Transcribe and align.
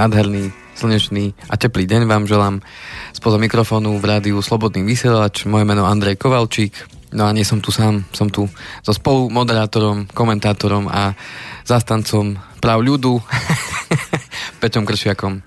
Nádherný, 0.00 0.48
slnečný 0.80 1.36
a 1.52 1.60
teplý 1.60 1.84
deň 1.84 2.08
vám 2.08 2.24
želám 2.24 2.64
spoza 3.12 3.36
mikrofónu 3.36 4.00
v 4.00 4.08
rádiu 4.08 4.40
Slobodný 4.40 4.80
vysielač. 4.80 5.44
Moje 5.44 5.68
meno 5.68 5.84
Andrej 5.84 6.16
Kovalčík. 6.16 6.72
No 7.12 7.28
a 7.28 7.36
nie 7.36 7.44
som 7.44 7.60
tu 7.60 7.68
sám, 7.68 8.08
som 8.08 8.32
tu 8.32 8.48
so 8.80 8.96
spolumoderátorom, 8.96 10.08
komentátorom 10.08 10.88
a 10.88 11.12
zastancom 11.68 12.40
práv 12.64 12.80
ľudu 12.80 13.20
Peťom 14.64 14.88
Kršiakom. 14.88 15.44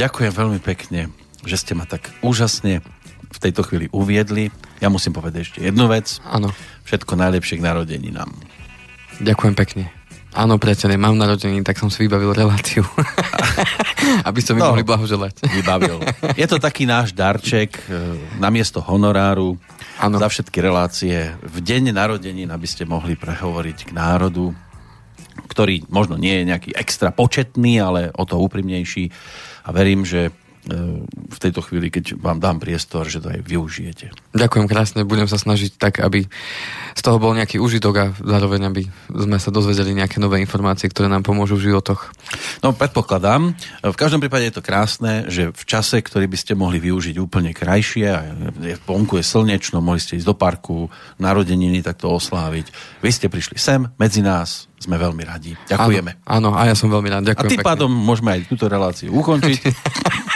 Ďakujem 0.00 0.32
veľmi 0.32 0.64
pekne, 0.64 1.12
že 1.44 1.60
ste 1.60 1.76
ma 1.76 1.84
tak 1.84 2.08
úžasne 2.24 2.80
v 3.28 3.36
tejto 3.36 3.68
chvíli 3.68 3.92
uviedli. 3.92 4.48
Ja 4.80 4.88
musím 4.88 5.12
povedať 5.12 5.44
ešte 5.44 5.58
jednu 5.60 5.92
vec. 5.92 6.24
Áno. 6.24 6.56
Všetko 6.88 7.20
najlepšie 7.20 7.60
k 7.60 7.68
narodeninám. 7.68 8.32
Ďakujem 9.20 9.52
pekne. 9.60 9.92
Áno, 10.30 10.62
priateľe, 10.62 10.94
mám 10.94 11.18
narodeniny, 11.18 11.66
tak 11.66 11.76
som 11.76 11.90
si 11.90 12.06
vybavil 12.06 12.30
reláciu. 12.30 12.86
Aby 14.28 14.40
ste 14.44 14.52
mi 14.52 14.60
no, 14.60 14.72
mohli 14.72 14.84
blahoželať. 14.84 15.44
Vybavil. 15.56 15.98
Je 16.36 16.46
to 16.46 16.60
taký 16.60 16.84
náš 16.84 17.16
darček 17.16 17.76
e, 17.88 18.16
na 18.36 18.52
miesto 18.52 18.84
honoráru 18.84 19.56
ano. 20.00 20.16
za 20.20 20.28
všetky 20.28 20.58
relácie. 20.60 21.32
V 21.40 21.56
deň 21.60 21.94
narodenín, 21.94 22.52
aby 22.52 22.66
ste 22.68 22.84
mohli 22.84 23.16
prehovoriť 23.16 23.88
k 23.88 23.96
národu, 23.96 24.52
ktorý 25.48 25.88
možno 25.90 26.20
nie 26.20 26.42
je 26.42 26.48
nejaký 26.52 26.70
extra 26.76 27.10
početný, 27.10 27.80
ale 27.80 28.00
o 28.14 28.24
to 28.28 28.38
úprimnejší. 28.38 29.10
A 29.66 29.72
verím, 29.72 30.04
že 30.04 30.30
v 30.70 31.38
tejto 31.42 31.60
chvíli, 31.66 31.90
keď 31.90 32.16
vám 32.16 32.38
dám 32.38 32.62
priestor, 32.62 33.10
že 33.10 33.18
to 33.18 33.34
aj 33.34 33.42
využijete. 33.42 34.14
Ďakujem 34.32 34.66
krásne, 34.70 35.02
budem 35.02 35.26
sa 35.26 35.36
snažiť 35.36 35.76
tak, 35.76 35.98
aby 35.98 36.30
z 36.94 37.02
toho 37.02 37.18
bol 37.18 37.34
nejaký 37.34 37.58
užitok 37.58 37.94
a 37.98 38.06
zároveň, 38.14 38.70
aby 38.70 38.82
sme 39.10 39.42
sa 39.42 39.50
dozvedeli 39.50 39.92
nejaké 39.98 40.22
nové 40.22 40.38
informácie, 40.38 40.86
ktoré 40.86 41.10
nám 41.10 41.26
pomôžu 41.26 41.58
v 41.58 41.74
životoch. 41.74 42.14
No, 42.62 42.70
predpokladám. 42.70 43.58
V 43.82 43.96
každom 43.98 44.22
prípade 44.22 44.46
je 44.46 44.54
to 44.54 44.64
krásne, 44.64 45.26
že 45.26 45.50
v 45.50 45.64
čase, 45.66 45.98
ktorý 45.98 46.30
by 46.30 46.38
ste 46.38 46.54
mohli 46.54 46.78
využiť 46.78 47.18
úplne 47.18 47.50
krajšie, 47.50 48.06
a 48.06 48.20
je, 48.62 48.78
vonku 48.86 49.18
je 49.18 49.26
slnečno, 49.26 49.82
mohli 49.82 49.98
ste 49.98 50.16
ísť 50.16 50.28
do 50.30 50.36
parku, 50.38 50.86
narodeniny 51.18 51.82
takto 51.82 52.14
osláviť. 52.14 52.70
Vy 53.02 53.10
ste 53.10 53.26
prišli 53.26 53.58
sem, 53.58 53.90
medzi 53.98 54.22
nás, 54.22 54.69
sme 54.80 54.96
veľmi 54.96 55.22
radi. 55.28 55.52
Ďakujeme. 55.68 56.24
Áno, 56.24 56.50
áno 56.50 56.56
a 56.56 56.64
ja 56.64 56.74
som 56.74 56.88
veľmi 56.88 57.08
rád. 57.12 57.28
Ďakujem 57.28 57.48
a 57.48 57.52
tým 57.52 57.60
pádom 57.60 57.92
môžeme 57.92 58.40
aj 58.40 58.40
túto 58.48 58.64
reláciu 58.64 59.12
ukončiť. 59.12 59.60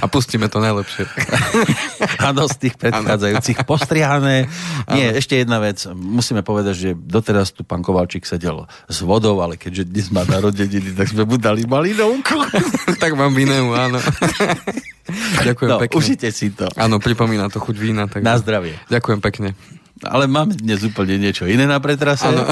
A 0.00 0.08
pustíme 0.08 0.48
to 0.48 0.58
najlepšie. 0.58 1.04
Áno, 2.28 2.48
z 2.48 2.56
tých 2.58 2.74
predchádzajúcich 2.80 3.62
postrihané. 3.68 4.48
Nie, 4.88 5.12
ano. 5.12 5.18
ešte 5.20 5.36
jedna 5.36 5.60
vec. 5.60 5.84
Musíme 5.92 6.40
povedať, 6.40 6.74
že 6.74 6.88
doteraz 6.96 7.52
tu 7.52 7.62
pán 7.62 7.84
Kovalčík 7.84 8.24
sedel 8.24 8.64
s 8.88 8.98
vodou, 9.04 9.38
ale 9.44 9.60
keďže 9.60 9.92
dnes 9.92 10.08
má 10.08 10.24
narodeniny, 10.24 10.96
tak 10.96 11.12
sme 11.12 11.28
mu 11.28 11.36
dali 11.36 11.68
malinovku. 11.68 12.40
tak 13.02 13.14
mám 13.14 13.36
vineu, 13.36 13.70
áno. 13.76 14.00
Ďakujem 15.44 15.70
no, 15.70 15.78
pekne. 15.84 15.96
Užite 15.98 16.28
si 16.32 16.50
to. 16.50 16.66
Áno, 16.74 16.96
pripomína 16.96 17.52
to 17.52 17.60
chuť 17.60 17.76
vína. 17.76 18.08
Tak... 18.08 18.24
Na 18.24 18.40
zdravie. 18.40 18.80
Ďakujem 18.88 19.20
pekne. 19.20 19.52
Ale 20.02 20.26
mám 20.26 20.50
dnes 20.50 20.82
úplne 20.82 21.18
niečo 21.18 21.46
iné 21.46 21.66
na 21.66 21.78
pretrase. 21.78 22.26
Áno. 22.26 22.46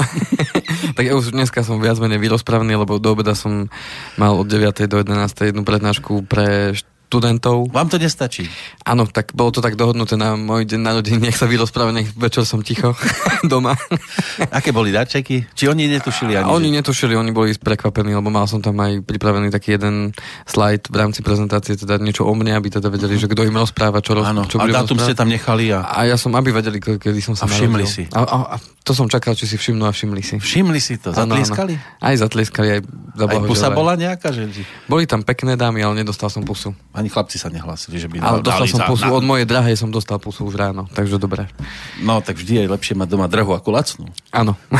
tak 0.95 1.03
ja 1.03 1.13
už 1.15 1.35
dneska 1.35 1.63
som 1.67 1.83
viac 1.83 1.99
menej 1.99 2.19
vyrozprávny, 2.19 2.73
lebo 2.75 2.95
do 2.99 3.11
obeda 3.11 3.35
som 3.35 3.67
mal 4.15 4.39
od 4.39 4.47
9. 4.47 4.87
do 4.87 4.97
11. 5.03 5.51
jednu 5.51 5.63
prednášku 5.67 6.23
pre 6.27 6.75
študentov. 7.11 7.67
Vám 7.75 7.91
to 7.91 7.99
nestačí? 7.99 8.47
Áno, 8.87 9.03
tak 9.03 9.35
bolo 9.35 9.51
to 9.51 9.59
tak 9.59 9.75
dohodnuté 9.75 10.15
na 10.15 10.39
môj 10.39 10.63
deň 10.63 10.79
narodení, 10.79 11.19
nech 11.19 11.35
sa 11.35 11.43
vyrozpráva, 11.43 11.91
nech 11.91 12.07
večer 12.15 12.47
som 12.47 12.63
ticho 12.63 12.95
doma. 13.51 13.75
Aké 14.47 14.71
boli 14.71 14.95
darčeky? 14.95 15.51
Či 15.51 15.67
oni 15.67 15.91
netušili 15.91 16.39
ani? 16.39 16.47
Oni 16.47 16.71
že... 16.71 16.75
netušili, 16.79 17.19
oni 17.19 17.35
boli 17.35 17.51
prekvapení, 17.51 18.15
lebo 18.15 18.31
mal 18.31 18.47
som 18.47 18.63
tam 18.63 18.79
aj 18.79 19.03
pripravený 19.03 19.51
taký 19.51 19.75
jeden 19.75 20.15
slajd 20.47 20.87
v 20.87 20.95
rámci 20.95 21.19
prezentácie, 21.19 21.75
teda 21.75 21.99
niečo 21.99 22.23
o 22.23 22.31
mne, 22.31 22.55
aby 22.55 22.71
teda 22.71 22.87
vedeli, 22.87 23.19
že 23.19 23.27
kto 23.27 23.43
im 23.43 23.59
rozpráva, 23.59 23.99
čo, 23.99 24.15
roz... 24.15 24.31
Áno, 24.31 24.47
čo 24.47 24.63
a 24.63 24.71
dátum 24.71 24.95
ste 24.95 25.11
tam 25.11 25.27
nechali 25.27 25.67
a... 25.75 25.83
A 25.83 26.07
ja 26.07 26.15
som, 26.15 26.31
aby 26.39 26.55
vedeli, 26.55 26.79
kedy 26.79 27.19
som 27.19 27.35
sa 27.35 27.43
A 27.43 27.51
všimli 27.51 27.83
narodil. 27.83 27.91
si. 27.91 28.03
A, 28.15 28.23
a, 28.23 28.37
a, 28.53 28.57
to 28.87 28.95
som 28.95 29.11
čakal, 29.11 29.35
či 29.35 29.51
si 29.51 29.59
všimnú 29.59 29.83
a 29.83 29.91
všimli 29.91 30.23
si. 30.23 30.35
Všimli 30.39 30.79
si 30.79 30.95
to? 30.95 31.11
Zatlieskali? 31.11 31.75
Ano, 31.75 31.83
ano. 31.83 32.07
Aj 32.07 32.15
zatlieskali, 32.15 32.67
aj 32.71 32.79
Aj 33.19 33.39
pusa 33.43 33.67
bola 33.67 33.99
nejaká? 33.99 34.31
Že... 34.31 34.63
Boli 34.87 35.03
tam 35.03 35.27
pekné 35.27 35.59
dámy, 35.59 35.83
ale 35.83 36.01
nedostal 36.01 36.31
som 36.31 36.47
pusu. 36.47 36.71
Ani 37.01 37.11
chlapci 37.11 37.41
sa 37.41 37.49
nehlásili 37.49 37.81
súhlasili, 37.81 37.97
že 37.97 38.07
by 38.07 38.15
Ale 38.21 38.45
dostal 38.45 38.67
som 38.69 38.81
pusu, 38.85 39.07
na... 39.07 39.17
od 39.17 39.23
mojej 39.25 39.45
drahej 39.49 39.75
som 39.79 39.89
dostal 39.89 40.21
pusu 40.21 40.45
už 40.45 40.55
ráno, 40.55 40.85
takže 40.93 41.17
dobre. 41.17 41.49
No, 42.03 42.21
tak 42.21 42.37
vždy 42.37 42.61
je 42.61 42.69
lepšie 42.69 42.93
mať 42.93 43.07
doma 43.09 43.25
drahu 43.25 43.57
ako 43.57 43.69
lacnú. 43.73 44.05
Áno. 44.29 44.53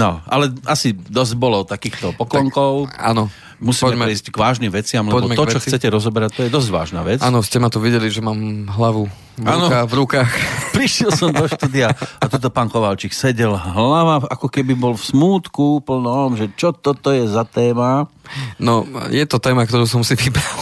no, 0.00 0.22
ale 0.28 0.54
asi 0.68 0.94
dosť 0.94 1.34
bolo 1.34 1.66
takýchto 1.66 2.14
poklonkov. 2.14 2.94
Tak, 2.94 3.00
áno. 3.00 3.26
Musíme 3.62 3.94
Poďme, 3.94 4.04
prejsť 4.10 4.26
k 4.30 4.36
vážnym 4.36 4.70
veciam, 4.72 5.04
lebo 5.06 5.30
to, 5.30 5.44
čo 5.46 5.58
veci. 5.62 5.68
chcete 5.70 5.86
rozoberať, 5.90 6.30
to 6.34 6.42
je 6.46 6.50
dosť 6.50 6.68
vážna 6.74 7.00
vec. 7.06 7.22
Áno, 7.22 7.42
ste 7.44 7.62
ma 7.62 7.70
tu 7.70 7.78
videli, 7.78 8.10
že 8.10 8.18
mám 8.18 8.66
hlavu 8.70 9.06
v, 9.34 9.46
ruka, 9.46 9.78
v 9.86 9.92
rukách. 9.98 10.30
Prišiel 10.78 11.10
som 11.10 11.34
do 11.34 11.46
štúdia 11.46 11.90
a 11.94 12.24
toto 12.30 12.50
pán 12.54 12.70
Kovalčík 12.70 13.10
sedel 13.10 13.54
hlava, 13.54 14.22
ako 14.30 14.46
keby 14.46 14.78
bol 14.78 14.94
v 14.94 15.02
smútku 15.02 15.82
plnom, 15.82 16.38
že 16.38 16.50
čo 16.54 16.70
toto 16.70 17.10
je 17.10 17.26
za 17.26 17.42
téma. 17.42 18.06
No, 18.62 18.86
je 19.10 19.22
to 19.26 19.42
téma, 19.42 19.66
ktorú 19.66 19.86
som 19.90 20.06
si 20.06 20.14
vybral. 20.14 20.58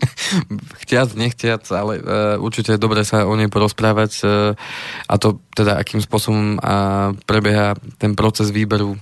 Chtiac, 0.86 1.14
nechtiac, 1.14 1.62
ale 1.70 2.02
uh, 2.02 2.38
určite 2.42 2.74
je 2.74 2.82
dobré 2.82 3.06
sa 3.06 3.26
o 3.26 3.34
nej 3.38 3.46
porozprávať 3.46 4.12
uh, 4.22 4.28
a 5.06 5.14
to 5.18 5.38
teda, 5.54 5.78
akým 5.78 6.02
spôsobom 6.02 6.58
uh, 6.58 7.14
prebieha 7.26 7.78
ten 7.98 8.18
proces 8.18 8.50
výberu 8.50 8.98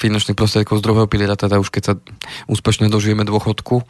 finančných 0.00 0.38
prostriedkov 0.38 0.78
z 0.78 0.84
druhého 0.86 1.10
piliera, 1.10 1.34
teda 1.34 1.58
už 1.58 1.74
keď 1.74 1.82
sa 1.82 1.94
úspešne 2.46 2.86
dožijeme 2.86 3.26
dôchodku. 3.26 3.82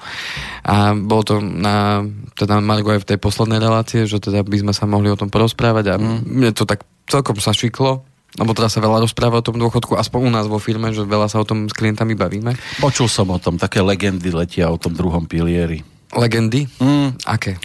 A 0.65 0.97
bolo 0.97 1.23
to 1.23 1.35
na, 1.45 2.09
teda 2.41 2.59
Margo 2.65 2.97
aj 2.97 3.05
v 3.05 3.09
tej 3.15 3.19
poslednej 3.21 3.61
relácie, 3.61 4.09
že 4.09 4.17
teda 4.17 4.41
by 4.41 4.57
sme 4.65 4.73
sa 4.73 4.89
mohli 4.89 5.13
o 5.13 5.21
tom 5.21 5.29
porozprávať 5.29 5.85
a 5.93 5.95
mm. 6.01 6.25
mne 6.25 6.51
to 6.57 6.65
tak 6.65 6.89
celkom 7.05 7.37
sa 7.37 7.53
šiklo, 7.53 8.01
lebo 8.41 8.51
teraz 8.57 8.79
sa 8.79 8.81
veľa 8.81 9.05
rozpráva 9.05 9.43
o 9.43 9.47
tom 9.47 9.61
dôchodku, 9.61 9.99
aspoň 9.99 10.21
u 10.25 10.31
nás 10.33 10.47
vo 10.49 10.57
firme, 10.57 10.89
že 10.97 11.05
veľa 11.05 11.29
sa 11.29 11.43
o 11.43 11.47
tom 11.47 11.69
s 11.69 11.75
klientami 11.77 12.17
bavíme. 12.17 12.57
Počul 12.81 13.11
som 13.11 13.29
o 13.29 13.37
tom, 13.37 13.61
také 13.61 13.85
legendy 13.85 14.33
letia 14.33 14.73
o 14.73 14.81
tom 14.81 14.97
druhom 14.97 15.29
pilieri. 15.29 15.85
Legendy? 16.17 16.65
Mm. 16.81 17.21
Aké? 17.29 17.61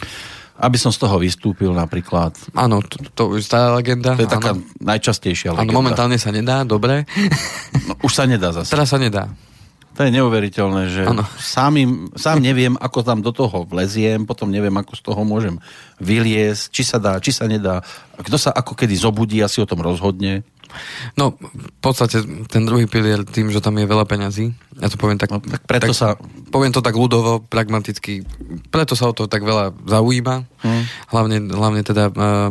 Aby 0.56 0.80
som 0.80 0.88
z 0.88 0.98
toho 1.04 1.20
vystúpil 1.20 1.68
napríklad. 1.72 2.32
Áno, 2.56 2.80
to, 2.80 2.96
to 3.12 3.22
je 3.36 3.44
stará 3.44 3.76
legenda. 3.76 4.16
To 4.16 4.24
je 4.24 4.30
taká 4.30 4.56
áno. 4.56 4.64
najčastejšia 4.80 5.52
legenda. 5.52 5.68
Áno, 5.68 5.76
momentálne 5.76 6.16
sa 6.16 6.32
nedá, 6.32 6.64
dobre. 6.64 7.04
No, 7.84 7.92
už 8.00 8.12
sa 8.16 8.24
nedá 8.24 8.56
zase. 8.56 8.72
Teraz 8.72 8.88
sa 8.88 8.96
nedá. 8.96 9.28
To 9.96 10.04
je 10.04 10.12
neuveriteľné, 10.12 10.82
že 10.92 11.02
sám, 11.40 11.80
im, 11.80 12.12
sám 12.12 12.44
neviem, 12.44 12.76
ako 12.76 13.00
tam 13.00 13.24
do 13.24 13.32
toho 13.32 13.64
vleziem, 13.64 14.28
potom 14.28 14.52
neviem, 14.52 14.76
ako 14.76 14.92
z 14.92 15.02
toho 15.08 15.24
môžem 15.24 15.56
vyliesť, 16.04 16.68
či 16.68 16.82
sa 16.84 17.00
dá, 17.00 17.16
či 17.16 17.32
sa 17.32 17.48
nedá. 17.48 17.80
Kto 18.20 18.36
sa 18.36 18.52
ako 18.52 18.76
kedy 18.76 18.92
zobudí, 18.92 19.40
asi 19.40 19.64
o 19.64 19.68
tom 19.68 19.80
rozhodne. 19.80 20.44
No, 21.14 21.36
v 21.40 21.80
podstate 21.80 22.22
ten 22.50 22.62
druhý 22.66 22.86
pilier 22.90 23.22
tým, 23.22 23.50
že 23.50 23.62
tam 23.62 23.78
je 23.78 23.86
veľa 23.86 24.04
peňazí, 24.04 24.52
ja 24.80 24.88
to 24.90 25.00
poviem 25.00 25.16
tak, 25.16 25.32
no, 25.32 25.40
tak 25.40 25.62
preto 25.64 25.92
tak, 25.92 25.98
sa... 25.98 26.08
poviem 26.50 26.72
to 26.74 26.84
tak 26.84 26.94
ľudovo, 26.94 27.44
pragmaticky, 27.46 28.26
preto 28.70 28.98
sa 28.98 29.10
o 29.10 29.16
to 29.16 29.30
tak 29.30 29.42
veľa 29.42 29.72
zaujíma, 29.86 30.36
hmm. 30.62 30.82
hlavne, 31.10 31.38
hlavne 31.52 31.82
teda 31.86 32.04
uh, 32.12 32.50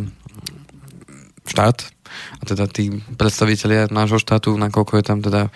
štát, 1.45 1.77
a 2.39 2.43
teda 2.47 2.71
tí 2.71 3.03
predstavitelia 3.19 3.91
nášho 3.91 4.19
štátu, 4.19 4.55
nakoľko 4.55 4.93
je 4.99 5.03
tam 5.03 5.19
teda 5.19 5.51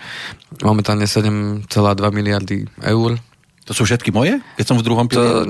momentálne 0.60 1.08
7,2 1.08 1.64
miliardy 2.12 2.68
eur 2.84 3.16
to 3.70 3.72
sú 3.78 3.86
všetky 3.86 4.10
moje? 4.10 4.42
Keď 4.58 4.66
som 4.66 4.74
v 4.74 4.82
druhom 4.82 5.06
pilieri? 5.06 5.46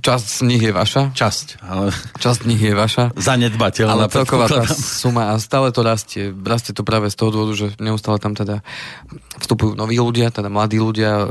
Časť 0.00 0.40
z 0.40 0.42
nich 0.48 0.64
je 0.64 0.72
vaša. 0.72 1.12
Časť. 1.12 1.60
Ale... 1.60 1.92
Časť 2.16 2.40
z 2.40 2.46
nich 2.48 2.62
je 2.64 2.72
vaša. 2.72 3.12
Zanedbateľná. 3.12 3.92
Ale 3.92 4.04
celková 4.08 4.48
tá 4.48 4.64
suma 4.72 5.36
a 5.36 5.36
stále 5.36 5.68
to 5.68 5.84
rastie. 5.84 6.32
Rastie 6.32 6.72
to 6.72 6.80
práve 6.80 7.12
z 7.12 7.20
toho 7.20 7.28
dôvodu, 7.28 7.52
že 7.52 7.76
neustále 7.76 8.16
tam 8.24 8.32
teda 8.32 8.64
vstupujú 9.36 9.76
noví 9.76 10.00
ľudia, 10.00 10.32
teda 10.32 10.48
mladí 10.48 10.80
ľudia, 10.80 11.12
e, 11.12 11.24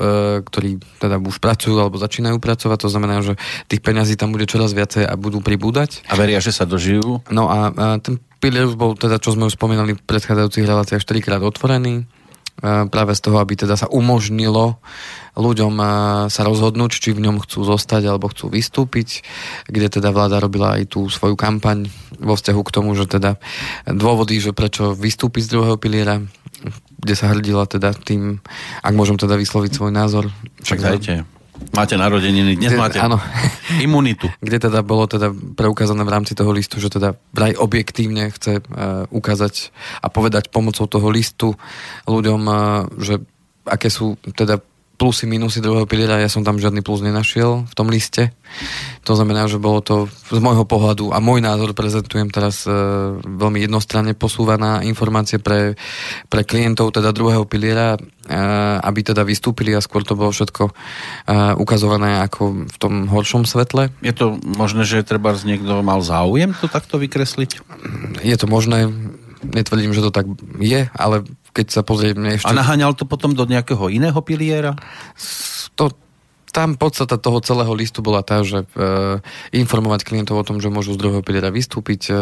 ktorí 0.46 0.78
teda 1.02 1.18
už 1.18 1.42
pracujú 1.42 1.82
alebo 1.82 1.98
začínajú 1.98 2.38
pracovať. 2.38 2.86
To 2.86 2.90
znamená, 2.94 3.26
že 3.26 3.34
tých 3.66 3.82
peňazí 3.82 4.14
tam 4.14 4.30
bude 4.30 4.46
čoraz 4.46 4.78
viacej 4.78 5.10
a 5.10 5.18
budú 5.18 5.42
pribúdať. 5.42 6.06
A 6.06 6.14
veria, 6.14 6.38
že 6.38 6.54
sa 6.54 6.70
dožijú? 6.70 7.26
No 7.34 7.50
a, 7.50 7.74
a 7.74 7.86
ten 7.98 8.22
pilier 8.38 8.70
už 8.70 8.78
bol 8.78 8.94
teda, 8.94 9.18
čo 9.18 9.34
sme 9.34 9.50
už 9.50 9.58
spomínali 9.58 9.98
v 9.98 10.06
predchádzajúcich 10.06 10.70
reláciách, 10.70 11.02
4 11.02 11.26
krát 11.26 11.42
otvorený 11.42 12.06
práve 12.64 13.14
z 13.14 13.22
toho, 13.22 13.38
aby 13.38 13.54
teda 13.54 13.78
sa 13.78 13.86
umožnilo 13.90 14.82
ľuďom 15.38 15.78
sa 16.34 16.42
rozhodnúť, 16.42 16.98
či 16.98 17.14
v 17.14 17.30
ňom 17.30 17.38
chcú 17.46 17.62
zostať 17.62 18.10
alebo 18.10 18.34
chcú 18.34 18.50
vystúpiť, 18.50 19.22
kde 19.70 20.02
teda 20.02 20.10
vláda 20.10 20.42
robila 20.42 20.82
aj 20.82 20.98
tú 20.98 21.06
svoju 21.06 21.38
kampaň 21.38 21.86
vo 22.18 22.34
vzťahu 22.34 22.62
k 22.66 22.74
tomu, 22.74 22.98
že 22.98 23.06
teda 23.06 23.38
dôvody, 23.86 24.42
že 24.42 24.58
prečo 24.58 24.98
vystúpiť 24.98 25.46
z 25.46 25.52
druhého 25.54 25.78
piliera, 25.78 26.26
kde 26.98 27.14
sa 27.14 27.30
hrdila 27.30 27.70
teda 27.70 27.94
tým, 27.94 28.42
ak 28.82 28.94
môžem 28.98 29.22
teda 29.22 29.38
vysloviť 29.38 29.72
svoj 29.78 29.94
názor. 29.94 30.34
Však 30.66 30.82
dajte. 30.82 31.37
Máte 31.74 31.94
narodeniny, 31.94 32.58
dnes 32.58 32.74
kde, 32.74 32.80
máte 32.80 32.98
áno. 32.98 33.22
imunitu. 33.86 34.26
Kde 34.42 34.58
teda 34.70 34.82
bolo 34.82 35.06
teda 35.06 35.30
preukázané 35.32 36.02
v 36.02 36.14
rámci 36.14 36.34
toho 36.34 36.50
listu, 36.50 36.82
že 36.82 36.90
teda 36.90 37.14
vraj 37.34 37.54
objektívne 37.54 38.34
chce 38.34 38.62
uh, 38.62 39.06
ukázať 39.14 39.70
a 40.02 40.08
povedať 40.10 40.50
pomocou 40.50 40.90
toho 40.90 41.08
listu 41.14 41.54
ľuďom, 42.10 42.42
uh, 42.48 42.58
že 42.98 43.22
aké 43.68 43.92
sú 43.92 44.16
teda 44.34 44.64
plusy, 44.98 45.30
minusy 45.30 45.62
druhého 45.62 45.86
piliera, 45.86 46.18
ja 46.18 46.28
som 46.28 46.42
tam 46.42 46.58
žiadny 46.58 46.82
plus 46.82 47.06
nenašiel 47.06 47.70
v 47.70 47.74
tom 47.78 47.88
liste. 47.94 48.34
To 49.06 49.14
znamená, 49.14 49.46
že 49.46 49.62
bolo 49.62 49.80
to 49.80 50.10
z 50.10 50.42
môjho 50.42 50.66
pohľadu 50.66 51.14
a 51.14 51.22
môj 51.22 51.40
názor 51.40 51.78
prezentujem 51.78 52.34
teraz 52.34 52.66
e, 52.66 52.74
veľmi 53.22 53.62
jednostranne 53.62 54.18
posúvaná 54.18 54.82
informácie 54.82 55.38
pre, 55.38 55.78
pre 56.28 56.42
klientov 56.42 56.92
teda 56.98 57.14
druhého 57.14 57.46
piliera, 57.46 57.96
e, 57.96 58.00
aby 58.82 59.00
teda 59.06 59.22
vystúpili 59.22 59.78
a 59.78 59.86
skôr 59.86 60.02
to 60.02 60.18
bolo 60.18 60.34
všetko 60.34 60.64
e, 60.68 60.74
ukazované 61.62 62.20
ako 62.26 62.66
v 62.66 62.78
tom 62.82 63.06
horšom 63.06 63.46
svetle. 63.46 63.94
Je 64.02 64.12
to 64.18 64.42
možné, 64.44 64.84
že 64.84 65.06
treba 65.06 65.38
niekto 65.38 65.86
mal 65.86 66.02
záujem 66.02 66.58
to 66.58 66.66
takto 66.66 66.98
vykresliť? 66.98 67.62
Je 68.26 68.36
to 68.36 68.50
možné, 68.50 68.90
netvrdím, 69.46 69.94
že 69.94 70.02
to 70.02 70.12
tak 70.12 70.26
je, 70.58 70.90
ale 70.98 71.24
keď 71.58 71.68
sa 71.74 71.82
pozrieme 71.82 72.38
ešte... 72.38 72.46
A 72.46 72.54
naháňal 72.54 72.94
to 72.94 73.10
potom 73.10 73.34
do 73.34 73.50
nejakého 73.50 73.90
iného 73.90 74.22
piliera? 74.22 74.78
To, 75.74 75.90
tam 76.54 76.78
podstata 76.78 77.18
toho 77.18 77.42
celého 77.42 77.74
listu 77.74 78.06
bola 78.06 78.22
tá, 78.22 78.46
že 78.46 78.62
e, 78.62 78.68
informovať 79.58 80.06
klientov 80.06 80.42
o 80.42 80.48
tom, 80.48 80.62
že 80.62 80.70
môžu 80.70 80.94
z 80.94 81.02
druhého 81.02 81.26
piliera 81.26 81.50
vystúpiť, 81.50 82.02
e, 82.10 82.14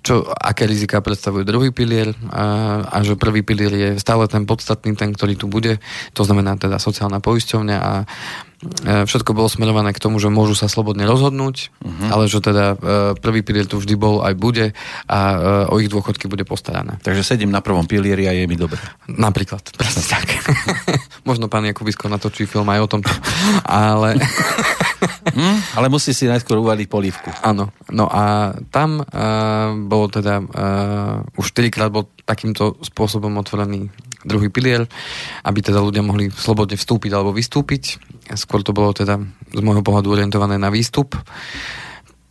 čo, 0.00 0.24
aké 0.28 0.64
rizika 0.64 1.04
predstavuje 1.04 1.44
druhý 1.44 1.68
pilier 1.68 2.16
a, 2.32 2.80
a 2.88 2.96
že 3.04 3.20
prvý 3.20 3.44
pilier 3.44 3.72
je 3.72 3.88
stále 4.00 4.24
ten 4.28 4.48
podstatný, 4.48 4.96
ten, 4.96 5.12
ktorý 5.12 5.36
tu 5.36 5.52
bude, 5.52 5.80
to 6.16 6.22
znamená 6.24 6.56
teda 6.56 6.80
sociálna 6.80 7.20
poisťovňa 7.20 7.76
a 7.76 7.92
E, 8.04 8.51
všetko 8.86 9.34
bolo 9.34 9.50
smerované 9.50 9.90
k 9.90 9.98
tomu, 9.98 10.22
že 10.22 10.30
môžu 10.30 10.54
sa 10.54 10.70
slobodne 10.70 11.02
rozhodnúť, 11.02 11.74
uh-huh. 11.82 12.08
ale 12.14 12.30
že 12.30 12.38
teda 12.38 12.64
e, 12.72 12.76
prvý 13.18 13.42
pilier 13.42 13.66
tu 13.66 13.82
vždy 13.82 13.98
bol 13.98 14.22
aj 14.22 14.34
bude 14.38 14.70
a 15.10 15.18
e, 15.18 15.36
o 15.66 15.82
ich 15.82 15.90
dôchodky 15.90 16.30
bude 16.30 16.46
postarané. 16.46 17.02
Takže 17.02 17.26
sedím 17.26 17.50
na 17.50 17.58
prvom 17.58 17.82
pilieri 17.90 18.30
a 18.30 18.32
je 18.32 18.46
mi 18.46 18.54
dobre. 18.54 18.78
Napríklad, 19.10 19.74
presne 19.74 20.06
tak. 20.06 20.30
Možno 21.28 21.50
pán 21.50 21.66
Jakubisko 21.66 22.06
natočí 22.06 22.46
film 22.46 22.70
aj 22.70 22.80
o 22.86 22.90
tom, 22.90 23.00
ale... 23.66 24.14
hm, 25.38 25.58
ale 25.74 25.86
musí 25.90 26.14
si 26.14 26.30
najskôr 26.30 26.62
uvaliť 26.62 26.86
polívku. 26.86 27.34
Áno, 27.42 27.74
no 27.90 28.06
a 28.06 28.54
tam 28.70 29.02
uh, 29.02 29.74
bolo 29.74 30.06
teda 30.06 30.38
uh, 30.38 31.38
už 31.38 31.50
4 31.50 31.74
krát 31.74 31.90
bol 31.90 32.06
takýmto 32.22 32.78
spôsobom 32.86 33.34
otvorený 33.42 33.90
druhý 34.22 34.48
pilier, 34.48 34.86
aby 35.42 35.58
teda 35.62 35.82
ľudia 35.82 36.02
mohli 36.02 36.30
slobodne 36.30 36.78
vstúpiť 36.78 37.10
alebo 37.12 37.34
vystúpiť. 37.34 37.98
Skôr 38.34 38.62
to 38.62 38.74
bolo 38.74 38.94
teda 38.94 39.18
z 39.50 39.60
môjho 39.60 39.84
pohľadu 39.84 40.14
orientované 40.14 40.56
na 40.56 40.70
výstup. 40.70 41.18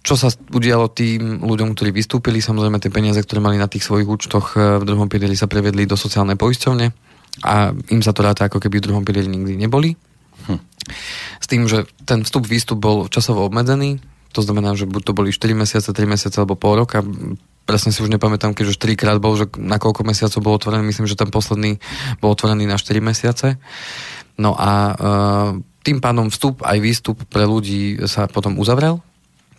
Čo 0.01 0.17
sa 0.17 0.33
udialo 0.33 0.89
tým 0.89 1.45
ľuďom, 1.45 1.77
ktorí 1.77 1.93
vystúpili, 1.93 2.41
samozrejme 2.41 2.81
tie 2.81 2.89
peniaze, 2.89 3.21
ktoré 3.21 3.37
mali 3.37 3.61
na 3.61 3.69
tých 3.69 3.85
svojich 3.85 4.09
účtoch 4.09 4.57
e, 4.57 4.81
v 4.81 4.87
druhom 4.87 5.05
pilieri 5.05 5.37
sa 5.37 5.45
prevedli 5.45 5.85
do 5.85 5.93
sociálnej 5.93 6.41
poisťovne 6.41 6.89
a 7.45 7.69
im 7.69 8.01
sa 8.01 8.09
to 8.09 8.25
ráta, 8.25 8.49
ako 8.49 8.57
keby 8.57 8.81
v 8.81 8.85
druhom 8.89 9.05
pilieri 9.05 9.29
nikdy 9.29 9.53
neboli. 9.61 9.93
Hm. 10.49 10.57
S 11.37 11.45
tým, 11.45 11.69
že 11.69 11.85
ten 12.09 12.25
vstup-výstup 12.25 12.81
bol 12.81 13.05
časovo 13.13 13.45
obmedzený, 13.45 14.01
to 14.31 14.41
znamená, 14.41 14.73
že 14.73 14.87
buď 14.87 15.01
to 15.05 15.13
boli 15.13 15.29
4 15.29 15.53
mesiace, 15.53 15.93
3 15.93 16.07
mesiace 16.07 16.39
alebo 16.41 16.57
pol 16.57 16.81
roka, 16.81 17.03
presne 17.65 17.93
si 17.93 18.03
už 18.03 18.11
nepamätám, 18.11 18.53
keď 18.57 18.73
už 18.73 18.79
4 18.81 18.99
krát 18.99 19.17
bol, 19.21 19.37
že 19.37 19.47
na 19.57 19.77
koľko 19.77 20.03
mesiacov 20.03 20.39
bol 20.41 20.57
otvorený, 20.57 20.83
myslím, 20.87 21.07
že 21.07 21.19
ten 21.19 21.29
posledný 21.29 21.77
bol 22.19 22.33
otvorený 22.33 22.67
na 22.67 22.75
4 22.75 22.99
mesiace. 22.99 23.61
No 24.41 24.57
a 24.57 24.71
uh, 24.91 25.49
tým 25.85 26.01
pádom 26.01 26.29
vstup 26.29 26.61
aj 26.65 26.77
výstup 26.81 27.17
pre 27.29 27.45
ľudí 27.45 28.05
sa 28.05 28.29
potom 28.29 28.57
uzavrel 28.57 29.01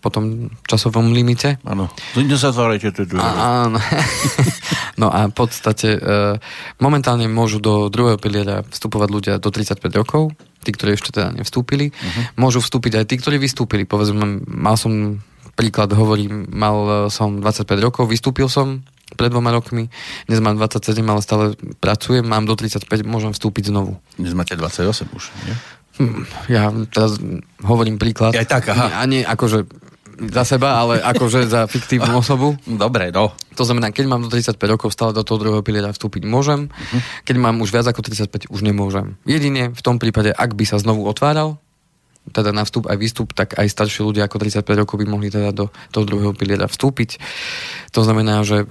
po 0.02 0.10
tom 0.10 0.50
časovom 0.66 1.14
limite. 1.14 1.62
Áno. 1.62 1.86
Nezatvárajte 2.18 2.90
to 2.90 3.02
Áno. 3.22 3.78
no 5.00 5.06
a 5.06 5.30
v 5.30 5.34
podstate 5.34 5.94
uh, 5.94 6.42
momentálne 6.82 7.30
môžu 7.30 7.62
do 7.62 7.86
druhého 7.86 8.18
piliera 8.18 8.66
vstupovať 8.66 9.08
ľudia 9.08 9.34
do 9.38 9.54
35 9.54 9.78
rokov, 9.94 10.34
tí, 10.66 10.74
ktorí 10.74 10.98
ešte 10.98 11.14
teda 11.14 11.30
nevstúpili. 11.38 11.94
Uh-huh. 11.94 12.22
Môžu 12.34 12.58
vstúpiť 12.58 12.98
aj 12.98 13.04
tí, 13.06 13.14
ktorí 13.22 13.38
vystúpili. 13.38 13.86
Povedzme, 13.86 14.42
mal 14.42 14.74
som 14.74 15.22
príklad 15.54 15.92
hovorím, 15.92 16.48
mal 16.50 17.06
e, 17.06 17.12
som 17.12 17.40
25 17.40 17.68
rokov, 17.80 18.08
vystúpil 18.08 18.48
som 18.48 18.82
pred 19.12 19.28
dvoma 19.28 19.52
rokmi, 19.52 19.92
dnes 20.24 20.40
mám 20.40 20.56
27, 20.56 21.04
ale 21.04 21.20
stále 21.20 21.44
pracujem, 21.84 22.24
mám 22.24 22.48
do 22.48 22.56
35, 22.56 22.88
môžem 23.04 23.36
vstúpiť 23.36 23.68
znovu. 23.68 24.00
Dnes 24.16 24.32
máte 24.32 24.56
28 24.56 24.88
už, 25.12 25.24
nie? 25.44 25.54
Hm, 26.00 26.24
ja 26.48 26.72
teraz 26.88 27.20
hovorím 27.60 28.00
príklad. 28.00 28.32
Aj 28.32 28.48
tak, 28.48 28.72
aha. 28.72 28.96
A 28.96 29.04
nie 29.04 29.20
akože 29.20 29.68
za 30.32 30.44
seba, 30.44 30.80
ale 30.80 31.00
akože 31.00 31.48
za 31.48 31.68
fiktívnu 31.68 32.16
osobu. 32.20 32.56
Dobre, 32.84 33.12
no. 33.12 33.32
To 33.56 33.64
znamená, 33.64 33.92
keď 33.92 34.04
mám 34.08 34.22
do 34.24 34.32
35 34.32 34.56
rokov 34.64 34.96
stále 34.96 35.12
do 35.12 35.24
toho 35.26 35.40
druhého 35.40 35.64
piliera 35.64 35.92
vstúpiť 35.92 36.24
môžem, 36.24 36.68
uh-huh. 36.72 37.00
keď 37.28 37.36
mám 37.36 37.60
už 37.60 37.72
viac 37.72 37.86
ako 37.88 38.00
35 38.04 38.48
už 38.48 38.60
nemôžem. 38.64 39.20
Jedine 39.28 39.72
v 39.72 39.82
tom 39.84 40.00
prípade, 40.00 40.32
ak 40.32 40.56
by 40.56 40.64
sa 40.64 40.80
znovu 40.80 41.04
otváral, 41.04 41.60
teda 42.30 42.54
na 42.54 42.62
vstup 42.62 42.86
aj 42.86 42.96
výstup, 43.00 43.34
tak 43.34 43.58
aj 43.58 43.66
starší 43.66 44.06
ľudia 44.06 44.30
ako 44.30 44.38
35 44.38 44.62
rokov 44.86 44.96
by 45.02 45.06
mohli 45.10 45.26
teda 45.26 45.50
do 45.50 45.74
toho 45.90 46.04
druhého 46.06 46.32
piliera 46.38 46.70
vstúpiť. 46.70 47.18
To 47.90 48.06
znamená, 48.06 48.46
že 48.46 48.62
e, 48.62 48.66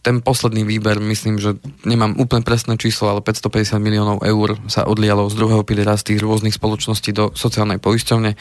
ten 0.00 0.24
posledný 0.24 0.64
výber, 0.64 0.96
myslím, 0.96 1.36
že 1.36 1.60
nemám 1.84 2.16
úplne 2.16 2.40
presné 2.40 2.80
číslo, 2.80 3.12
ale 3.12 3.20
550 3.20 3.76
miliónov 3.76 4.24
eur 4.24 4.56
sa 4.72 4.88
odlialo 4.88 5.28
z 5.28 5.36
druhého 5.36 5.62
piliera 5.68 6.00
z 6.00 6.16
tých 6.16 6.24
rôznych 6.24 6.56
spoločností 6.56 7.12
do 7.12 7.28
sociálnej 7.36 7.76
poisťovne. 7.76 8.32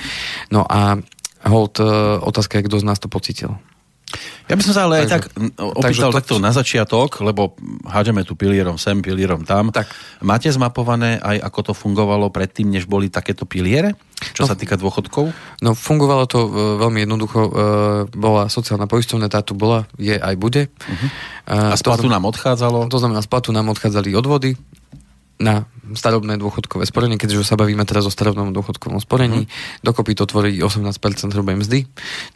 No 0.56 0.63
a 0.63 0.95
hold, 1.44 1.83
e, 1.83 1.85
otázka 2.23 2.63
je, 2.63 2.71
kto 2.71 2.79
z 2.79 2.88
nás 2.88 3.03
to 3.03 3.12
pocitil. 3.12 3.59
Ja 4.46 4.54
by 4.54 4.62
som 4.62 4.74
sa 4.78 4.86
ale 4.86 5.02
takže, 5.02 5.10
aj 5.10 5.12
tak 5.12 5.24
opýtal 5.57 6.12
to... 6.13 6.18
takto 6.22 6.36
na 6.38 6.54
začiatok, 6.54 7.18
lebo 7.25 7.57
hádeme 7.90 8.22
tu 8.22 8.38
pilierom 8.38 8.78
sem, 8.78 9.02
pilierom 9.02 9.42
tam. 9.42 9.74
Tak. 9.74 9.90
Máte 10.22 10.54
zmapované 10.54 11.18
aj 11.18 11.42
ako 11.42 11.60
to 11.72 11.74
fungovalo 11.74 12.30
predtým, 12.30 12.69
než 12.69 12.86
boli 12.86 13.10
takéto 13.10 13.50
piliere? 13.50 13.98
Čo 14.38 14.46
no, 14.46 14.50
sa 14.54 14.56
týka 14.56 14.78
dôchodkov? 14.78 15.34
No 15.66 15.74
fungovalo 15.74 16.30
to 16.30 16.46
uh, 16.46 16.50
veľmi 16.80 17.04
jednoducho. 17.04 17.40
Uh, 17.42 17.52
bola 18.13 18.46
sociálna 18.48 18.86
poisťovňa, 18.86 19.27
tá 19.27 19.41
tu 19.41 19.58
bola, 19.58 19.89
je 19.98 20.13
aj 20.15 20.36
bude. 20.38 20.70
Uh-huh. 20.70 21.08
Uh, 21.50 21.74
A 21.74 21.75
z 21.75 21.84
platu 21.84 22.06
nám 22.06 22.24
odchádzalo? 22.29 22.88
To 22.88 22.98
znamená, 23.01 23.25
z 23.25 23.29
platu 23.29 23.50
nám 23.50 23.74
odchádzali 23.74 24.13
odvody 24.13 24.53
na 25.36 25.68
starobné 25.94 26.39
dôchodkové 26.39 26.88
sporenie, 26.88 27.20
keďže 27.20 27.46
sa 27.46 27.60
bavíme 27.60 27.84
teraz 27.84 28.08
o 28.08 28.12
starobnom 28.13 28.56
dôchodkovom 28.56 29.04
sporení. 29.04 29.46
Mm. 29.46 29.50
Dokopy 29.84 30.15
to 30.18 30.25
tvorí 30.25 30.58
18% 30.58 30.96
hrubej 31.36 31.62
mzdy. 31.62 31.80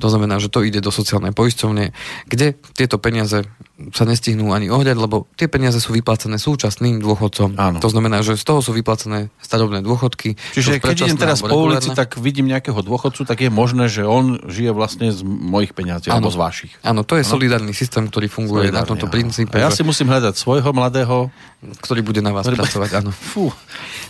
To 0.04 0.08
znamená, 0.12 0.38
že 0.38 0.52
to 0.52 0.62
ide 0.62 0.84
do 0.84 0.92
sociálnej 0.92 1.32
poisťovne, 1.32 1.96
kde 2.28 2.60
tieto 2.76 3.00
peniaze 3.00 3.48
sa 3.96 4.04
nestihnú 4.04 4.52
ani 4.52 4.68
ohľad, 4.68 5.00
lebo 5.00 5.26
tie 5.40 5.48
peniaze 5.48 5.80
sú 5.80 5.96
vyplácané 5.96 6.36
súčasným 6.36 7.00
dôchodcom. 7.00 7.56
Áno. 7.56 7.78
To 7.80 7.88
znamená, 7.88 8.20
že 8.20 8.36
z 8.36 8.44
toho 8.44 8.60
sú 8.60 8.76
vyplácané 8.76 9.32
starobné 9.40 9.80
dôchodky. 9.80 10.36
Čiže 10.52 10.84
keď 10.84 11.08
idem 11.08 11.20
teraz 11.20 11.40
po 11.40 11.56
ulici, 11.56 11.96
tak 11.96 12.20
vidím 12.20 12.52
nejakého 12.52 12.84
dôchodcu, 12.84 13.24
tak 13.24 13.40
je 13.40 13.48
možné, 13.48 13.88
že 13.88 14.04
on 14.04 14.44
žije 14.52 14.76
vlastne 14.76 15.08
z 15.16 15.24
mojich 15.24 15.72
peniazí 15.72 16.12
alebo 16.12 16.28
z 16.28 16.38
vašich. 16.38 16.74
Áno, 16.84 17.08
to 17.08 17.16
je 17.16 17.24
ano? 17.24 17.32
solidárny 17.32 17.72
systém, 17.72 18.04
ktorý 18.12 18.28
funguje 18.28 18.68
solidárny, 18.68 18.84
na 18.84 18.90
tomto 18.90 19.08
áno. 19.08 19.14
princípe. 19.16 19.56
A 19.56 19.68
ja 19.68 19.72
si 19.72 19.88
musím 19.88 20.12
hľadať 20.12 20.36
svojho 20.36 20.72
mladého, 20.76 21.32
ktorý 21.80 22.04
bude 22.04 22.20
na 22.20 22.36
vás 22.36 22.44
ktorý 22.44 22.60
pracovať. 22.60 22.90
Áno. 23.00 23.12
Fú. 23.16 23.48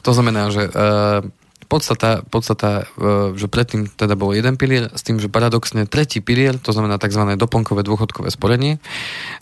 To 0.02 0.12
znamená, 0.18 0.50
že 0.50 0.66
uh, 0.66 1.22
podstata, 1.70 2.26
podstata 2.26 2.90
uh, 2.98 3.32
že 3.38 3.46
predtým 3.46 3.86
teda 3.88 4.18
bol 4.18 4.34
jeden 4.34 4.58
pilier, 4.58 4.90
s 4.90 5.06
tým, 5.06 5.22
že 5.22 5.30
paradoxne 5.30 5.86
tretí 5.86 6.20
pilier, 6.20 6.58
to 6.58 6.74
znamená 6.74 6.98
tzv. 6.98 7.38
doplnkové 7.38 7.86
dôchodkové 7.86 8.34
sporenie, 8.34 8.82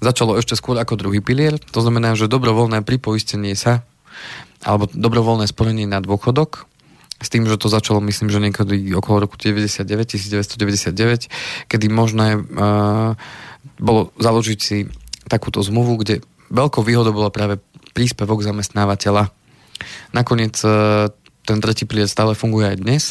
začalo 0.03 0.35
ešte 0.35 0.59
skôr 0.59 0.75
ako 0.75 0.99
druhý 0.99 1.23
pilier, 1.23 1.55
to 1.55 1.79
znamená, 1.79 2.13
že 2.19 2.27
dobrovoľné 2.27 2.83
pripoistenie 2.83 3.55
sa 3.55 3.87
alebo 4.67 4.91
dobrovoľné 4.91 5.47
sporenie 5.47 5.87
na 5.87 6.03
dôchodok, 6.03 6.67
s 7.17 7.33
tým, 7.33 7.49
že 7.49 7.57
to 7.57 7.71
začalo, 7.71 7.97
myslím, 8.05 8.29
že 8.29 8.37
niekedy 8.37 8.93
okolo 8.93 9.25
roku 9.25 9.41
99, 9.41 9.87
1999, 9.87 11.65
kedy 11.65 11.85
možné 11.89 12.37
uh, 12.37 13.17
bolo 13.81 14.13
založiť 14.21 14.59
si 14.61 14.85
takúto 15.25 15.65
zmluvu, 15.65 16.05
kde 16.05 16.21
veľkou 16.53 16.85
výhodou 16.85 17.17
bola 17.17 17.33
práve 17.33 17.57
príspevok 17.97 18.45
zamestnávateľa. 18.45 19.33
Nakoniec 20.13 20.61
uh, 20.61 21.09
ten 21.47 21.63
tretí 21.63 21.87
pilier 21.87 22.11
stále 22.11 22.35
funguje 22.35 22.75
aj 22.75 22.77
dnes. 22.83 23.03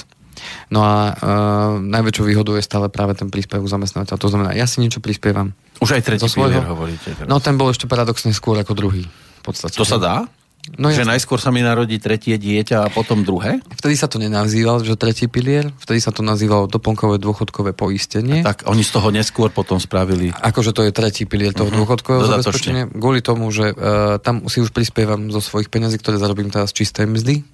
No 0.69 0.85
a 0.85 1.17
uh, 1.17 1.81
najväčšou 1.81 2.29
výhodou 2.29 2.61
je 2.61 2.65
stále 2.65 2.93
práve 2.93 3.17
ten 3.17 3.33
príspevok 3.33 3.73
zamestnávateľa. 3.73 4.21
To 4.21 4.29
znamená, 4.29 4.51
ja 4.53 4.69
si 4.69 4.85
niečo 4.85 5.01
prispievam. 5.01 5.57
Už 5.81 5.97
aj 5.97 6.05
tretí 6.05 6.29
pilier 6.29 6.61
hovoríte. 6.61 7.17
Teraz. 7.17 7.25
No 7.25 7.41
ten 7.41 7.57
bol 7.57 7.73
ešte 7.73 7.89
paradoxne 7.89 8.37
skôr 8.37 8.61
ako 8.61 8.77
druhý. 8.77 9.09
V 9.09 9.43
podstate. 9.43 9.81
To 9.81 9.89
sa 9.89 9.97
dá? 9.97 10.29
No 10.75 10.91
že 10.91 11.07
jasne. 11.07 11.15
najskôr 11.15 11.39
sa 11.39 11.55
mi 11.55 11.63
narodí 11.63 11.95
tretie 12.03 12.35
dieťa 12.35 12.83
a 12.83 12.89
potom 12.91 13.23
druhé? 13.23 13.63
Vtedy 13.79 13.95
sa 13.95 14.11
to 14.11 14.19
nenazýval, 14.19 14.83
že 14.83 14.99
tretí 14.99 15.31
pilier, 15.31 15.71
vtedy 15.79 16.03
sa 16.03 16.11
to 16.11 16.27
nazývalo 16.27 16.67
doplnkové 16.67 17.23
dôchodkové 17.23 17.71
poistenie. 17.71 18.43
A 18.43 18.51
tak 18.51 18.67
oni 18.67 18.83
z 18.83 18.91
toho 18.91 19.15
neskôr 19.15 19.55
potom 19.55 19.79
spravili. 19.79 20.35
Akože 20.35 20.75
to 20.75 20.83
je 20.83 20.91
tretí 20.91 21.23
pilier 21.23 21.55
toho 21.55 21.71
uh-huh. 21.71 21.87
dôchodkového 21.87 22.27
zabezpečenia. 22.27 22.91
Kvôli 22.91 23.23
tomu, 23.23 23.47
že 23.55 23.71
uh, 23.71 24.19
tam 24.19 24.51
si 24.51 24.59
už 24.59 24.75
prispievam 24.75 25.31
zo 25.31 25.39
svojich 25.39 25.71
peniazí, 25.71 26.03
ktoré 26.03 26.19
zarobím 26.19 26.51
teraz 26.51 26.75
čisté 26.75 27.07
mzdy 27.07 27.47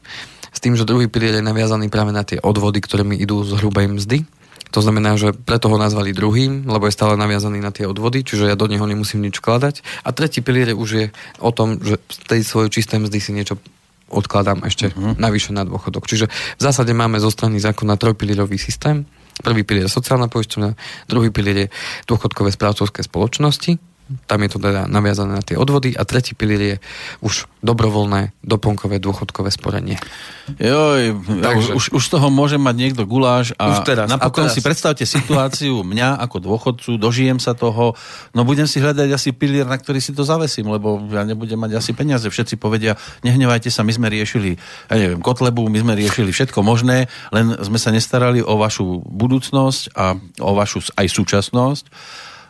s 0.52 0.58
tým, 0.60 0.76
že 0.76 0.84
druhý 0.84 1.08
pilier 1.08 1.40
je 1.40 1.44
naviazaný 1.44 1.88
práve 1.88 2.12
na 2.12 2.22
tie 2.22 2.36
odvody, 2.38 2.78
ktoré 2.84 3.02
mi 3.02 3.16
idú 3.16 3.40
z 3.42 3.56
hrubej 3.56 3.88
mzdy. 3.88 4.28
To 4.72 4.80
znamená, 4.80 5.20
že 5.20 5.36
preto 5.36 5.68
ho 5.68 5.76
nazvali 5.76 6.16
druhým, 6.16 6.64
lebo 6.64 6.88
je 6.88 6.96
stále 6.96 7.16
naviazaný 7.20 7.60
na 7.60 7.72
tie 7.72 7.84
odvody, 7.84 8.24
čiže 8.24 8.48
ja 8.48 8.56
do 8.56 8.64
neho 8.64 8.84
nemusím 8.88 9.20
nič 9.20 9.36
vkladať. 9.40 9.84
A 10.04 10.16
tretí 10.16 10.40
pilier 10.40 10.72
už 10.72 10.88
je 10.92 11.06
o 11.44 11.52
tom, 11.52 11.76
že 11.76 12.00
z 12.08 12.16
tej 12.24 12.40
svojej 12.40 12.70
čistej 12.72 13.04
mzdy 13.04 13.18
si 13.20 13.36
niečo 13.36 13.60
odkladám 14.12 14.64
ešte 14.64 14.92
uh-huh. 14.92 15.16
navyše 15.16 15.56
na 15.56 15.64
dôchodok. 15.64 16.04
Čiže 16.08 16.28
v 16.32 16.62
zásade 16.62 16.92
máme 16.92 17.20
zo 17.20 17.32
strany 17.32 17.60
zákona 17.60 17.96
trojpilierový 17.96 18.60
systém. 18.60 19.08
Prvý 19.40 19.64
pilier 19.64 19.88
je 19.88 19.96
sociálna 19.96 20.28
poisťovňa, 20.28 20.76
druhý 21.08 21.32
pilier 21.32 21.68
je 21.68 21.72
dôchodkové 22.04 22.52
správcovské 22.52 23.00
spoločnosti, 23.04 23.80
tam 24.26 24.40
je 24.44 24.50
to 24.52 24.58
teda 24.58 24.86
naviazané 24.88 25.32
na 25.38 25.44
tie 25.44 25.56
odvody 25.58 25.94
a 25.96 26.02
tretí 26.06 26.36
pilier 26.36 26.62
je 26.62 26.76
už 27.24 27.46
dobrovoľné 27.62 28.34
doplnkové 28.42 28.98
dôchodkové 28.98 29.50
sporenie. 29.54 29.96
Joj, 30.58 31.14
Takže, 31.22 31.70
už, 31.78 31.84
už 31.94 32.02
z 32.02 32.10
toho 32.18 32.28
môže 32.28 32.58
mať 32.58 32.74
niekto 32.74 33.02
guláš 33.06 33.54
a 33.54 33.70
už 33.70 33.86
teraz, 33.86 34.10
napokon 34.10 34.46
a 34.46 34.50
teraz. 34.50 34.54
si 34.58 34.60
predstavte 34.60 35.04
situáciu 35.06 35.82
mňa 35.92 36.18
ako 36.26 36.36
dôchodcu, 36.42 36.90
dožijem 36.98 37.38
sa 37.38 37.54
toho, 37.54 37.94
no 38.34 38.40
budem 38.42 38.66
si 38.66 38.82
hľadať 38.82 39.08
asi 39.14 39.30
pilier, 39.30 39.64
na 39.64 39.78
ktorý 39.78 40.02
si 40.02 40.10
to 40.10 40.26
zavesím, 40.26 40.68
lebo 40.74 40.98
ja 41.14 41.22
nebudem 41.22 41.56
mať 41.56 41.78
asi 41.78 41.94
peniaze. 41.94 42.26
Všetci 42.26 42.58
povedia, 42.58 42.98
nehnevajte 43.22 43.70
sa, 43.70 43.86
my 43.86 43.94
sme 43.94 44.10
riešili, 44.10 44.58
ja 44.90 44.94
neviem, 44.98 45.22
Kotlebu, 45.22 45.70
my 45.70 45.78
sme 45.78 45.94
riešili 45.94 46.34
všetko 46.34 46.60
možné, 46.66 47.06
len 47.30 47.54
sme 47.62 47.78
sa 47.78 47.94
nestarali 47.94 48.42
o 48.42 48.58
vašu 48.58 49.06
budúcnosť 49.06 49.94
a 49.94 50.18
o 50.42 50.50
vašu 50.58 50.82
aj 50.98 51.06
súčasnosť 51.06 51.86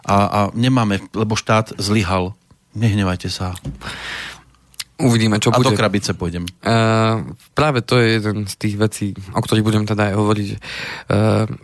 a, 0.07 0.17
a 0.27 0.41
nemáme, 0.55 1.03
lebo 1.15 1.39
štát 1.39 1.79
zlyhal. 1.79 2.35
Nehnevajte 2.75 3.29
sa. 3.29 3.55
Uvidíme, 5.03 5.43
čo 5.43 5.51
a 5.51 5.59
bude. 5.59 5.71
A 5.71 5.75
do 5.75 5.79
krabice 5.79 6.15
pôjdem. 6.15 6.47
Uh, 6.63 7.35
práve 7.59 7.83
to 7.83 7.99
je 7.99 8.23
jeden 8.23 8.47
z 8.47 8.55
tých 8.55 8.75
vecí, 8.79 9.07
o 9.35 9.41
ktorých 9.43 9.67
budem 9.67 9.85
teda 9.85 10.13
aj 10.13 10.15
hovoriť. 10.15 10.49
Uh, 10.53 10.59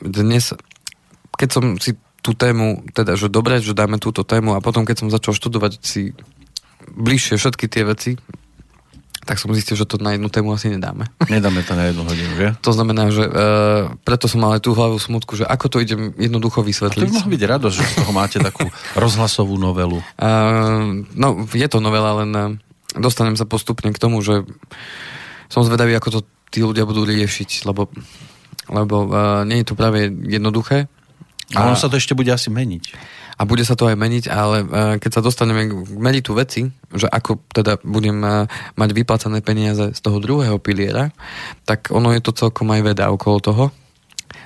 dnes, 0.03 0.55
keď 1.39 1.49
som 1.49 1.65
si 1.79 1.95
tú 2.19 2.35
tému, 2.35 2.83
teda, 2.91 3.15
že 3.15 3.31
dobre, 3.31 3.63
že 3.63 3.79
dáme 3.79 4.03
túto 4.03 4.27
tému 4.27 4.59
a 4.59 4.65
potom, 4.65 4.83
keď 4.83 5.07
som 5.07 5.09
začal 5.09 5.39
študovať 5.39 5.79
si 5.81 6.13
bližšie 6.89 7.39
všetky 7.39 7.67
tie 7.71 7.87
veci, 7.87 8.19
tak 9.29 9.37
som 9.37 9.53
zistil, 9.53 9.77
že 9.77 9.85
to 9.85 10.01
na 10.01 10.17
jednu 10.17 10.33
tému 10.33 10.57
asi 10.57 10.73
nedáme. 10.73 11.05
Nedáme 11.29 11.61
to 11.61 11.77
na 11.77 11.93
jednu 11.93 12.09
hodinu, 12.09 12.33
že? 12.33 12.57
To 12.65 12.73
znamená, 12.73 13.13
že 13.13 13.29
uh, 13.29 13.93
preto 14.01 14.25
som 14.25 14.41
mal 14.41 14.57
aj 14.57 14.65
tú 14.65 14.73
hlavu 14.73 14.97
smutku, 14.97 15.37
že 15.37 15.45
ako 15.45 15.69
to 15.69 15.77
idem 15.85 16.17
jednoducho 16.17 16.65
vysvetliť. 16.65 17.05
A 17.05 17.13
to 17.13 17.13
by 17.13 17.19
mohla 17.21 17.35
byť 17.37 17.43
radosť, 17.45 17.75
že 17.77 17.85
z 17.85 17.95
toho 18.01 18.13
máte 18.17 18.41
takú 18.41 18.65
rozhlasovú 19.05 19.61
novelu. 19.61 20.01
Uh, 20.17 21.05
no, 21.13 21.45
je 21.53 21.69
to 21.69 21.85
novela, 21.85 22.25
len 22.25 22.31
uh, 22.33 22.57
dostanem 22.97 23.37
sa 23.37 23.45
postupne 23.45 23.93
k 23.93 24.01
tomu, 24.01 24.25
že 24.25 24.49
som 25.53 25.61
zvedavý, 25.61 25.93
ako 25.93 26.09
to 26.09 26.21
tí 26.49 26.65
ľudia 26.65 26.89
budú 26.89 27.05
riešiť, 27.05 27.69
lebo, 27.69 27.93
lebo 28.73 28.97
uh, 29.05 29.45
nie 29.45 29.61
je 29.61 29.69
to 29.69 29.77
práve 29.77 30.09
jednoduché. 30.09 30.89
A 31.53 31.69
ono 31.69 31.77
sa 31.77 31.93
to 31.93 32.01
ešte 32.01 32.17
bude 32.17 32.33
asi 32.33 32.49
meniť 32.49 33.17
a 33.39 33.43
bude 33.47 33.63
sa 33.63 33.79
to 33.79 33.87
aj 33.87 33.95
meniť, 33.95 34.25
ale 34.27 34.57
e, 34.61 34.67
keď 34.99 35.11
sa 35.15 35.23
dostaneme 35.23 35.71
k 35.71 35.73
meritu 35.95 36.35
veci, 36.35 36.67
že 36.91 37.07
ako 37.07 37.39
teda 37.55 37.79
budem 37.87 38.19
e, 38.27 38.51
mať 38.75 38.91
vyplacané 38.91 39.47
peniaze 39.47 39.95
z 39.95 40.01
toho 40.03 40.19
druhého 40.19 40.59
piliera, 40.59 41.15
tak 41.63 41.95
ono 41.95 42.11
je 42.11 42.19
to 42.19 42.35
celkom 42.35 42.67
aj 42.75 42.83
veda 42.83 43.15
okolo 43.15 43.39
toho. 43.39 43.65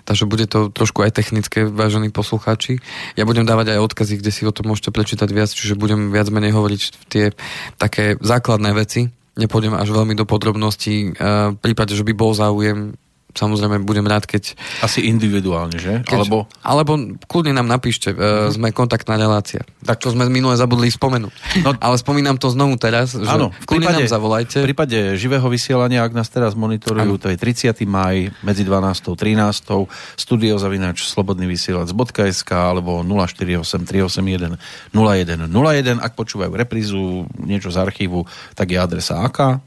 Takže 0.04 0.28
bude 0.28 0.44
to 0.50 0.68
trošku 0.68 1.00
aj 1.02 1.14
technické, 1.14 1.64
vážení 1.64 2.12
poslucháči. 2.12 2.82
Ja 3.16 3.24
budem 3.24 3.48
dávať 3.48 3.78
aj 3.78 3.82
odkazy, 3.90 4.20
kde 4.20 4.34
si 4.34 4.42
o 4.44 4.52
tom 4.52 4.68
môžete 4.68 4.92
prečítať 4.92 5.30
viac, 5.32 5.48
čiže 5.48 5.78
budem 5.78 6.12
viac 6.12 6.28
menej 6.28 6.52
hovoriť 6.52 6.82
tie 7.08 7.32
také 7.80 8.20
základné 8.20 8.76
veci. 8.76 9.08
Nepôjdem 9.40 9.72
až 9.72 9.88
veľmi 9.88 10.12
do 10.12 10.28
podrobností. 10.28 11.16
E, 11.16 11.56
v 11.56 11.58
prípade, 11.64 11.96
že 11.96 12.04
by 12.04 12.12
bol 12.12 12.36
záujem, 12.36 12.92
samozrejme 13.32 13.80
budem 13.84 14.04
rád, 14.04 14.28
keď... 14.28 14.54
Asi 14.84 15.08
individuálne, 15.08 15.76
že? 15.80 16.04
Keď, 16.04 16.16
alebo... 16.24 16.44
alebo 16.60 16.92
kľudne 17.24 17.56
nám 17.56 17.68
napíšte, 17.68 18.12
uh, 18.12 18.52
sme 18.52 18.72
kontaktná 18.72 19.16
relácia. 19.16 19.64
Tak 19.82 20.04
to 20.04 20.12
sme 20.12 20.28
minule 20.28 20.52
zabudli 20.56 20.92
spomenúť. 20.92 21.34
No, 21.64 21.72
Ale 21.80 21.96
spomínam 21.96 22.36
to 22.36 22.52
znovu 22.52 22.76
teraz, 22.76 23.16
že 23.16 23.24
áno, 23.24 23.50
v 23.52 23.66
prípade, 23.66 24.04
nám 24.04 24.12
zavolajte. 24.12 24.58
V 24.60 24.66
prípade 24.72 24.98
živého 25.16 25.44
vysielania, 25.48 26.04
ak 26.04 26.12
nás 26.12 26.28
teraz 26.28 26.52
monitorujú, 26.52 27.16
áno. 27.16 27.20
to 27.20 27.32
je 27.32 27.36
30. 27.40 27.72
maj 27.88 28.28
medzi 28.44 28.62
12. 28.64 29.12
a 29.12 29.14
13. 29.16 30.20
studio 30.20 30.60
zavinač 30.60 31.08
slobodný 31.08 31.48
vysielač.sk 31.48 32.50
alebo 32.52 33.00
048 33.04 33.64
381 33.88 34.60
01 34.92 35.48
01. 35.48 36.04
Ak 36.04 36.12
počúvajú 36.14 36.52
reprízu, 36.52 37.24
niečo 37.40 37.72
z 37.72 37.80
archívu, 37.80 38.28
tak 38.52 38.70
je 38.72 38.78
adresa 38.78 39.24
aká? 39.24 39.64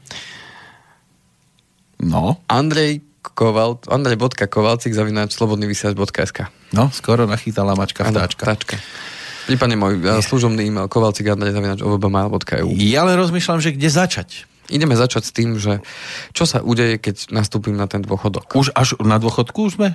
No. 2.02 2.44
Andrej 2.46 3.00
Koval, 3.34 3.82
andrej.kovalcik 3.90 4.94
zavináč 4.94 5.34
slobodnyvysiač.sk 5.34 6.52
No, 6.76 6.90
skoro 6.94 7.26
nachytala 7.26 7.74
mačka 7.74 8.06
vtáčka. 8.06 8.42
Vtáčka. 8.46 8.76
Prípadne 9.46 9.78
môj 9.78 10.02
ja. 10.02 10.18
služobný 10.18 10.66
e-mail 10.66 10.90
kovalcik 10.90 11.30
andrej 11.30 11.54
zavináč 11.54 11.78
ovbmail.eu 11.82 12.66
Ja 12.82 13.06
len 13.06 13.14
rozmýšľam, 13.14 13.62
že 13.62 13.74
kde 13.74 13.88
začať. 13.90 14.30
Ideme 14.66 14.98
začať 14.98 15.22
s 15.22 15.32
tým, 15.32 15.54
že 15.62 15.78
čo 16.34 16.42
sa 16.42 16.58
udeje, 16.58 16.98
keď 16.98 17.30
nastúpim 17.30 17.78
na 17.78 17.86
ten 17.86 18.02
dôchodok. 18.02 18.50
Už 18.58 18.74
až 18.74 18.98
na 18.98 19.22
dôchodku 19.22 19.70
už 19.70 19.78
sme? 19.78 19.94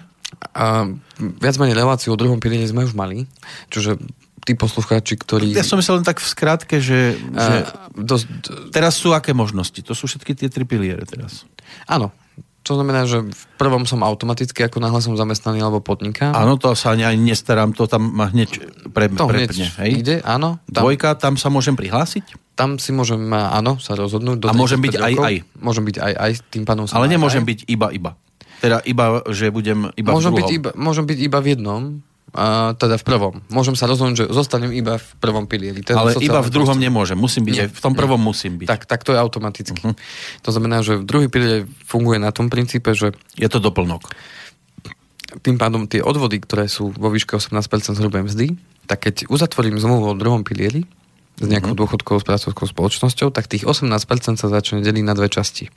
A, 0.56 0.88
viac 1.20 1.56
menej 1.60 1.76
reláciu 1.76 2.16
o 2.16 2.20
druhom 2.20 2.40
pilieri 2.40 2.64
sme 2.64 2.88
už 2.88 2.96
mali, 2.96 3.28
čože 3.68 4.00
tí 4.48 4.56
poslucháči, 4.56 5.20
ktorí... 5.20 5.52
Ja 5.52 5.68
som 5.68 5.78
myslel 5.78 6.02
len 6.02 6.08
tak 6.08 6.24
v 6.24 6.28
skratke, 6.32 6.80
že, 6.80 7.20
že 7.20 7.56
dosť... 7.94 8.26
teraz 8.74 8.98
sú 8.98 9.12
aké 9.12 9.36
možnosti? 9.36 9.78
To 9.86 9.94
sú 9.94 10.08
všetky 10.08 10.34
tie 10.34 10.48
tri 10.48 10.64
piliere 10.64 11.04
teraz. 11.06 11.46
Áno, 11.86 12.16
to 12.62 12.78
znamená, 12.78 13.10
že 13.10 13.26
v 13.26 13.44
prvom 13.58 13.90
som 13.90 14.06
automaticky, 14.06 14.62
ako 14.62 14.78
náhle 14.78 15.02
som 15.02 15.18
zamestnaný 15.18 15.66
alebo 15.66 15.82
podnikám. 15.82 16.38
Áno, 16.38 16.62
to 16.62 16.78
sa 16.78 16.94
ani, 16.94 17.02
ani 17.02 17.34
nestarám, 17.34 17.74
to 17.74 17.90
tam 17.90 18.14
ma 18.14 18.30
hneď 18.30 18.62
pre, 18.94 19.10
to 19.10 19.26
prepne. 19.26 19.66
Hneď 19.66 19.82
hej? 19.82 19.92
Ide, 19.98 20.16
áno. 20.22 20.62
Tam, 20.70 20.86
Dvojka, 20.86 21.18
tam 21.18 21.42
sa 21.42 21.50
môžem 21.50 21.74
prihlásiť? 21.74 22.38
Tam 22.54 22.78
si 22.78 22.94
môžem, 22.94 23.18
áno, 23.34 23.82
sa 23.82 23.98
rozhodnúť. 23.98 24.46
A 24.46 24.54
môžem 24.54 24.78
byť 24.78 24.94
aj 25.02 25.14
aj? 25.18 25.36
Môžem 25.58 25.84
byť 25.90 25.98
aj 25.98 26.14
aj, 26.14 26.32
tým 26.54 26.64
pánom 26.70 26.86
Ale 26.94 27.10
nemôžem 27.10 27.42
aj. 27.42 27.50
byť 27.50 27.60
iba 27.66 27.88
iba. 27.90 28.12
Teda 28.62 28.78
iba, 28.86 29.26
že 29.34 29.50
budem 29.50 29.90
iba 29.98 30.14
môžem 30.14 30.38
v 30.38 30.46
byť 30.46 30.50
iba, 30.54 30.70
môžem 30.78 31.06
byť 31.10 31.18
iba 31.18 31.42
v 31.42 31.48
jednom, 31.58 31.82
a 32.32 32.72
teda 32.80 32.96
v 32.96 33.04
prvom. 33.04 33.34
Môžem 33.52 33.76
sa 33.76 33.92
rozhodnúť, 33.92 34.24
že 34.24 34.26
zostanem 34.32 34.72
iba 34.72 34.96
v 34.96 35.10
prvom 35.20 35.44
pilieri. 35.52 35.84
Teda 35.84 36.00
Ale 36.00 36.16
iba 36.24 36.40
v 36.40 36.48
druhom 36.48 36.80
postup. 36.80 36.88
nemôžem. 36.88 37.20
Musím 37.20 37.44
byť 37.44 37.56
nie, 37.60 37.68
v 37.68 37.82
tom 37.84 37.92
prvom 37.92 38.16
nie. 38.24 38.28
musím 38.32 38.54
byť. 38.56 38.68
Tak, 38.72 38.82
tak 38.88 39.04
to 39.04 39.12
je 39.12 39.20
automaticky. 39.20 39.76
Uh-huh. 39.76 39.96
To 40.48 40.50
znamená, 40.56 40.80
že 40.80 40.96
v 40.96 41.04
druhý 41.04 41.28
pilier 41.28 41.68
funguje 41.84 42.24
na 42.24 42.32
tom 42.32 42.48
princípe, 42.48 42.96
že... 42.96 43.12
Je 43.36 43.52
to 43.52 43.60
doplnok. 43.60 44.16
Tým 45.44 45.60
pádom 45.60 45.92
tie 45.92 46.00
odvody, 46.00 46.40
ktoré 46.40 46.72
sú 46.72 46.96
vo 46.96 47.12
výške 47.12 47.36
18% 47.36 48.00
hrubej 48.00 48.32
mzdy, 48.32 48.48
tak 48.88 49.12
keď 49.12 49.28
uzatvorím 49.28 49.76
zmluvu 49.76 50.16
o 50.16 50.16
druhom 50.16 50.48
pilieri 50.48 50.88
s 51.36 51.48
nejakou 51.48 51.76
uh-huh. 51.76 51.84
dôchodkovou 51.84 52.24
správcovskou 52.24 52.64
spoločnosťou, 52.64 53.36
tak 53.36 53.52
tých 53.52 53.68
18% 53.68 54.40
sa 54.40 54.48
začne 54.48 54.80
deliť 54.80 55.04
na 55.04 55.20
dve 55.20 55.28
časti. 55.28 55.68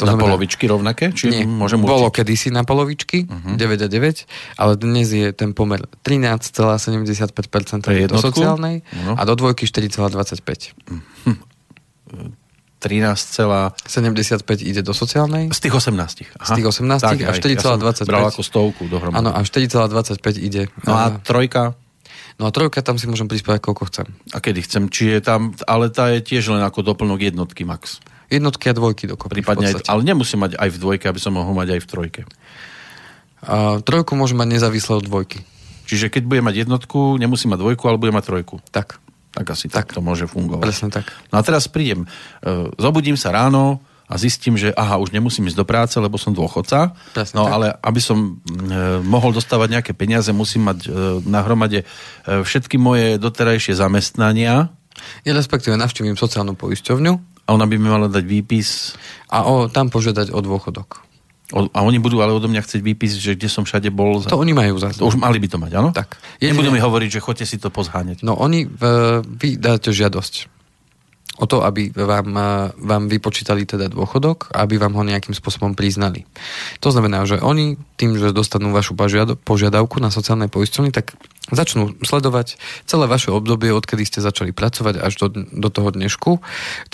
To 0.00 0.04
na 0.04 0.14
znamená, 0.14 0.24
polovičky 0.28 0.64
rovnaké? 0.66 1.12
Či 1.12 1.24
nie, 1.32 1.42
môžem 1.46 1.80
určiť? 1.82 1.92
bolo 1.92 2.08
kedysi 2.12 2.48
na 2.52 2.62
polovičky, 2.66 3.26
uh-huh. 3.26 3.54
9 3.54 3.86
a 3.86 3.88
9, 3.88 4.60
ale 4.60 4.72
dnes 4.76 5.08
je 5.10 5.28
ten 5.32 5.52
pomer 5.52 5.82
13,75% 6.02 7.32
do 8.06 8.16
sociálnej 8.18 8.82
uh-huh. 8.82 9.14
a 9.18 9.22
do 9.24 9.34
dvojky 9.34 9.64
4,25. 9.68 10.74
Uh-huh. 10.86 11.36
13,75 12.76 14.62
ide 14.62 14.84
do 14.84 14.92
sociálnej. 14.92 15.48
Z 15.50 15.58
tých 15.64 15.74
18. 15.74 15.96
Aha. 15.96 16.44
Z 16.44 16.50
tých 16.60 16.66
18 16.68 17.02
tak, 17.02 17.18
a 17.24 17.32
4,25. 17.32 18.04
Ja 18.04 18.06
bral 18.06 18.28
ako 18.28 18.42
stovku 18.44 18.84
dohromady. 18.86 19.16
Áno, 19.16 19.32
a 19.32 19.40
4,25 19.42 20.22
ide. 20.38 20.68
No 20.84 20.92
a 20.94 21.16
trojka? 21.18 21.74
No 22.36 22.44
a 22.46 22.50
trojka 22.52 22.84
tam 22.84 23.00
si 23.00 23.08
môžem 23.08 23.26
prispieť 23.32 23.64
koľko 23.64 23.88
chcem. 23.88 24.06
A 24.36 24.44
kedy 24.44 24.60
chcem? 24.68 24.92
Či 24.92 25.16
je 25.16 25.20
tam, 25.24 25.56
ale 25.64 25.88
tá 25.88 26.12
je 26.12 26.20
tiež 26.20 26.52
len 26.52 26.60
ako 26.60 26.84
doplnok 26.84 27.24
jednotky 27.32 27.64
max. 27.64 28.04
Jednotky 28.26 28.70
a 28.70 28.74
dvojky 28.74 29.06
dokopy. 29.06 29.38
Prípadne 29.38 29.70
aj, 29.70 29.86
ale 29.86 30.02
nemusím 30.02 30.42
mať 30.42 30.58
aj 30.58 30.68
v 30.74 30.78
dvojke, 30.82 31.06
aby 31.06 31.20
som 31.22 31.38
mohol 31.38 31.54
mať 31.54 31.78
aj 31.78 31.80
v 31.82 31.86
trojke. 31.86 32.22
A, 33.46 33.78
trojku 33.86 34.18
môžem 34.18 34.38
mať 34.38 34.58
nezávisle 34.58 34.98
od 34.98 35.06
dvojky. 35.06 35.46
Čiže 35.86 36.10
keď 36.10 36.22
budem 36.26 36.44
mať 36.50 36.66
jednotku, 36.66 37.14
nemusím 37.14 37.54
mať 37.54 37.62
dvojku, 37.62 37.82
ale 37.86 38.02
budem 38.02 38.18
mať 38.18 38.26
trojku. 38.26 38.58
Tak. 38.74 38.98
Tak 39.36 39.46
asi 39.52 39.70
tak, 39.70 39.92
tak 39.92 39.94
to 39.94 40.00
môže 40.02 40.26
fungovať. 40.26 40.64
Presne 40.64 40.88
tak. 40.90 41.06
No 41.30 41.38
a 41.38 41.42
teraz 41.44 41.68
prídem, 41.70 42.08
e, 42.42 42.72
zobudím 42.80 43.20
sa 43.20 43.30
ráno 43.30 43.84
a 44.08 44.16
zistím, 44.16 44.56
že 44.56 44.72
aha, 44.72 44.96
už 44.96 45.12
nemusím 45.12 45.46
ísť 45.46 45.60
do 45.60 45.68
práce, 45.68 45.94
lebo 46.00 46.16
som 46.16 46.32
dôchodca. 46.32 46.96
Presne 47.12 47.36
no 47.36 47.44
tak. 47.44 47.52
ale 47.52 47.66
aby 47.84 48.00
som 48.00 48.18
e, 48.18 48.58
mohol 49.04 49.36
dostávať 49.36 49.76
nejaké 49.78 49.92
peniaze, 49.92 50.32
musím 50.32 50.72
mať 50.72 50.78
e, 50.86 50.90
na 51.28 51.44
hromade 51.44 51.84
všetky 52.24 52.80
moje 52.80 53.20
doterajšie 53.20 53.76
zamestnania. 53.76 54.72
Ja 55.28 55.32
respektíve 55.36 55.76
navštívim 55.76 56.16
sociálnu 56.16 56.56
poisťovňu 56.56 57.35
a 57.46 57.54
ona 57.54 57.64
by 57.64 57.74
mi 57.78 57.86
mala 57.86 58.10
dať 58.10 58.24
výpis. 58.26 58.98
A 59.30 59.46
o, 59.46 59.70
tam 59.70 59.86
požiadať 59.86 60.34
o 60.34 60.42
dôchodok. 60.42 61.06
O, 61.54 61.70
a 61.70 61.78
oni 61.86 62.02
budú 62.02 62.18
ale 62.18 62.34
odo 62.34 62.50
mňa 62.50 62.66
chcieť 62.66 62.82
výpis, 62.82 63.14
že 63.22 63.38
kde 63.38 63.46
som 63.46 63.62
všade 63.62 63.86
bol. 63.94 64.18
Za... 64.18 64.34
To 64.34 64.42
oni 64.42 64.50
majú 64.50 64.82
za. 64.82 64.90
Už 64.98 65.14
mali 65.14 65.38
by 65.38 65.46
to 65.46 65.58
mať, 65.62 65.72
áno? 65.78 65.90
Tak. 65.94 66.18
Jedine... 66.42 66.58
Nebudú 66.58 66.74
mi 66.74 66.82
hovoriť, 66.82 67.08
že 67.16 67.20
chodte 67.22 67.46
si 67.46 67.62
to 67.62 67.70
pozháňať. 67.70 68.26
No 68.26 68.34
oni, 68.34 68.66
v, 68.66 68.82
vy 69.22 69.54
dáte 69.54 69.94
žiadosť. 69.94 70.55
O 71.36 71.44
to, 71.44 71.60
aby 71.62 71.92
vám, 71.92 72.28
vám 72.76 73.02
vypočítali 73.12 73.68
teda 73.68 73.92
dôchodok, 73.92 74.52
aby 74.56 74.80
vám 74.80 74.96
ho 74.96 75.04
nejakým 75.04 75.36
spôsobom 75.36 75.76
priznali. 75.76 76.24
To 76.80 76.88
znamená, 76.88 77.28
že 77.28 77.40
oni 77.40 77.76
tým, 78.00 78.16
že 78.16 78.32
dostanú 78.32 78.72
vašu 78.72 78.96
požiadavku 79.44 80.00
na 80.00 80.08
sociálne 80.08 80.48
poisťovne, 80.48 80.92
tak 80.92 81.16
začnú 81.46 81.94
sledovať 82.02 82.58
celé 82.90 83.06
vaše 83.06 83.30
obdobie, 83.30 83.70
odkedy 83.70 84.02
ste 84.02 84.18
začali 84.18 84.50
pracovať 84.50 84.98
až 84.98 85.12
do, 85.22 85.26
do 85.36 85.68
toho 85.70 85.94
dnešku, 85.94 86.42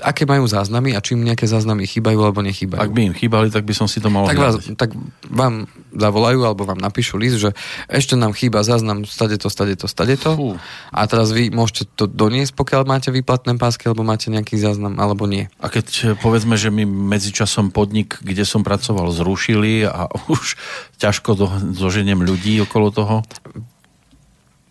aké 0.04 0.28
majú 0.28 0.44
záznamy 0.44 0.92
a 0.92 1.00
či 1.00 1.16
im 1.16 1.24
nejaké 1.24 1.48
záznamy 1.48 1.88
chýbajú 1.88 2.20
alebo 2.20 2.44
nechýbajú. 2.44 2.80
Ak 2.82 2.92
by 2.92 3.00
im 3.08 3.14
chýbali, 3.16 3.48
tak 3.48 3.64
by 3.64 3.72
som 3.72 3.88
si 3.88 4.04
to 4.04 4.12
mal 4.12 4.28
tak, 4.28 4.36
vás, 4.36 4.60
tak 4.76 4.92
vám 5.32 5.64
zavolajú 5.92 6.44
alebo 6.44 6.64
vám 6.64 6.80
napíšu 6.80 7.20
list, 7.20 7.38
že 7.38 7.50
ešte 7.88 8.16
nám 8.16 8.32
chýba 8.32 8.64
záznam 8.64 9.04
stade 9.04 9.36
to, 9.38 9.48
stade 9.52 9.76
to, 9.76 9.86
stade 9.86 10.16
to 10.18 10.32
Fú. 10.34 10.50
a 10.90 11.00
teraz 11.04 11.30
vy 11.30 11.52
môžete 11.52 11.88
to 11.94 12.08
doniesť, 12.08 12.56
pokiaľ 12.56 12.82
máte 12.88 13.08
výplatné 13.12 13.56
pásky 13.56 13.88
alebo 13.88 14.04
máte 14.04 14.32
nejaký 14.32 14.56
záznam 14.56 14.96
alebo 14.98 15.28
nie. 15.28 15.52
A 15.60 15.68
keď 15.68 16.18
povedzme, 16.20 16.56
že 16.56 16.72
mi 16.72 16.88
medzičasom 16.88 17.70
podnik, 17.70 18.20
kde 18.20 18.44
som 18.44 18.64
pracoval, 18.64 19.12
zrušili 19.12 19.86
a 19.88 20.08
už 20.34 20.56
ťažko 21.00 21.30
do, 21.36 21.46
zoženiem 21.76 22.24
ľudí 22.24 22.60
okolo 22.64 22.88
toho? 22.92 23.16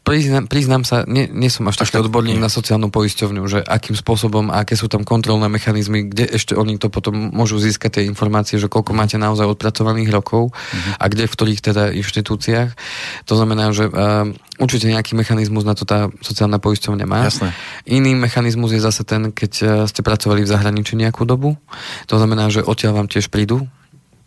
Priznám, 0.02 0.50
priznám 0.50 0.84
sa, 0.84 1.06
nie, 1.06 1.30
nie 1.30 1.48
som 1.48 1.70
až 1.70 1.86
taký 1.86 2.02
odborník 2.02 2.42
na 2.42 2.50
sociálnu 2.50 2.90
poisťovňu, 2.90 3.44
že 3.46 3.60
akým 3.62 3.94
spôsobom 3.94 4.50
a 4.50 4.66
aké 4.66 4.74
sú 4.74 4.90
tam 4.90 5.06
kontrolné 5.06 5.46
mechanizmy, 5.48 6.10
kde 6.10 6.26
ešte 6.26 6.58
oni 6.58 6.82
to 6.82 6.90
potom 6.90 7.32
môžu 7.32 7.62
získať 7.62 8.02
tie 8.02 8.04
informácie, 8.10 8.58
že 8.58 8.68
koľko 8.68 8.98
máte 8.98 9.22
naozaj 9.22 9.46
odpracovaných 9.46 10.10
rokov 10.10 10.52
uh-huh. 10.52 10.94
a 10.98 11.06
kde 11.06 11.30
v 11.30 11.34
ktorých 11.34 11.62
teda 11.62 11.84
inštitúciách. 11.94 12.70
To 13.30 13.34
znamená, 13.38 13.70
že 13.72 13.88
uh, 13.88 14.30
určite 14.58 14.90
nejaký 14.90 15.14
mechanizmus 15.14 15.64
na 15.64 15.78
to 15.78 15.86
tá 15.86 16.10
sociálna 16.26 16.58
poisťovňa 16.58 17.06
má. 17.06 17.30
Jasné. 17.30 17.54
Iný 17.86 18.18
mechanizmus 18.18 18.74
je 18.74 18.82
zase 18.82 19.06
ten, 19.06 19.30
keď 19.30 19.52
uh, 19.62 19.70
ste 19.86 20.02
pracovali 20.02 20.42
v 20.44 20.52
zahraničí 20.52 20.98
nejakú 20.98 21.30
dobu. 21.30 21.56
To 22.10 22.16
znamená, 22.18 22.50
že 22.50 22.66
odtiaľ 22.66 23.06
vám 23.06 23.08
tiež 23.08 23.30
prídu 23.30 23.70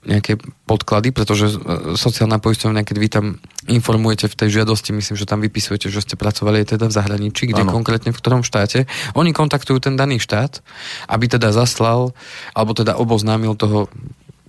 nejaké 0.05 0.41
podklady, 0.69 1.11
pretože 1.11 1.53
e, 1.53 1.57
sociálna 1.97 2.41
poisťovňa, 2.41 2.83
keď 2.85 2.97
vy 2.97 3.09
tam 3.09 3.25
informujete 3.67 4.29
v 4.29 4.37
tej 4.37 4.49
žiadosti, 4.61 4.93
myslím, 4.93 5.17
že 5.17 5.29
tam 5.29 5.41
vypisujete, 5.41 5.89
že 5.89 6.05
ste 6.05 6.21
pracovali 6.21 6.65
aj 6.65 6.77
teda 6.77 6.87
v 6.89 6.97
zahraničí, 6.97 7.49
kde 7.49 7.65
ano. 7.65 7.73
konkrétne 7.73 8.13
v 8.13 8.21
ktorom 8.21 8.45
štáte, 8.45 8.85
oni 9.17 9.33
kontaktujú 9.33 9.81
ten 9.81 9.97
daný 9.97 10.21
štát, 10.21 10.61
aby 11.09 11.25
teda 11.27 11.51
zaslal, 11.51 12.13
alebo 12.53 12.77
teda 12.77 12.97
oboznámil 13.01 13.57
toho 13.57 13.89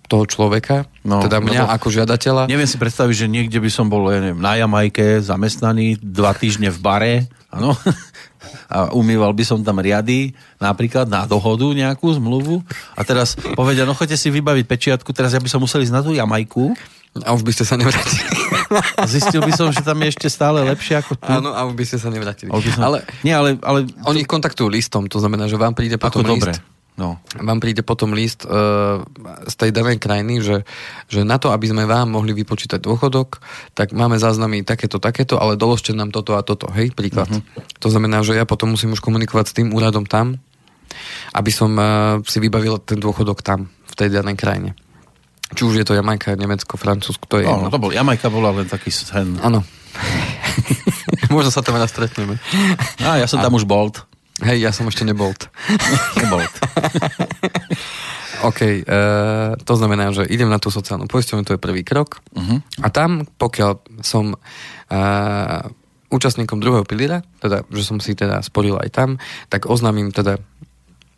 toho 0.05 0.29
človeka, 0.29 0.85
no, 1.01 1.17
teda 1.17 1.41
mňa 1.41 1.65
ako 1.81 1.89
žiadateľa. 1.89 2.45
Neviem 2.45 2.69
si 2.69 2.77
predstaviť, 2.77 3.25
že 3.25 3.27
niekde 3.27 3.57
by 3.57 3.69
som 3.73 3.89
bol 3.89 4.05
ja 4.13 4.21
neviem, 4.21 4.37
na 4.37 4.53
Jamajke 4.53 5.17
zamestnaný 5.17 5.97
dva 5.97 6.29
týždne 6.37 6.69
v 6.69 6.77
bare, 6.77 7.13
áno, 7.49 7.73
a 8.69 8.91
umýval 8.95 9.31
by 9.33 9.43
som 9.43 9.59
tam 9.61 9.81
riady, 9.81 10.33
napríklad 10.57 11.05
na 11.09 11.25
dohodu 11.25 11.65
nejakú 11.71 12.11
zmluvu 12.15 12.61
a 12.95 13.01
teraz 13.03 13.37
povedia, 13.57 13.83
no 13.83 13.97
choďte 13.97 14.17
si 14.19 14.29
vybaviť 14.31 14.65
pečiatku, 14.65 15.09
teraz 15.11 15.33
ja 15.35 15.41
by 15.41 15.49
som 15.49 15.61
musel 15.61 15.83
ísť 15.83 15.93
na 15.93 16.01
tú 16.01 16.11
Jamajku. 16.15 16.73
A 17.23 17.31
už 17.31 17.47
by 17.47 17.55
ste 17.55 17.63
sa 17.63 17.79
nevrátili. 17.79 18.27
Zistil 19.15 19.39
by 19.39 19.55
som, 19.55 19.71
že 19.71 19.79
tam 19.79 19.95
je 20.03 20.11
ešte 20.11 20.27
stále 20.27 20.59
lepšie 20.67 20.99
ako 20.99 21.15
tu. 21.15 21.31
Áno, 21.31 21.55
a 21.55 21.63
už 21.63 21.79
by 21.79 21.87
ste 21.87 21.95
sa 21.95 22.11
nevrátili. 22.11 22.51
Som... 22.51 22.83
Ale, 22.83 23.07
nie, 23.23 23.31
ale, 23.31 23.55
ale... 23.63 23.87
Oni 24.03 24.27
kontaktujú 24.27 24.67
listom, 24.67 25.07
to 25.07 25.23
znamená, 25.23 25.47
že 25.47 25.55
vám 25.55 25.71
príde 25.71 25.95
potom 25.95 26.27
list. 26.27 26.43
Dobre 26.43 26.74
No. 26.95 27.19
Vám 27.35 27.59
príde 27.59 27.83
potom 27.83 28.15
list 28.15 28.47
uh, 28.47 29.03
z 29.43 29.55
tej 29.59 29.75
danej 29.75 29.99
krajiny, 29.99 30.39
že, 30.39 30.63
že 31.11 31.27
na 31.27 31.35
to, 31.35 31.51
aby 31.51 31.67
sme 31.67 31.83
vám 31.83 32.07
mohli 32.07 32.31
vypočítať 32.31 32.79
dôchodok, 32.79 33.43
tak 33.75 33.91
máme 33.91 34.15
záznamy 34.15 34.63
takéto, 34.63 34.95
takéto, 35.03 35.35
ale 35.35 35.59
doložte 35.59 35.91
nám 35.91 36.15
toto 36.15 36.39
a 36.39 36.41
toto. 36.41 36.71
Hej, 36.71 36.95
príklad. 36.95 37.27
Uh-huh. 37.27 37.43
To 37.83 37.91
znamená, 37.91 38.23
že 38.23 38.39
ja 38.39 38.47
potom 38.47 38.71
musím 38.71 38.95
už 38.95 39.03
komunikovať 39.03 39.45
s 39.51 39.55
tým 39.59 39.75
úradom 39.75 40.07
tam, 40.07 40.39
aby 41.35 41.51
som 41.51 41.75
uh, 41.75 42.23
si 42.23 42.39
vybavil 42.39 42.79
ten 42.79 42.95
dôchodok 42.95 43.43
tam, 43.43 43.67
v 43.91 43.93
tej 43.99 44.15
danej 44.15 44.39
krajine. 44.39 44.71
Či 45.51 45.61
už 45.67 45.75
je 45.83 45.85
to 45.85 45.99
Jamajka, 45.99 46.39
Nemecko, 46.39 46.79
Francúzsko, 46.79 47.27
to 47.27 47.43
je 47.43 47.45
no, 47.45 47.67
no 47.67 47.69
to 47.69 47.77
bol, 47.77 47.91
Jamajka 47.91 48.31
bola 48.31 48.55
len 48.55 48.71
taký 48.71 48.87
sen. 48.89 49.35
Áno. 49.43 49.67
Možno 51.35 51.51
sa 51.51 51.59
tam 51.59 51.75
raz 51.75 51.91
stretneme. 51.91 52.39
A 53.03 53.19
ja 53.19 53.27
som 53.27 53.39
a... 53.39 53.43
tam 53.43 53.53
už 53.59 53.67
bol. 53.67 53.91
Hej, 54.43 54.57
ja 54.59 54.71
som 54.75 54.87
ešte 54.91 55.07
nebolt. 55.07 55.47
nebolt. 56.21 56.51
OK, 58.47 58.61
uh, 58.83 59.55
to 59.63 59.73
znamená, 59.79 60.11
že 60.11 60.27
idem 60.27 60.51
na 60.51 60.59
tú 60.59 60.67
sociálnu 60.67 61.07
poisťovňu, 61.07 61.47
to 61.47 61.55
je 61.55 61.61
prvý 61.61 61.87
krok. 61.87 62.19
Uh-huh. 62.35 62.59
A 62.83 62.91
tam, 62.91 63.23
pokiaľ 63.39 64.03
som 64.03 64.35
uh, 64.35 65.61
účastníkom 66.11 66.59
druhého 66.59 66.83
piliera, 66.83 67.23
teda, 67.39 67.63
že 67.71 67.83
som 67.87 68.03
si 68.03 68.11
teda 68.11 68.43
sporil 68.43 68.75
aj 68.75 68.89
tam, 68.91 69.09
tak 69.47 69.71
oznámim 69.71 70.11
teda 70.11 70.35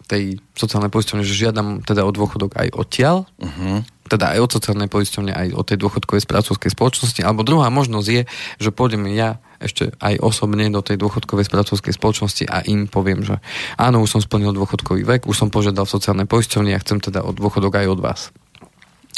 tej 0.07 0.39
sociálnej 0.55 0.93
poisťovne, 0.93 1.25
že 1.25 1.35
žiadam 1.35 1.83
teda 1.83 2.05
o 2.05 2.11
dôchodok 2.13 2.53
aj 2.55 2.69
odtiaľ. 2.77 3.25
Uh-huh 3.41 3.81
teda 4.07 4.33
aj 4.33 4.39
od 4.39 4.51
sociálnej 4.55 4.87
poisťovne, 4.87 5.35
aj 5.35 5.47
od 5.51 5.67
tej 5.67 5.77
dôchodkovej 5.83 6.23
správcovskej 6.23 6.71
spoločnosti. 6.71 7.21
Alebo 7.21 7.43
druhá 7.43 7.67
možnosť 7.67 8.07
je, 8.07 8.21
že 8.57 8.71
pôjdem 8.71 9.03
ja 9.11 9.37
ešte 9.57 9.93
aj 9.97 10.21
osobne 10.21 10.69
do 10.69 10.81
tej 10.85 11.01
dôchodkovej 11.01 11.49
správcovskej 11.49 11.93
spoločnosti 11.93 12.43
a 12.49 12.61
im 12.65 12.85
poviem, 12.85 13.25
že 13.25 13.41
áno, 13.77 14.01
už 14.01 14.17
som 14.17 14.21
splnil 14.21 14.53
dôchodkový 14.53 15.05
vek, 15.05 15.25
už 15.25 15.35
som 15.35 15.49
požiadal 15.49 15.89
v 15.89 15.93
sociálnej 15.97 16.27
poisťovni 16.29 16.77
a 16.77 16.81
chcem 16.81 17.01
teda 17.01 17.25
od 17.25 17.37
dôchodok 17.37 17.81
aj 17.81 17.87
od 17.89 17.99
vás. 17.99 18.21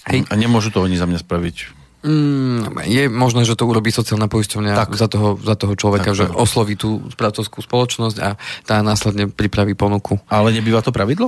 Hej. 0.08 0.26
A 0.32 0.34
nemôžu 0.40 0.72
to 0.72 0.80
oni 0.80 0.96
za 0.96 1.06
mňa 1.06 1.20
spraviť? 1.20 1.80
Mm, 2.00 2.80
je 2.88 3.12
možné, 3.12 3.44
že 3.44 3.60
to 3.60 3.68
urobí 3.68 3.92
sociálna 3.92 4.32
poisťovňa 4.32 4.72
tak. 4.88 4.96
Za, 4.96 5.12
toho, 5.12 5.36
za 5.36 5.60
toho 5.60 5.76
človeka, 5.76 6.16
tak, 6.16 6.20
že 6.24 6.26
tak. 6.32 6.40
osloví 6.40 6.80
tú 6.80 7.04
správcovskú 7.12 7.60
spoločnosť 7.60 8.18
a 8.24 8.40
tá 8.64 8.80
následne 8.80 9.28
pripraví 9.28 9.76
ponuku. 9.76 10.16
Ale 10.32 10.56
nebýva 10.56 10.80
to 10.80 10.96
pravidlo? 10.96 11.28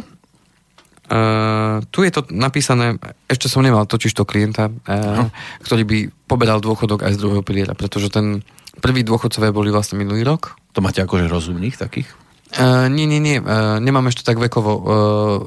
Uh, 1.12 1.84
tu 1.91 2.08
je 2.08 2.12
to 2.15 2.24
napísané, 2.32 2.95
ešte 3.28 3.52
som 3.52 3.60
nemal 3.60 3.84
totiž 3.84 4.15
to 4.15 4.24
klienta, 4.24 4.71
uh, 4.71 5.28
ktorý 5.60 5.84
by 5.84 5.97
poberal 6.24 6.63
dôchodok 6.63 7.04
aj 7.04 7.19
z 7.19 7.21
druhého 7.28 7.43
piliera, 7.43 7.76
pretože 7.76 8.08
ten 8.08 8.39
prvý 8.79 9.03
dôchodcové 9.03 9.51
boli 9.51 9.73
vlastne 9.73 9.99
minulý 9.99 10.23
rok. 10.23 10.55
To 10.71 10.79
máte 10.79 11.03
akože 11.03 11.27
rozumných 11.27 11.75
takých? 11.75 12.07
Uh, 12.51 12.91
nie, 12.91 13.07
nie, 13.07 13.23
nie. 13.23 13.39
Uh, 13.39 13.79
nemám 13.79 14.12
ešte 14.12 14.27
tak 14.27 14.36
vekovo 14.36 14.71
uh, 14.75 14.84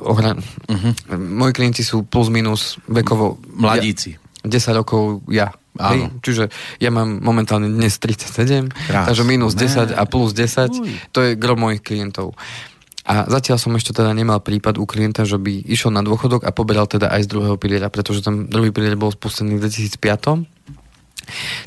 ohran. 0.08 0.40
Uh-huh. 0.40 0.92
Moji 1.16 1.52
klienti 1.52 1.84
sú 1.84 2.04
plus 2.04 2.32
minus 2.32 2.80
vekovo... 2.88 3.36
Mladíci. 3.60 4.16
Ja, 4.44 4.48
10 4.48 4.80
rokov 4.80 5.24
ja. 5.28 5.52
Hej? 5.74 6.12
Čiže 6.22 6.44
ja 6.78 6.90
mám 6.94 7.18
momentálne 7.18 7.66
dnes 7.66 7.98
37, 7.98 8.70
Krás, 8.70 9.10
takže 9.10 9.26
minus 9.26 9.58
10 9.58 9.90
a 9.90 10.02
plus 10.06 10.30
10, 10.30 10.70
Uj. 10.70 10.92
to 11.10 11.18
je 11.24 11.30
gro 11.34 11.58
mojich 11.58 11.82
klientov. 11.82 12.38
A 13.04 13.28
zatiaľ 13.28 13.60
som 13.60 13.74
ešte 13.76 13.92
teda 13.92 14.16
nemal 14.16 14.40
prípad 14.40 14.80
u 14.80 14.88
klienta, 14.88 15.28
že 15.28 15.36
by 15.36 15.66
išiel 15.68 15.92
na 15.92 16.00
dôchodok 16.00 16.48
a 16.48 16.54
poberal 16.56 16.88
teda 16.88 17.12
aj 17.12 17.28
z 17.28 17.30
druhého 17.36 17.56
piliera, 17.60 17.92
pretože 17.92 18.24
ten 18.24 18.48
druhý 18.48 18.72
pilier 18.72 18.96
bol 18.96 19.12
spustený 19.12 19.60
v 19.60 19.68
2005. 19.68 20.53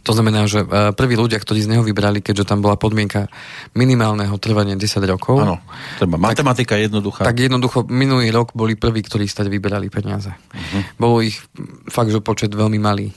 To 0.04 0.12
znamená, 0.13 0.46
že 0.46 0.63
e, 0.63 0.96
prví 0.96 1.15
ľudia, 1.20 1.38
ktorí 1.38 1.63
z 1.63 1.72
neho 1.76 1.84
vybrali, 1.84 2.24
keďže 2.24 2.48
tam 2.48 2.63
bola 2.63 2.80
podmienka 2.80 3.28
minimálneho 3.74 4.34
trvania 4.41 4.78
10 4.78 5.04
rokov. 5.08 5.43
Áno, 5.43 5.58
treba. 6.02 6.15
Matematika 6.17 6.80
je 6.80 6.89
jednoduchá. 6.89 7.28
Tak 7.28 7.38
jednoducho, 7.38 7.86
minulý 7.89 8.32
rok 8.32 8.56
boli 8.58 8.78
prví, 8.78 9.04
ktorí 9.06 9.26
stať 9.30 9.52
vyberali 9.52 9.91
peniaze. 9.91 10.32
Uh-huh. 10.32 10.82
Bolo 10.98 11.26
ich 11.26 11.38
fakt, 11.89 12.10
že 12.10 12.24
počet 12.24 12.54
veľmi 12.54 12.80
malý. 12.80 13.10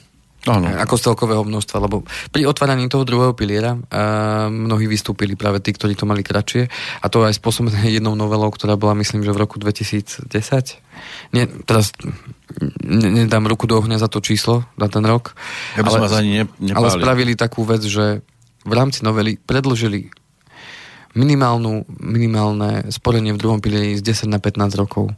Ano. 0.48 0.72
Ako 0.72 0.96
z 0.96 1.12
celkového 1.12 1.44
množstva, 1.44 1.84
lebo 1.84 2.00
pri 2.32 2.48
otváraní 2.48 2.88
toho 2.88 3.04
druhého 3.04 3.36
piliera 3.36 3.76
uh, 3.76 4.48
mnohí 4.48 4.88
vystúpili 4.88 5.36
práve 5.36 5.60
tí, 5.60 5.68
ktorí 5.76 5.92
to 5.92 6.08
mali 6.08 6.24
kratšie 6.24 6.64
a 7.04 7.06
to 7.12 7.28
aj 7.28 7.36
spôsobené 7.36 7.84
jednou 8.00 8.16
novelou, 8.16 8.48
ktorá 8.48 8.80
bola 8.80 8.96
myslím, 8.96 9.20
že 9.20 9.36
v 9.36 9.42
roku 9.44 9.60
2010. 9.60 10.32
Nie, 11.36 11.44
teraz 11.68 11.92
nedám 12.84 13.46
ruku 13.46 13.66
do 13.70 13.78
ohňa 13.78 14.02
za 14.02 14.10
to 14.10 14.18
číslo, 14.18 14.66
za 14.74 14.88
ten 14.90 15.04
rok. 15.06 15.34
Ja 15.78 15.86
ale, 15.86 16.08
ani 16.10 16.30
ne, 16.42 16.44
ale 16.74 16.88
spravili 16.90 17.38
takú 17.38 17.62
vec, 17.62 17.82
že 17.86 18.24
v 18.66 18.72
rámci 18.72 19.06
novely 19.06 19.40
predložili 19.40 20.12
minimálnu, 21.14 21.86
minimálne 21.98 22.86
sporenie 22.92 23.34
v 23.34 23.40
druhom 23.40 23.58
pilieri 23.58 23.98
z 23.98 24.26
10 24.26 24.30
na 24.30 24.38
15 24.38 24.78
rokov. 24.78 25.10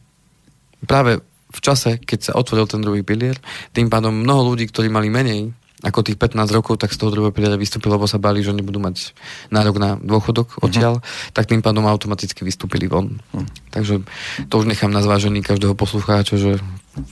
Práve 0.89 1.21
v 1.53 1.61
čase, 1.61 2.01
keď 2.01 2.33
sa 2.33 2.37
otvoril 2.39 2.65
ten 2.65 2.81
druhý 2.81 3.05
pilier, 3.05 3.37
tým 3.77 3.93
pádom 3.93 4.25
mnoho 4.25 4.53
ľudí, 4.53 4.73
ktorí 4.73 4.89
mali 4.89 5.13
menej 5.13 5.53
ako 5.83 6.07
tých 6.07 6.15
15 6.17 6.47
rokov, 6.55 6.79
tak 6.79 6.95
z 6.95 6.99
toho 7.03 7.11
druhého 7.11 7.35
piliera 7.35 7.59
vystúpilo, 7.59 7.99
lebo 7.99 8.07
sa 8.07 8.23
báli, 8.23 8.39
že 8.39 8.55
nebudú 8.55 8.79
mať 8.79 9.11
nárok 9.51 9.83
na 9.83 9.91
dôchodok 9.99 10.57
mhm. 10.57 10.59
odtiaľ, 10.63 10.95
uh-huh. 11.03 11.35
tak 11.35 11.51
tým 11.51 11.61
pádom 11.61 11.85
automaticky 11.91 12.47
vystúpili 12.47 12.87
von. 12.87 13.19
Uh-huh. 13.19 13.45
Takže 13.75 14.07
to 14.47 14.55
už 14.63 14.71
nechám 14.71 14.95
na 14.95 15.03
zvážení 15.03 15.43
každého 15.43 15.75
poslucháča, 15.75 16.39
že 16.39 16.63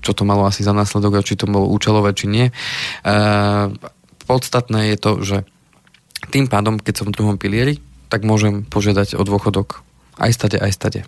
čo 0.05 0.12
to 0.12 0.23
malo 0.29 0.45
asi 0.45 0.61
za 0.61 0.77
následok, 0.77 1.25
či 1.25 1.37
to 1.37 1.49
bolo 1.49 1.69
účelové, 1.73 2.12
či 2.12 2.29
nie. 2.29 2.53
Uh, 3.05 3.73
podstatné 4.29 4.95
je 4.95 4.97
to, 5.01 5.12
že 5.25 5.37
tým 6.29 6.47
pádom, 6.47 6.77
keď 6.77 6.95
som 7.03 7.07
v 7.09 7.16
druhom 7.16 7.37
pilieri, 7.40 7.81
tak 8.12 8.27
môžem 8.27 8.66
požiadať 8.66 9.16
o 9.16 9.23
dôchodok 9.25 9.83
aj 10.21 10.31
stade, 10.37 10.59
aj 10.61 10.73
stade. 10.75 11.01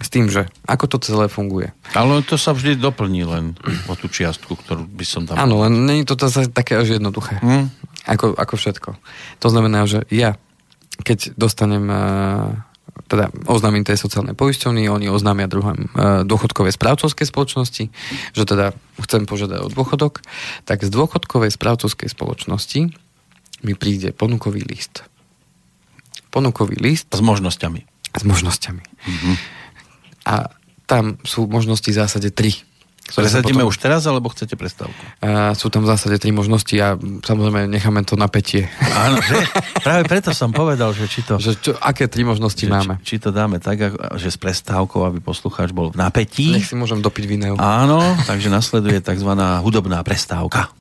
S 0.00 0.08
tým, 0.08 0.30
že 0.32 0.48
ako 0.66 0.96
to 0.96 0.98
celé 1.02 1.26
funguje. 1.28 1.70
Ale 1.92 2.24
to 2.24 2.40
sa 2.40 2.56
vždy 2.56 2.80
doplní 2.80 3.22
len 3.28 3.44
o 3.86 3.94
tú 3.94 4.08
čiastku, 4.08 4.56
ktorú 4.56 4.88
by 4.88 5.04
som 5.06 5.22
tam... 5.28 5.36
Áno, 5.36 5.62
len 5.62 5.84
nie 5.84 6.02
je 6.02 6.14
to 6.14 6.16
zase 6.26 6.50
také 6.50 6.78
až 6.80 6.96
jednoduché. 6.98 7.38
Hmm? 7.42 7.68
Ako, 8.08 8.34
ako 8.34 8.54
všetko. 8.58 8.90
To 9.44 9.48
znamená, 9.52 9.86
že 9.86 10.02
ja, 10.10 10.40
keď 11.06 11.38
dostanem 11.38 11.86
uh, 11.86 12.56
teda 13.08 13.32
oznámim 13.48 13.84
tej 13.84 13.96
sociálnej 13.96 14.36
poisťovny, 14.36 14.88
oni 14.88 15.08
oznámia 15.08 15.48
druhým 15.48 15.88
e, 15.88 15.88
dôchodkovej 16.28 16.76
správcovskej 16.76 17.28
spoločnosti, 17.28 17.84
že 18.36 18.42
teda 18.44 18.76
chcem 19.04 19.24
požiadať 19.24 19.58
o 19.64 19.72
dôchodok, 19.72 20.20
tak 20.68 20.84
z 20.84 20.90
dôchodkovej 20.92 21.52
správcovskej 21.52 22.08
spoločnosti 22.12 22.80
mi 23.62 23.72
príde 23.76 24.12
ponukový 24.12 24.64
list. 24.64 25.04
Ponukový 26.32 26.76
list. 26.80 27.12
S 27.12 27.20
možnosťami. 27.20 27.80
S 28.16 28.22
možnosťami. 28.24 28.82
Mm-hmm. 28.84 29.34
A 30.28 30.52
tam 30.84 31.16
sú 31.24 31.48
možnosti 31.48 31.88
v 31.88 31.96
zásade 31.96 32.28
tri. 32.32 32.52
Presadíme 33.12 33.60
potom... 33.60 33.70
už 33.70 33.76
teraz, 33.76 34.08
alebo 34.08 34.32
chcete 34.32 34.56
prestávku? 34.56 34.96
Uh, 35.20 35.52
sú 35.52 35.68
tam 35.68 35.84
v 35.84 35.92
zásade 35.92 36.16
tri 36.16 36.32
možnosti 36.32 36.72
a 36.80 36.96
samozrejme 36.96 37.68
necháme 37.68 38.00
to 38.08 38.16
na 38.16 38.30
petie. 38.32 38.70
Áno, 38.80 39.20
že? 39.20 39.36
Práve 39.86 40.08
preto 40.08 40.32
som 40.32 40.54
povedal, 40.54 40.96
že 40.96 41.04
či 41.10 41.20
to... 41.20 41.36
Že 41.36 41.52
čo, 41.60 41.70
aké 41.76 42.08
tri 42.08 42.24
možnosti 42.24 42.64
že, 42.64 42.72
máme? 42.72 42.94
Či, 43.04 43.18
či 43.18 43.28
to 43.28 43.30
dáme 43.34 43.60
tak, 43.60 43.92
že 44.16 44.28
s 44.32 44.38
prestávkou, 44.40 45.04
aby 45.04 45.18
poslucháč 45.20 45.76
bol 45.76 45.92
v 45.92 46.00
napätí. 46.00 46.56
Nech 46.56 46.70
si 46.70 46.78
môžem 46.78 47.04
dopiť 47.04 47.24
vineu. 47.28 47.54
Áno, 47.60 48.00
takže 48.24 48.48
nasleduje 48.48 49.04
tzv. 49.04 49.30
hudobná 49.60 50.00
prestávka. 50.00 50.72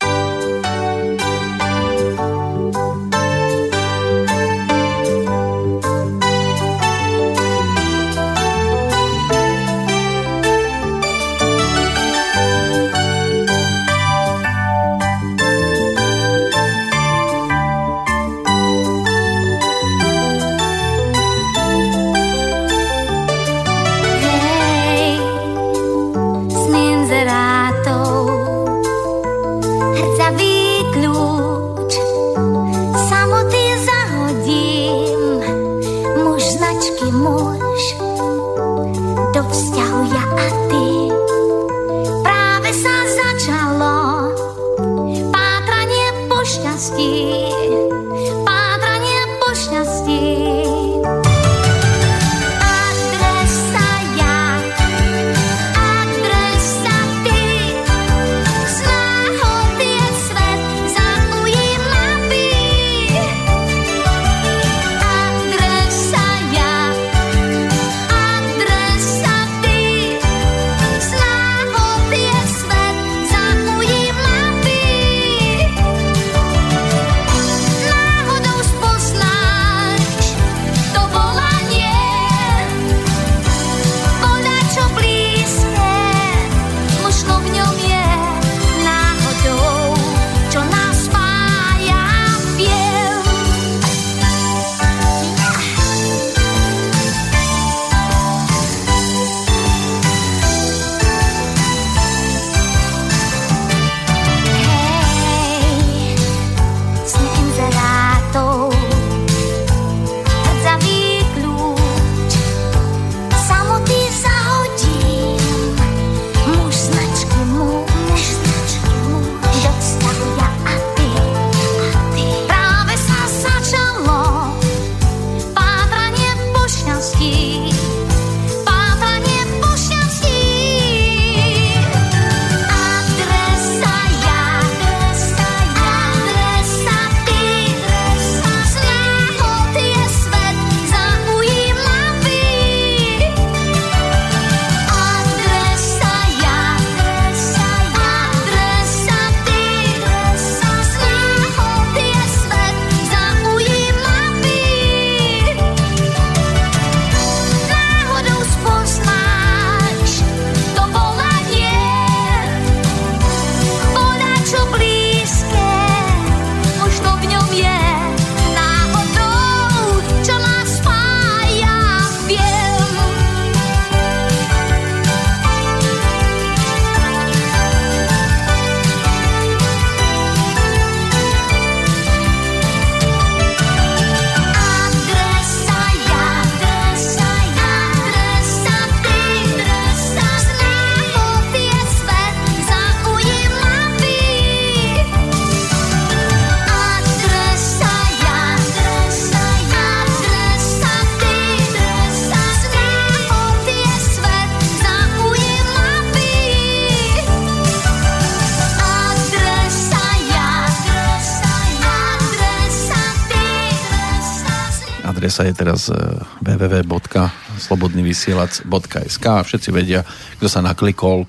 Adresa 215.32 215.48
je 215.48 215.56
teraz 215.56 215.88
e, 215.88 215.96
www.slobodnyvysielac.sk 216.44 219.26
a 219.32 219.48
všetci 219.48 219.72
vedia, 219.72 220.04
kto 220.36 220.52
sa 220.52 220.60
naklikol, 220.60 221.24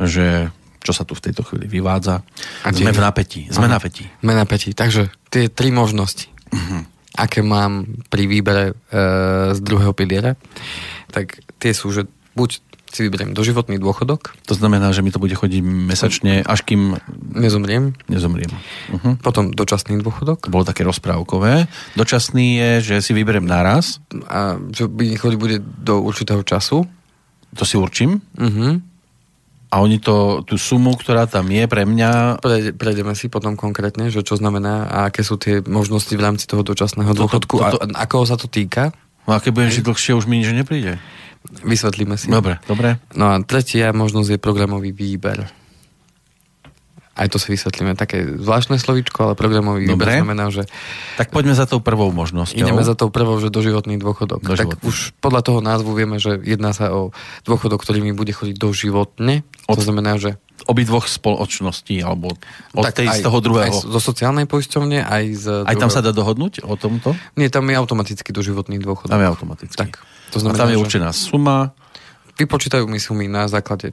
že 0.00 0.48
čo 0.80 0.96
sa 0.96 1.04
tu 1.04 1.12
v 1.12 1.20
tejto 1.20 1.44
chvíli 1.44 1.68
vyvádza. 1.68 2.24
A 2.64 2.72
sme 2.72 2.96
v 2.96 3.04
napätí. 3.04 3.52
Sme 3.52 3.68
Aha. 3.68 3.76
napätí. 3.76 4.08
Sme 4.24 4.32
napätí. 4.32 4.72
Takže 4.72 5.12
tie 5.28 5.52
tri 5.52 5.68
možnosti, 5.70 6.32
uh-huh. 6.48 6.88
aké 7.20 7.44
mám 7.44 7.84
pri 8.08 8.24
výbere 8.24 8.72
e, 8.72 8.74
z 9.52 9.60
druhého 9.60 9.92
piliera, 9.92 10.32
tak 11.12 11.44
tie 11.60 11.76
sú, 11.76 11.92
že 11.92 12.08
buď 12.32 12.64
si 12.92 13.08
vyberiem 13.08 13.32
doživotný 13.32 13.80
dôchodok. 13.80 14.36
To 14.46 14.54
znamená, 14.54 14.92
že 14.92 15.00
mi 15.00 15.08
to 15.08 15.18
bude 15.18 15.32
chodiť 15.32 15.60
mesačne, 15.64 16.44
až 16.44 16.60
kým... 16.62 17.00
Nezomriem. 17.32 17.96
Nezomriem. 18.06 18.52
Uh-huh. 18.92 19.16
Potom 19.18 19.48
dočasný 19.50 19.98
dôchodok. 20.04 20.52
Bolo 20.52 20.68
také 20.68 20.84
rozprávkové. 20.84 21.66
Dočasný 21.96 22.60
je, 22.60 22.70
že 22.80 22.94
si 23.00 23.16
vyberiem 23.16 23.48
naraz. 23.48 23.98
A 24.28 24.60
že 24.70 24.86
by 24.86 25.16
chodiť 25.16 25.38
bude 25.40 25.56
do 25.60 26.04
určitého 26.04 26.44
času. 26.44 26.84
To 27.56 27.64
si 27.64 27.80
určím. 27.80 28.20
Uh-huh. 28.36 28.80
A 29.72 29.80
oni 29.80 29.96
to, 29.96 30.44
tú 30.44 30.60
sumu, 30.60 30.92
ktorá 30.92 31.24
tam 31.24 31.48
je 31.48 31.64
pre 31.64 31.88
mňa... 31.88 32.44
Pre, 32.44 32.76
prejdeme 32.76 33.16
si 33.16 33.32
potom 33.32 33.56
konkrétne, 33.56 34.12
že 34.12 34.20
čo 34.20 34.36
znamená 34.36 34.84
a 34.84 35.08
aké 35.08 35.24
sú 35.24 35.40
tie 35.40 35.64
možnosti 35.64 36.12
v 36.12 36.20
rámci 36.20 36.44
toho 36.44 36.60
dočasného 36.60 37.16
dôchodku 37.16 37.56
toto, 37.56 37.80
toto... 37.80 37.88
a, 37.96 37.96
a 37.96 38.04
koho 38.04 38.28
sa 38.28 38.36
to 38.36 38.52
týka. 38.52 38.92
No 39.24 39.32
a 39.32 39.40
keď 39.40 39.50
budem 39.56 39.72
žiť 39.72 39.84
dlhšie, 39.88 40.12
už 40.12 40.28
mi 40.28 40.44
nič 40.44 40.52
nepríde. 40.52 41.00
Vysvetlíme 41.62 42.14
si. 42.16 42.30
Dobre, 42.30 42.62
dobre. 42.64 43.02
No 43.12 43.32
a 43.32 43.40
tretia 43.42 43.90
možnosť 43.92 44.36
je 44.36 44.38
programový 44.38 44.94
výber. 44.94 45.50
Aj 47.12 47.28
to 47.28 47.36
si 47.36 47.52
vysvetlíme. 47.52 47.92
Také 47.92 48.24
zvláštne 48.24 48.80
slovíčko, 48.80 49.28
ale 49.28 49.34
programový 49.36 49.84
Dobre. 49.84 50.16
výber 50.16 50.24
znamená, 50.24 50.48
že... 50.48 50.64
Tak 51.20 51.28
poďme 51.28 51.52
za 51.52 51.68
tou 51.68 51.84
prvou 51.84 52.08
možnosťou. 52.08 52.56
Ideme 52.56 52.80
za 52.80 52.96
tou 52.96 53.12
prvou, 53.12 53.36
že 53.36 53.52
doživotný 53.52 54.00
dôchodok. 54.00 54.40
Doživotný. 54.40 54.80
Tak 54.80 54.88
už 54.88 55.12
podľa 55.20 55.44
toho 55.44 55.60
názvu 55.60 55.92
vieme, 55.92 56.16
že 56.16 56.40
jedná 56.40 56.72
sa 56.72 56.88
o 56.88 57.12
dôchodok, 57.44 57.84
ktorý 57.84 58.00
mi 58.00 58.16
bude 58.16 58.32
chodiť 58.32 58.56
doživotne. 58.56 59.44
Od... 59.68 59.76
To 59.76 59.84
znamená, 59.84 60.16
že 60.16 60.40
obidvoch 60.64 61.04
spoločností, 61.04 62.00
alebo 62.00 62.32
od 62.72 62.84
tak 62.86 63.04
tej 63.04 63.12
aj, 63.12 63.18
z 63.20 63.24
toho 63.28 63.38
druhého. 63.44 63.76
Aj 63.76 63.92
zo 63.92 64.00
sociálnej 64.00 64.48
poisťovne, 64.48 65.04
aj 65.04 65.24
z... 65.36 65.44
Aj 65.68 65.76
tam 65.76 65.92
sa 65.92 66.00
dá 66.00 66.16
dohodnúť 66.16 66.64
o 66.64 66.80
tomto? 66.80 67.12
Nie, 67.36 67.52
tam 67.52 67.68
je 67.68 67.76
automaticky 67.76 68.32
doživotný 68.32 68.80
dôchodok. 68.80 69.12
Tam 69.12 69.20
je 69.20 69.28
automaticky. 69.28 69.76
Tak. 69.76 70.00
To 70.32 70.38
znamená, 70.40 70.56
A 70.56 70.62
tam 70.64 70.72
je 70.72 70.80
určená 70.80 71.10
suma, 71.12 71.76
vypočítajú 72.40 72.88
mi 72.88 72.96
sumy 72.96 73.28
na 73.28 73.44
základe. 73.46 73.92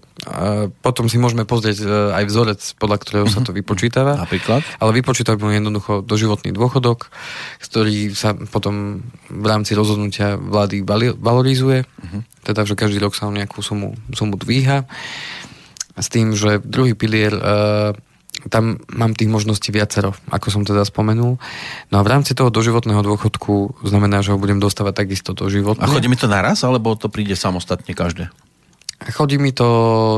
Potom 0.79 1.11
si 1.11 1.19
môžeme 1.19 1.43
pozrieť 1.43 1.77
e, 1.83 1.87
aj 2.15 2.23
vzorec, 2.25 2.61
podľa 2.79 2.97
ktorého 2.97 3.25
sa 3.27 3.43
to 3.43 3.51
mhm. 3.51 3.57
vypočítava. 3.59 4.15
Napríklad? 4.15 4.63
Ale 4.79 4.91
vypočítajú 4.95 5.37
mi 5.43 5.59
jednoducho 5.59 6.01
doživotný 6.01 6.55
dôchodok, 6.55 7.11
ktorý 7.59 8.15
sa 8.15 8.33
potom 8.33 9.03
v 9.27 9.45
rámci 9.45 9.75
rozhodnutia 9.75 10.39
vlády 10.39 10.81
valorizuje. 11.19 11.83
Uh-huh. 11.83 12.21
Teda, 12.41 12.63
že 12.63 12.79
každý 12.79 13.03
rok 13.03 13.13
sa 13.13 13.27
o 13.27 13.35
nejakú 13.35 13.59
sumu, 13.59 13.99
sumu 14.15 14.39
dvíha. 14.39 14.87
S 15.99 16.07
tým, 16.07 16.31
že 16.31 16.63
druhý 16.63 16.95
pilier 16.95 17.35
uh, 17.35 17.91
tam 18.47 18.79
mám 18.95 19.11
tých 19.11 19.27
možností 19.27 19.75
viacero, 19.75 20.15
ako 20.31 20.47
som 20.47 20.61
teda 20.63 20.87
spomenul. 20.87 21.35
No 21.91 21.95
a 21.99 22.01
v 22.05 22.11
rámci 22.11 22.31
toho 22.31 22.47
doživotného 22.47 23.03
dôchodku 23.03 23.83
znamená, 23.83 24.23
že 24.23 24.31
ho 24.31 24.39
budem 24.39 24.63
dostávať 24.63 25.03
takisto 25.03 25.35
doživotne. 25.35 25.83
A 25.83 25.91
chodí 25.91 26.07
mi 26.07 26.15
to 26.15 26.31
naraz, 26.31 26.63
alebo 26.63 26.95
to 26.95 27.11
príde 27.11 27.35
samostatne 27.35 27.91
každé? 27.91 28.31
Chodí 28.99 29.39
mi 29.39 29.55
to 29.55 29.67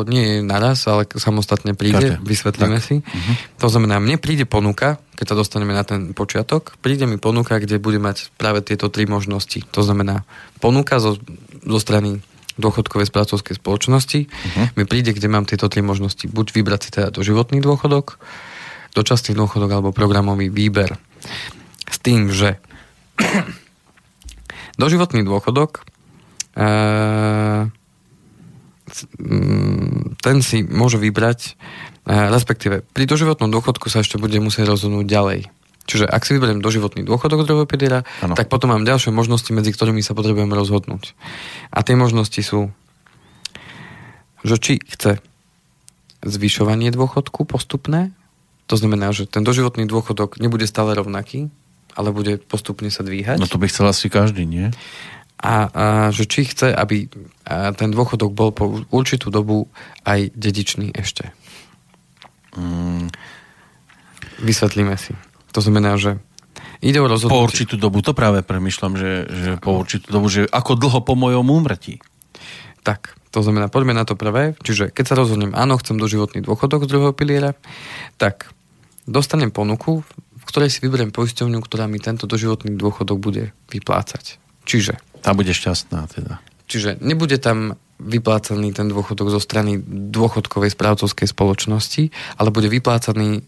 nie 0.09 0.41
naraz, 0.41 0.89
ale 0.89 1.05
samostatne 1.05 1.77
príde, 1.77 2.17
Každé. 2.17 2.25
vysvetlíme 2.25 2.81
tak. 2.81 2.85
si. 2.85 2.95
Uh-huh. 3.05 3.33
To 3.61 3.69
znamená, 3.69 4.01
mne 4.01 4.17
príde 4.17 4.49
ponuka, 4.49 4.97
keď 5.21 5.25
sa 5.29 5.35
dostaneme 5.37 5.77
na 5.77 5.85
ten 5.85 6.17
počiatok, 6.17 6.81
príde 6.81 7.05
mi 7.05 7.21
ponuka, 7.21 7.61
kde 7.61 7.77
bude 7.77 8.01
mať 8.01 8.33
práve 8.41 8.65
tieto 8.65 8.89
tri 8.89 9.05
možnosti. 9.05 9.61
To 9.77 9.85
znamená, 9.85 10.25
ponuka 10.57 10.97
zo, 10.97 11.21
zo 11.61 11.77
strany 11.77 12.25
dôchodkovej 12.57 13.07
správcovskej 13.07 13.59
spoločnosti 13.59 14.19
uh-huh. 14.27 14.65
mi 14.75 14.83
príde, 14.83 15.15
kde 15.15 15.27
mám 15.31 15.47
tieto 15.47 15.71
tri 15.71 15.79
možnosti. 15.85 16.27
Buď 16.27 16.55
vybrať 16.55 16.79
si 16.81 16.89
teda 16.91 17.09
doživotný 17.13 17.63
dôchodok, 17.63 18.19
dočasný 18.91 19.37
dôchodok 19.37 19.69
alebo 19.71 19.95
programový 19.95 20.51
výber. 20.51 20.99
S 21.87 21.97
tým, 22.03 22.31
že 22.31 22.59
doživotný 24.81 25.23
dôchodok 25.23 25.85
e, 26.57 26.63
ten 30.19 30.37
si 30.43 30.57
môže 30.67 30.99
vybrať, 30.99 31.39
e, 31.47 31.51
respektíve 32.33 32.83
pri 32.91 33.03
doživotnom 33.07 33.47
dôchodku 33.47 33.87
sa 33.87 34.03
ešte 34.03 34.19
bude 34.19 34.35
musieť 34.43 34.67
rozhodnúť 34.67 35.07
ďalej. 35.07 35.41
Čiže 35.89 36.05
ak 36.05 36.23
si 36.23 36.37
vyberiem 36.37 36.61
doživotný 36.61 37.01
dôchodok 37.03 37.43
druhého 37.43 37.67
piliera, 37.67 38.05
ano. 38.21 38.37
tak 38.37 38.47
potom 38.47 38.71
mám 38.71 38.85
ďalšie 38.85 39.09
možnosti, 39.11 39.49
medzi 39.49 39.73
ktorými 39.73 40.05
sa 40.05 40.13
potrebujem 40.13 40.53
rozhodnúť. 40.53 41.17
A 41.73 41.81
tie 41.81 41.97
možnosti 41.97 42.37
sú, 42.39 42.69
že 44.45 44.55
či 44.61 44.73
chce 44.81 45.21
zvyšovanie 46.21 46.93
dôchodku 46.93 47.49
postupné, 47.49 48.13
to 48.69 48.79
znamená, 48.79 49.11
že 49.11 49.27
ten 49.27 49.43
doživotný 49.43 49.89
dôchodok 49.89 50.39
nebude 50.39 50.63
stále 50.69 50.95
rovnaký, 50.95 51.51
ale 51.91 52.15
bude 52.15 52.39
postupne 52.39 52.87
sa 52.87 53.03
dvíhať. 53.03 53.41
No 53.41 53.49
to 53.49 53.59
by 53.59 53.67
chcel 53.67 53.89
asi 53.89 54.07
každý, 54.07 54.47
nie? 54.47 54.71
A, 55.41 55.67
a 55.67 55.85
že 56.13 56.29
či 56.29 56.45
chce, 56.45 56.69
aby 56.69 57.09
ten 57.75 57.89
dôchodok 57.89 58.31
bol 58.31 58.53
po 58.53 58.85
určitú 58.93 59.33
dobu 59.33 59.67
aj 60.05 60.29
dedičný 60.37 60.93
ešte. 60.93 61.33
Mm. 62.53 63.09
Vysvetlíme 64.39 64.95
si. 65.01 65.17
To 65.51 65.59
znamená, 65.59 65.99
že 65.99 66.19
ide 66.79 66.99
o 66.99 67.07
rozhodnutie. 67.07 67.37
Po 67.37 67.47
určitú 67.47 67.75
dobu, 67.77 68.01
to 68.01 68.11
práve 68.15 68.41
premyšľam, 68.43 68.93
že, 68.97 69.11
že 69.29 69.51
po 69.59 69.77
určitú 69.77 70.07
dobu, 70.11 70.27
že 70.27 70.47
ako 70.49 70.79
dlho 70.79 70.99
po 71.03 71.13
mojom 71.15 71.47
úmrtí. 71.47 72.01
Tak, 72.81 73.13
to 73.29 73.45
znamená, 73.45 73.69
poďme 73.69 73.93
na 73.93 74.03
to 74.03 74.17
prvé. 74.17 74.57
Čiže 74.59 74.89
keď 74.89 75.05
sa 75.05 75.15
rozhodnem, 75.19 75.53
áno, 75.53 75.77
chcem 75.77 76.01
doživotný 76.01 76.41
dôchodok 76.41 76.87
z 76.87 76.91
druhého 76.91 77.13
piliera, 77.13 77.53
tak 78.17 78.49
dostanem 79.05 79.53
ponuku, 79.53 80.01
v 80.41 80.43
ktorej 80.49 80.73
si 80.73 80.81
vyberiem 80.81 81.13
poisťovňu, 81.13 81.61
ktorá 81.61 81.85
mi 81.85 82.01
tento 82.01 82.25
doživotný 82.25 82.73
dôchodok 82.73 83.17
bude 83.21 83.53
vyplácať. 83.69 84.41
Čiže... 84.65 84.97
Tá 85.21 85.37
bude 85.37 85.53
šťastná 85.53 86.09
teda. 86.09 86.41
Čiže 86.65 86.97
nebude 87.03 87.37
tam 87.37 87.77
vyplácaný 88.01 88.73
ten 88.73 88.89
dôchodok 88.89 89.29
zo 89.29 89.41
strany 89.41 89.77
dôchodkovej 89.85 90.73
správcovskej 90.73 91.29
spoločnosti, 91.29 92.09
ale 92.41 92.49
bude 92.49 92.67
vyplácaný 92.67 93.45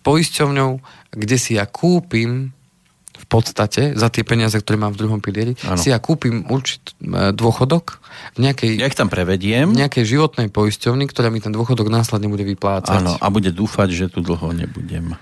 poisťovňou, 0.00 0.70
kde 1.12 1.36
si 1.36 1.60
ja 1.60 1.68
kúpim 1.68 2.56
v 3.20 3.26
podstate 3.28 3.92
za 3.92 4.08
tie 4.08 4.24
peniaze, 4.24 4.56
ktoré 4.56 4.80
mám 4.80 4.96
v 4.96 5.04
druhom 5.04 5.20
pilieri, 5.20 5.52
ano. 5.68 5.76
si 5.76 5.92
ja 5.92 6.00
kúpim 6.00 6.48
určit 6.48 6.96
e, 6.98 7.36
dôchodok 7.36 8.00
v 8.34 8.48
nejakej, 8.48 8.80
ja 8.80 8.88
ich 8.88 8.96
tam 8.96 9.12
prevediem. 9.12 9.76
nejakej 9.76 10.08
životnej 10.08 10.48
poisťovni, 10.48 11.04
ktorá 11.04 11.28
mi 11.28 11.44
ten 11.44 11.52
dôchodok 11.52 11.92
následne 11.92 12.32
bude 12.32 12.48
vyplácať. 12.48 12.96
Áno, 12.96 13.20
a 13.20 13.26
bude 13.28 13.52
dúfať, 13.52 13.92
že 13.92 14.06
tu 14.08 14.24
dlho 14.24 14.56
nebudem. 14.56 15.20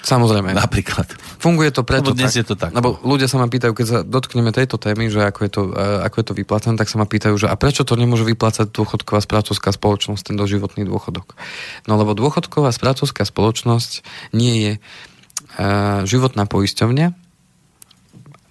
Samozrejme. 0.00 0.56
Napríklad. 0.56 1.12
Funguje 1.36 1.68
to 1.72 1.84
preto 1.84 2.12
lebo 2.12 2.18
dnes 2.18 2.32
tak, 2.32 2.40
je 2.40 2.44
to 2.48 2.56
tak. 2.56 2.72
Lebo 2.72 2.96
ľudia 3.04 3.28
sa 3.28 3.36
ma 3.36 3.48
pýtajú, 3.52 3.72
keď 3.76 3.86
sa 3.86 3.98
dotkneme 4.00 4.48
tejto 4.48 4.80
témy, 4.80 5.12
že 5.12 5.20
ako 5.28 5.40
je 5.44 5.50
to, 5.52 5.62
uh, 5.70 6.00
ako 6.08 6.16
je 6.20 6.26
to 6.26 6.34
vyplácané, 6.40 6.74
tak 6.80 6.88
sa 6.88 6.96
ma 6.96 7.04
pýtajú, 7.04 7.36
že 7.36 7.46
a 7.48 7.54
prečo 7.56 7.84
to 7.84 8.00
nemôže 8.00 8.24
vyplácať 8.24 8.72
dôchodková 8.72 9.20
správcovská 9.20 9.70
spoločnosť, 9.76 10.32
ten 10.32 10.36
doživotný 10.40 10.88
dôchodok? 10.88 11.36
No 11.84 12.00
lebo 12.00 12.16
dôchodková 12.16 12.72
správcovská 12.72 13.28
spoločnosť 13.28 14.00
nie 14.32 14.54
je 14.56 14.72
uh, 14.76 16.02
životná 16.08 16.48
poisťovňa, 16.48 17.12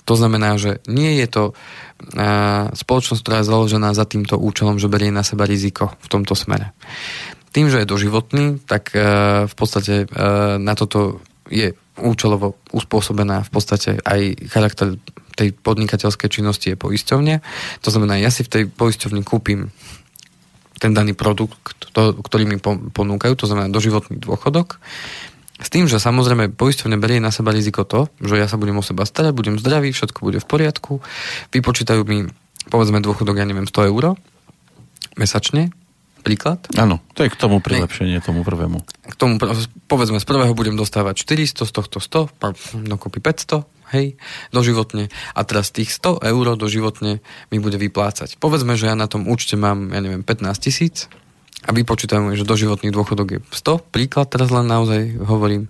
to 0.05 0.13
znamená, 0.17 0.57
že 0.57 0.81
nie 0.89 1.21
je 1.21 1.27
to 1.29 1.43
uh, 1.53 2.73
spoločnosť, 2.73 3.21
ktorá 3.25 3.37
je 3.41 3.49
založená 3.49 3.89
za 3.97 4.05
týmto 4.05 4.37
účelom, 4.37 4.77
že 4.77 4.89
berie 4.89 5.09
na 5.09 5.25
seba 5.25 5.49
riziko 5.49 5.97
v 6.01 6.07
tomto 6.13 6.37
smere. 6.37 6.73
Tým, 7.49 7.73
že 7.73 7.81
je 7.81 7.89
doživotný, 7.89 8.61
tak 8.69 8.93
v 8.93 9.55
podstate 9.57 10.05
na 10.61 10.77
toto 10.77 11.17
je 11.49 11.73
účelovo 11.99 12.55
uspôsobená 12.71 13.43
v 13.43 13.51
podstate 13.51 13.99
aj 14.01 14.49
charakter 14.49 14.95
tej 15.35 15.55
podnikateľskej 15.55 16.29
činnosti 16.31 16.71
je 16.71 16.77
poisťovne. 16.79 17.39
To 17.83 17.89
znamená, 17.91 18.19
ja 18.19 18.27
si 18.27 18.43
v 18.43 18.51
tej 18.51 18.63
poisťovni 18.67 19.23
kúpim 19.23 19.71
ten 20.79 20.91
daný 20.95 21.15
produkt, 21.15 21.91
to, 21.91 22.15
ktorý 22.19 22.47
mi 22.47 22.57
ponúkajú, 22.91 23.35
to 23.35 23.47
znamená 23.47 23.67
doživotný 23.71 24.19
dôchodok. 24.19 24.79
S 25.59 25.67
tým, 25.67 25.91
že 25.91 25.99
samozrejme 25.99 26.55
poisťovne 26.55 26.95
berie 26.95 27.19
na 27.19 27.35
seba 27.35 27.51
riziko 27.51 27.83
to, 27.83 28.07
že 28.23 28.39
ja 28.39 28.47
sa 28.47 28.55
budem 28.55 28.79
o 28.79 28.83
seba 28.83 29.03
starať, 29.03 29.35
budem 29.35 29.59
zdravý, 29.59 29.91
všetko 29.91 30.23
bude 30.23 30.39
v 30.39 30.47
poriadku, 30.47 31.03
vypočítajú 31.51 32.07
mi 32.07 32.31
povedzme 32.71 33.03
dôchodok, 33.03 33.43
ja 33.43 33.47
neviem, 33.47 33.67
100 33.67 33.91
eur 33.91 34.15
mesačne, 35.19 35.75
príklad? 36.21 36.63
Áno, 36.75 36.99
to 37.15 37.23
je 37.25 37.31
k 37.31 37.37
tomu 37.39 37.59
prilepšenie, 37.63 38.19
tomu 38.21 38.43
prvému. 38.43 38.83
K 38.85 39.15
tomu, 39.15 39.39
povedzme, 39.87 40.19
z 40.21 40.25
prvého 40.27 40.53
budem 40.53 40.75
dostávať 40.75 41.23
400, 41.23 41.65
z 41.65 41.71
tohto 41.71 41.97
100, 41.97 42.85
dokopy 42.85 43.19
500, 43.23 43.65
hej, 43.95 44.15
doživotne. 44.53 45.09
A 45.33 45.39
teraz 45.45 45.73
tých 45.73 45.89
100 45.95 46.21
eur 46.21 46.45
doživotne 46.55 47.23
mi 47.49 47.57
bude 47.57 47.77
vyplácať. 47.81 48.37
Povedzme, 48.37 48.77
že 48.77 48.91
ja 48.91 48.95
na 48.95 49.09
tom 49.09 49.25
účte 49.25 49.57
mám, 49.57 49.89
ja 49.89 49.99
neviem, 50.01 50.21
15 50.21 50.65
tisíc 50.65 51.09
a 51.67 51.75
vypočítajú, 51.75 52.31
že 52.39 52.47
doživotný 52.47 52.89
dôchodok 52.89 53.27
je 53.35 53.39
100, 53.51 53.91
príklad 53.91 54.31
teraz 54.31 54.47
len 54.47 54.63
naozaj 54.63 55.19
hovorím. 55.19 55.67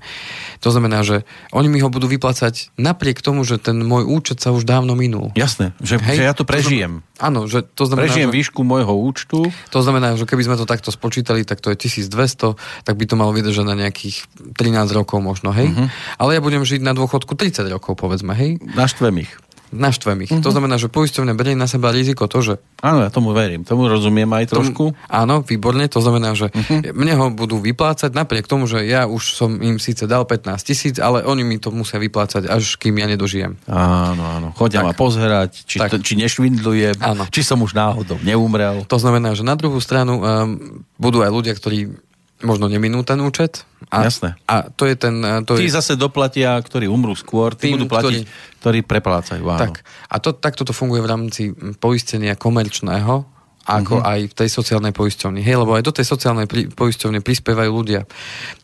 To 0.61 0.69
znamená, 0.69 1.01
že 1.01 1.25
oni 1.49 1.65
mi 1.65 1.81
ho 1.81 1.89
budú 1.89 2.05
vyplácať 2.05 2.69
napriek 2.77 3.25
tomu, 3.25 3.41
že 3.41 3.57
ten 3.57 3.81
môj 3.81 4.05
účet 4.05 4.37
sa 4.37 4.53
už 4.53 4.69
dávno 4.69 4.93
minul. 4.93 5.33
Jasné, 5.33 5.73
že, 5.81 5.97
Hej, 5.97 6.21
že 6.21 6.27
ja 6.29 6.35
to 6.37 6.45
prežijem. 6.45 7.01
To, 7.17 7.25
áno, 7.25 7.39
že 7.49 7.65
to 7.65 7.89
znamená, 7.89 8.05
Prežijem 8.05 8.29
že, 8.29 8.37
výšku 8.37 8.61
môjho 8.61 8.93
účtu. 8.93 9.49
To 9.73 9.79
znamená, 9.81 10.13
že 10.13 10.29
keby 10.29 10.45
sme 10.45 10.55
to 10.61 10.69
takto 10.69 10.93
spočítali, 10.93 11.41
tak 11.41 11.57
to 11.57 11.73
je 11.73 11.89
1200, 11.89 12.85
tak 12.85 12.93
by 12.93 13.05
to 13.09 13.17
malo 13.17 13.33
vydržať 13.33 13.65
na 13.65 13.75
nejakých 13.75 14.29
13 14.55 14.93
rokov 14.93 15.17
možno, 15.25 15.49
hej? 15.49 15.73
Uh-huh. 15.73 15.89
Ale 16.21 16.37
ja 16.37 16.41
budem 16.43 16.61
žiť 16.61 16.85
na 16.85 16.93
dôchodku 16.93 17.33
30 17.33 17.65
rokov, 17.73 17.97
povedzme, 17.97 18.37
hej? 18.37 18.61
Naštvem 18.77 19.25
ich 19.25 19.31
naštvem 19.69 20.25
ich. 20.25 20.31
Uh-huh. 20.33 20.43
To 20.43 20.51
znamená, 20.53 20.81
že 20.81 20.89
poisťovne 20.89 21.33
berie 21.37 21.53
na 21.53 21.69
seba 21.69 21.93
riziko 21.93 22.25
to, 22.25 22.41
že... 22.41 22.53
Áno, 22.81 23.05
ja 23.05 23.09
tomu 23.13 23.31
verím. 23.31 23.61
Tomu 23.61 23.85
rozumiem 23.85 24.29
aj 24.29 24.49
trošku. 24.49 24.93
Tomu, 24.93 25.07
áno, 25.09 25.45
výborne. 25.45 25.85
To 25.91 26.01
znamená, 26.01 26.33
že 26.33 26.49
uh-huh. 26.49 26.93
mne 26.93 27.13
ho 27.17 27.25
budú 27.29 27.61
vyplácať 27.61 28.11
napriek 28.13 28.49
tomu, 28.49 28.65
že 28.65 28.83
ja 28.85 29.05
už 29.05 29.37
som 29.37 29.61
im 29.61 29.77
síce 29.77 30.09
dal 30.09 30.25
15 30.25 30.57
tisíc, 30.65 30.95
ale 30.97 31.21
oni 31.23 31.45
mi 31.45 31.57
to 31.61 31.69
musia 31.69 32.01
vyplácať, 32.01 32.49
až 32.49 32.75
kým 32.81 32.97
ja 32.97 33.05
nedožijem. 33.05 33.55
Áno, 33.69 34.23
áno. 34.25 34.47
Chodia 34.57 34.81
ma 34.81 34.97
pozerať, 34.97 35.63
či, 35.63 35.77
to, 35.79 35.97
či 36.01 36.17
nešvindlujem, 36.17 36.99
áno. 36.99 37.29
či 37.29 37.45
som 37.45 37.61
už 37.61 37.77
náhodou 37.77 38.17
neumrel. 38.25 38.83
To 38.89 38.97
znamená, 38.97 39.37
že 39.37 39.45
na 39.45 39.53
druhú 39.53 39.77
stranu 39.77 40.19
um, 40.19 40.23
budú 40.97 41.21
aj 41.21 41.31
ľudia, 41.31 41.53
ktorí 41.55 42.08
možno 42.43 42.71
neminú 42.71 43.03
ten 43.03 43.19
účet. 43.19 43.67
A, 43.89 44.05
Jasné. 44.05 44.37
A 44.47 44.69
to 44.71 44.85
je 44.85 44.95
ten... 44.95 45.19
To 45.43 45.57
tí 45.57 45.67
je... 45.67 45.75
zase 45.75 45.99
doplatia, 45.99 46.55
ktorí 46.59 46.85
umrú 46.85 47.15
skôr, 47.17 47.55
tí 47.55 47.71
tým, 47.71 47.79
budú 47.79 47.87
platiť, 47.89 48.23
ktorí, 48.23 48.59
ktorí 48.61 48.79
preplácajú. 48.85 49.43
Áno. 49.43 49.59
Tak. 49.59 49.83
A 50.07 50.15
to, 50.21 50.35
takto 50.35 50.63
to 50.63 50.71
funguje 50.75 51.01
v 51.03 51.09
rámci 51.09 51.41
poistenia 51.79 52.37
komerčného, 52.37 53.38
ako 53.69 54.01
uh-huh. 54.01 54.11
aj 54.17 54.19
v 54.29 54.33
tej 54.33 54.49
sociálnej 54.49 54.93
poisťovni. 54.97 55.45
Hej, 55.45 55.61
lebo 55.61 55.77
aj 55.77 55.85
do 55.85 55.93
tej 55.93 56.05
sociálnej 56.09 56.49
pri, 56.49 56.73
poisťovne 56.73 57.21
prispievajú 57.21 57.69
ľudia 57.69 58.01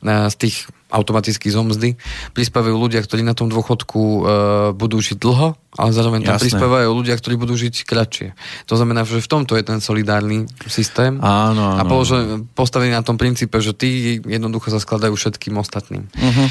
z 0.01 0.35
tých 0.41 0.65
automaticky 0.89 1.51
zo 1.51 1.65
mzdy, 1.65 1.99
prispievajú 2.31 2.77
ľudia, 2.77 3.03
ktorí 3.03 3.25
na 3.25 3.35
tom 3.35 3.51
dôchodku 3.51 3.99
e, 3.99 4.21
budú 4.77 5.01
žiť 5.03 5.17
dlho, 5.19 5.57
ale 5.75 5.89
zároveň 5.91 6.23
tam 6.23 6.39
Jasné. 6.39 6.45
prispievajú 6.47 6.89
ľudia, 6.93 7.19
ktorí 7.19 7.35
budú 7.35 7.57
žiť 7.57 7.83
kratšie. 7.83 8.27
To 8.71 8.79
znamená, 8.79 9.03
že 9.03 9.19
v 9.19 9.27
tomto 9.27 9.59
je 9.59 9.65
ten 9.65 9.83
solidárny 9.83 10.47
systém 10.69 11.19
áno, 11.19 11.75
áno. 11.75 11.79
a 11.81 11.83
položen, 11.83 12.47
postavený 12.55 12.95
na 12.95 13.03
tom 13.03 13.19
princípe, 13.19 13.59
že 13.59 13.75
tí 13.75 14.21
jednoducho 14.23 14.71
sa 14.71 14.79
skladajú 14.79 15.17
všetkým 15.19 15.59
ostatným. 15.59 16.07
Uh-huh. 16.07 16.47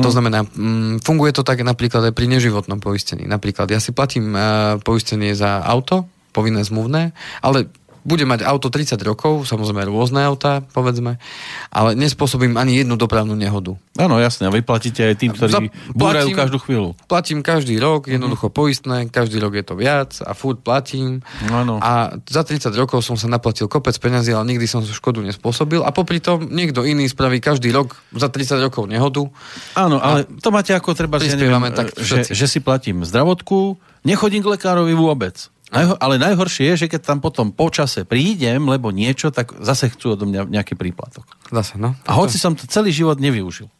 To 0.00 0.08
znamená, 0.08 0.48
mm, 0.48 1.04
funguje 1.04 1.36
to 1.36 1.44
tak 1.44 1.60
napríklad 1.60 2.08
aj 2.08 2.16
pri 2.16 2.24
neživotnom 2.24 2.80
poistení. 2.80 3.28
Napríklad 3.28 3.68
ja 3.68 3.80
si 3.80 3.92
platím 3.92 4.32
e, 4.32 4.40
poistenie 4.80 5.36
za 5.36 5.60
auto, 5.64 6.08
povinné 6.32 6.64
zmluvné, 6.64 7.12
ale 7.44 7.68
bude 8.02 8.26
mať 8.26 8.42
auto 8.42 8.66
30 8.66 8.98
rokov, 9.06 9.46
samozrejme 9.46 9.86
rôzne 9.86 10.26
autá, 10.26 10.58
povedzme, 10.74 11.22
ale 11.70 11.94
nespôsobím 11.94 12.58
ani 12.58 12.82
jednu 12.82 12.98
dopravnú 12.98 13.38
nehodu. 13.38 13.78
Áno, 13.94 14.18
jasne, 14.18 14.50
a 14.50 14.54
vy 14.54 14.66
platíte 14.66 15.06
aj 15.06 15.14
tým, 15.22 15.30
ktorí 15.30 15.52
Za, 15.54 15.60
búrajú 15.94 16.34
každú 16.34 16.58
chvíľu. 16.58 16.98
Platím 17.06 17.46
každý 17.46 17.78
rok, 17.78 18.10
jednoducho 18.10 18.50
mm. 18.50 18.54
poistné, 18.54 18.96
každý 19.06 19.38
rok 19.38 19.54
je 19.54 19.64
to 19.64 19.74
viac 19.78 20.18
a 20.26 20.34
furt 20.34 20.58
platím. 20.58 21.22
Áno. 21.46 21.78
A 21.78 22.18
za 22.26 22.42
30 22.42 22.74
rokov 22.74 23.06
som 23.06 23.14
sa 23.14 23.30
naplatil 23.30 23.70
kopec 23.70 23.94
peniazy, 24.02 24.34
ale 24.34 24.50
nikdy 24.50 24.66
som 24.66 24.82
škodu 24.82 25.22
nespôsobil 25.22 25.86
a 25.86 25.94
popri 25.94 26.18
tom 26.18 26.50
niekto 26.50 26.82
iný 26.82 27.06
spraví 27.06 27.38
každý 27.38 27.70
rok 27.70 27.94
za 28.18 28.26
30 28.26 28.66
rokov 28.66 28.90
nehodu. 28.90 29.30
Áno, 29.78 30.02
ale 30.02 30.26
to 30.42 30.50
máte 30.50 30.74
ako 30.74 30.98
treba, 30.98 31.22
že, 31.22 31.38
neviem, 31.38 31.70
tak 31.70 31.94
že, 31.94 32.26
že 32.26 32.46
si 32.50 32.58
platím 32.58 33.06
zdravotku, 33.06 33.78
nechodím 34.02 34.42
k 34.42 34.58
lekárovi 34.58 34.96
vôbec. 34.98 35.51
Najho- 35.72 35.96
ale 35.96 36.20
najhoršie 36.20 36.72
je, 36.72 36.84
že 36.84 36.90
keď 36.92 37.00
tam 37.00 37.18
potom 37.24 37.48
počase 37.48 38.04
prídem, 38.04 38.60
lebo 38.68 38.92
niečo, 38.92 39.32
tak 39.32 39.56
zase 39.64 39.88
chcú 39.88 40.14
odo 40.14 40.28
mňa 40.28 40.52
nejaký 40.52 40.76
príplatok. 40.76 41.24
Zase, 41.48 41.80
no. 41.80 41.96
A 42.04 42.12
hoci 42.12 42.36
som 42.36 42.52
to 42.52 42.68
celý 42.68 42.92
život 42.92 43.16
nevyužil. 43.16 43.72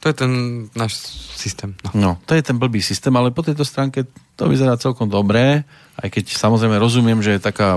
To 0.00 0.06
je 0.06 0.14
ten 0.14 0.32
náš 0.78 0.94
systém. 1.34 1.74
No. 1.82 1.90
no, 1.92 2.10
to 2.28 2.38
je 2.38 2.42
ten 2.46 2.54
blbý 2.54 2.78
systém, 2.78 3.10
ale 3.18 3.34
po 3.34 3.42
tejto 3.42 3.66
stránke 3.66 4.06
to 4.38 4.46
vyzerá 4.46 4.78
celkom 4.78 5.10
dobré, 5.10 5.66
aj 5.98 6.08
keď 6.14 6.24
samozrejme 6.38 6.78
rozumiem, 6.78 7.18
že 7.18 7.42
taká 7.42 7.74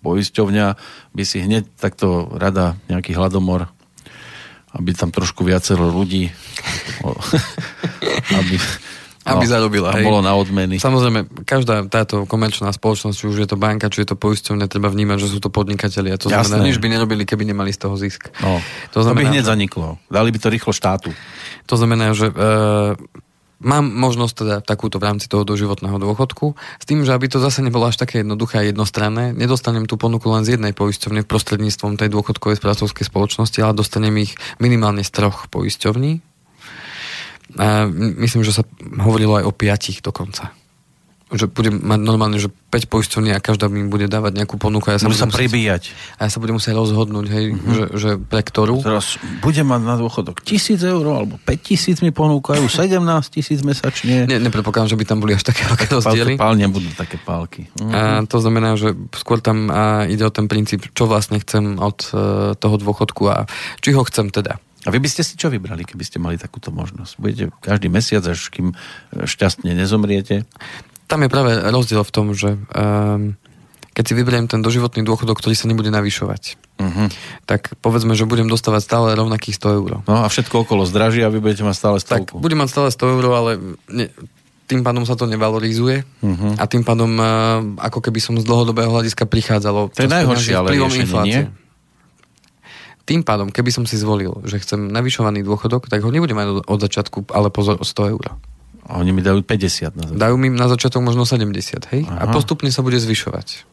poisťovňa 0.00 0.66
by 1.12 1.24
si 1.26 1.44
hneď 1.44 1.68
takto 1.76 2.32
rada 2.32 2.80
nejaký 2.88 3.12
hladomor 3.12 3.68
aby 4.74 4.90
tam 4.90 5.14
trošku 5.14 5.46
viacero 5.46 5.86
ľudí 5.86 6.30
aby 8.38 8.56
aby 9.24 9.44
no, 9.44 9.50
zarobila. 9.50 9.88
Hej. 9.96 10.04
bolo 10.04 10.20
na 10.20 10.36
odmeny. 10.36 10.76
Samozrejme, 10.76 11.44
každá 11.48 11.88
táto 11.88 12.28
komerčná 12.28 12.68
spoločnosť, 12.76 13.16
či 13.16 13.24
už 13.24 13.36
je 13.44 13.48
to 13.48 13.56
banka, 13.56 13.88
či 13.88 14.04
je 14.04 14.12
to 14.12 14.16
poisťovne, 14.20 14.68
treba 14.68 14.92
vnímať, 14.92 15.18
že 15.24 15.28
sú 15.32 15.38
to 15.40 15.48
podnikatelia. 15.48 16.20
To 16.20 16.28
znamená, 16.28 16.60
nič 16.60 16.76
by 16.76 16.92
nerobili, 16.92 17.24
keby 17.24 17.48
nemali 17.48 17.72
z 17.72 17.88
toho 17.88 17.96
zisk. 17.96 18.28
No. 18.44 18.60
To, 18.92 19.00
znamená, 19.00 19.16
to 19.16 19.20
by 19.24 19.32
hneď 19.32 19.44
zaniklo. 19.48 19.96
Dali 20.12 20.28
by 20.28 20.38
to 20.38 20.48
rýchlo 20.52 20.72
štátu. 20.76 21.10
To 21.64 21.74
znamená, 21.80 22.12
že 22.12 22.28
e, 22.28 22.36
Mám 23.64 23.88
možnosť 23.88 24.34
teda 24.34 24.56
takúto 24.60 25.00
v 25.00 25.08
rámci 25.08 25.24
toho 25.24 25.40
doživotného 25.40 25.96
dôchodku, 25.96 26.52
s 26.52 26.84
tým, 26.84 27.00
že 27.00 27.16
aby 27.16 27.32
to 27.32 27.40
zase 27.40 27.64
nebolo 27.64 27.88
až 27.88 27.96
také 27.96 28.20
jednoduché 28.20 28.60
a 28.60 28.68
jednostranné, 28.68 29.32
nedostanem 29.32 29.88
tú 29.88 29.96
ponuku 29.96 30.28
len 30.28 30.44
z 30.44 30.60
jednej 30.60 30.76
poisťovne 30.76 31.24
prostredníctvom 31.24 31.96
tej 31.96 32.12
dôchodkovej 32.12 32.60
spracovskej 32.60 33.08
spoločnosti, 33.08 33.58
ale 33.64 33.72
dostanem 33.72 34.12
ich 34.20 34.36
minimálne 34.60 35.00
z 35.00 35.08
troch 35.16 35.48
poisťovní, 35.48 36.33
a 37.54 37.86
myslím, 38.24 38.42
že 38.42 38.56
sa 38.56 38.62
hovorilo 38.98 39.36
aj 39.38 39.44
o 39.46 39.52
piatich 39.52 40.00
dokonca. 40.00 40.50
Že 41.34 41.50
budem 41.50 41.74
mať 41.82 42.00
normálne, 42.04 42.38
že 42.38 42.52
5 42.70 42.90
poisťovní 42.90 43.34
a 43.34 43.42
každá 43.42 43.66
mi 43.66 43.82
bude 43.88 44.06
dávať 44.06 44.38
nejakú 44.38 44.54
ponuku. 44.54 44.92
Ja 44.92 45.00
sa 45.02 45.08
Môže 45.08 45.24
sa 45.24 45.30
pribíjať. 45.30 45.90
A 46.20 46.28
ja 46.28 46.30
sa 46.30 46.38
budem 46.38 46.60
musieť 46.60 46.78
rozhodnúť, 46.78 47.26
hej, 47.32 47.44
mm-hmm. 47.50 47.74
že, 47.74 47.84
že 47.96 48.10
pre 48.20 48.44
ktorú. 48.44 48.84
Teraz 48.84 49.18
budem 49.42 49.66
mať 49.66 49.82
na 49.82 49.94
dôchodok 49.98 50.44
1000 50.46 50.78
eur, 50.84 51.04
alebo 51.04 51.40
5000 51.42 52.06
mi 52.06 52.12
ponúkajú, 52.14 52.64
17 52.70 53.02
tisíc 53.34 53.60
mesačne. 53.66 54.30
Ne, 54.30 54.36
nepredpokladám, 54.38 54.94
že 54.94 54.98
by 55.00 55.04
tam 55.08 55.18
boli 55.18 55.34
až 55.34 55.48
také 55.48 55.64
veľké 55.66 55.86
rozdiely. 55.90 56.32
Pálne 56.38 56.70
budú 56.70 56.92
také 56.94 57.18
pálky. 57.18 57.66
Mm-hmm. 57.72 57.92
A 57.94 58.00
to 58.30 58.38
znamená, 58.38 58.76
že 58.78 58.94
skôr 59.16 59.42
tam 59.42 59.72
a 59.74 60.06
ide 60.06 60.22
o 60.22 60.30
ten 60.30 60.46
princíp, 60.46 60.86
čo 60.94 61.08
vlastne 61.08 61.40
chcem 61.42 61.80
od 61.82 61.98
uh, 62.14 62.52
toho 62.54 62.76
dôchodku 62.78 63.26
a 63.26 63.48
či 63.82 63.96
ho 63.96 64.04
chcem 64.06 64.30
teda. 64.30 64.60
A 64.84 64.92
vy 64.92 65.00
by 65.00 65.08
ste 65.08 65.24
si 65.24 65.40
čo 65.40 65.48
vybrali, 65.48 65.88
keby 65.88 66.04
ste 66.04 66.20
mali 66.20 66.36
takúto 66.36 66.68
možnosť? 66.68 67.12
Budete 67.16 67.44
každý 67.64 67.88
mesiac, 67.88 68.20
až 68.28 68.52
kým 68.52 68.72
e, 68.72 68.74
šťastne 69.24 69.72
nezomriete? 69.72 70.44
Tam 71.08 71.24
je 71.24 71.32
práve 71.32 71.56
rozdiel 71.72 72.04
v 72.04 72.12
tom, 72.12 72.36
že 72.36 72.56
um, 72.56 73.36
keď 73.94 74.04
si 74.04 74.14
vyberiem 74.18 74.46
ten 74.50 74.60
doživotný 74.60 75.06
dôchodok, 75.06 75.38
ktorý 75.38 75.54
sa 75.54 75.70
nebude 75.70 75.88
navyšovať, 75.88 76.58
uh-huh. 76.82 77.06
tak 77.46 77.78
povedzme, 77.78 78.18
že 78.18 78.26
budem 78.26 78.50
dostávať 78.50 78.82
stále 78.82 79.08
rovnakých 79.14 79.56
100 79.60 79.78
eur. 79.78 79.90
No 80.04 80.24
a 80.24 80.26
všetko 80.26 80.66
okolo 80.66 80.82
zdraží 80.84 81.22
a 81.22 81.30
vy 81.30 81.38
budete 81.38 81.62
mať 81.62 81.76
stále 81.78 81.96
stovku. 82.02 82.40
Tak 82.40 82.42
budem 82.42 82.58
mať 82.58 82.68
stále 82.74 82.88
100 82.90 83.14
eur, 83.14 83.24
ale 83.30 83.50
ne, 83.86 84.10
tým 84.66 84.80
pádom 84.82 85.06
sa 85.06 85.14
to 85.14 85.30
nevalorizuje 85.30 86.02
uh-huh. 86.02 86.58
a 86.58 86.64
tým 86.66 86.82
pádom 86.82 87.14
uh, 87.20 87.26
ako 87.78 88.00
keby 88.02 88.18
som 88.18 88.34
z 88.40 88.44
dlhodobého 88.44 88.90
hľadiska 88.90 89.28
prichádzalo. 89.30 89.94
To 89.94 90.04
je 90.04 90.10
najhoršie, 90.10 90.52
ale 90.58 90.74
riešenie, 90.74 91.22
nie? 91.22 91.42
Tým 93.04 93.20
pádom, 93.20 93.52
keby 93.52 93.68
som 93.68 93.84
si 93.84 94.00
zvolil, 94.00 94.32
že 94.48 94.56
chcem 94.64 94.88
navyšovaný 94.88 95.44
dôchodok, 95.44 95.92
tak 95.92 96.00
ho 96.00 96.08
nebudem 96.08 96.36
mať 96.36 96.64
od 96.64 96.78
začiatku, 96.80 97.28
ale 97.36 97.52
pozor, 97.52 97.76
o 97.76 97.84
100 97.84 98.12
eur. 98.16 98.36
A 98.84 99.00
oni 99.00 99.16
mi 99.16 99.24
dajú 99.24 99.40
50 99.40 99.96
na 99.96 100.04
začiatok. 100.08 100.20
Dajú 100.20 100.34
mi 100.36 100.48
na 100.52 100.68
začiatok 100.68 101.00
možno 101.00 101.24
70, 101.24 101.88
hej? 101.92 102.02
Aha. 102.04 102.28
A 102.28 102.32
postupne 102.32 102.68
sa 102.68 102.84
bude 102.84 103.00
zvyšovať. 103.00 103.64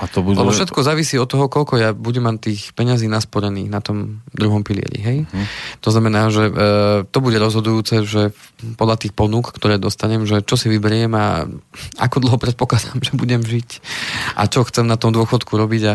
A 0.00 0.08
to 0.08 0.24
budú... 0.24 0.40
Lebo 0.40 0.56
všetko 0.56 0.80
závisí 0.80 1.20
od 1.20 1.28
toho, 1.28 1.52
koľko 1.52 1.76
ja 1.76 1.92
budem 1.92 2.24
mať 2.24 2.36
tých 2.40 2.60
peňazí 2.72 3.04
nasporených 3.04 3.68
na 3.68 3.84
tom 3.84 4.24
druhom 4.32 4.64
pilieri. 4.64 4.96
Hej? 4.96 5.18
Uh-huh. 5.28 5.46
To 5.84 5.88
znamená, 5.92 6.32
že 6.32 6.48
e, 6.48 6.52
to 7.04 7.18
bude 7.20 7.36
rozhodujúce, 7.36 8.08
že 8.08 8.32
podľa 8.80 8.96
tých 9.04 9.12
ponúk, 9.12 9.52
ktoré 9.52 9.76
dostanem, 9.76 10.24
že 10.24 10.40
čo 10.40 10.56
si 10.56 10.72
vyberiem 10.72 11.12
a 11.12 11.44
ako 12.00 12.16
dlho 12.24 12.40
predpokladám, 12.40 12.96
že 13.06 13.12
budem 13.12 13.44
žiť 13.44 13.68
a 14.40 14.48
čo 14.48 14.64
chcem 14.64 14.88
na 14.88 14.96
tom 14.96 15.12
dôchodku 15.12 15.52
robiť. 15.52 15.82
A... 15.84 15.94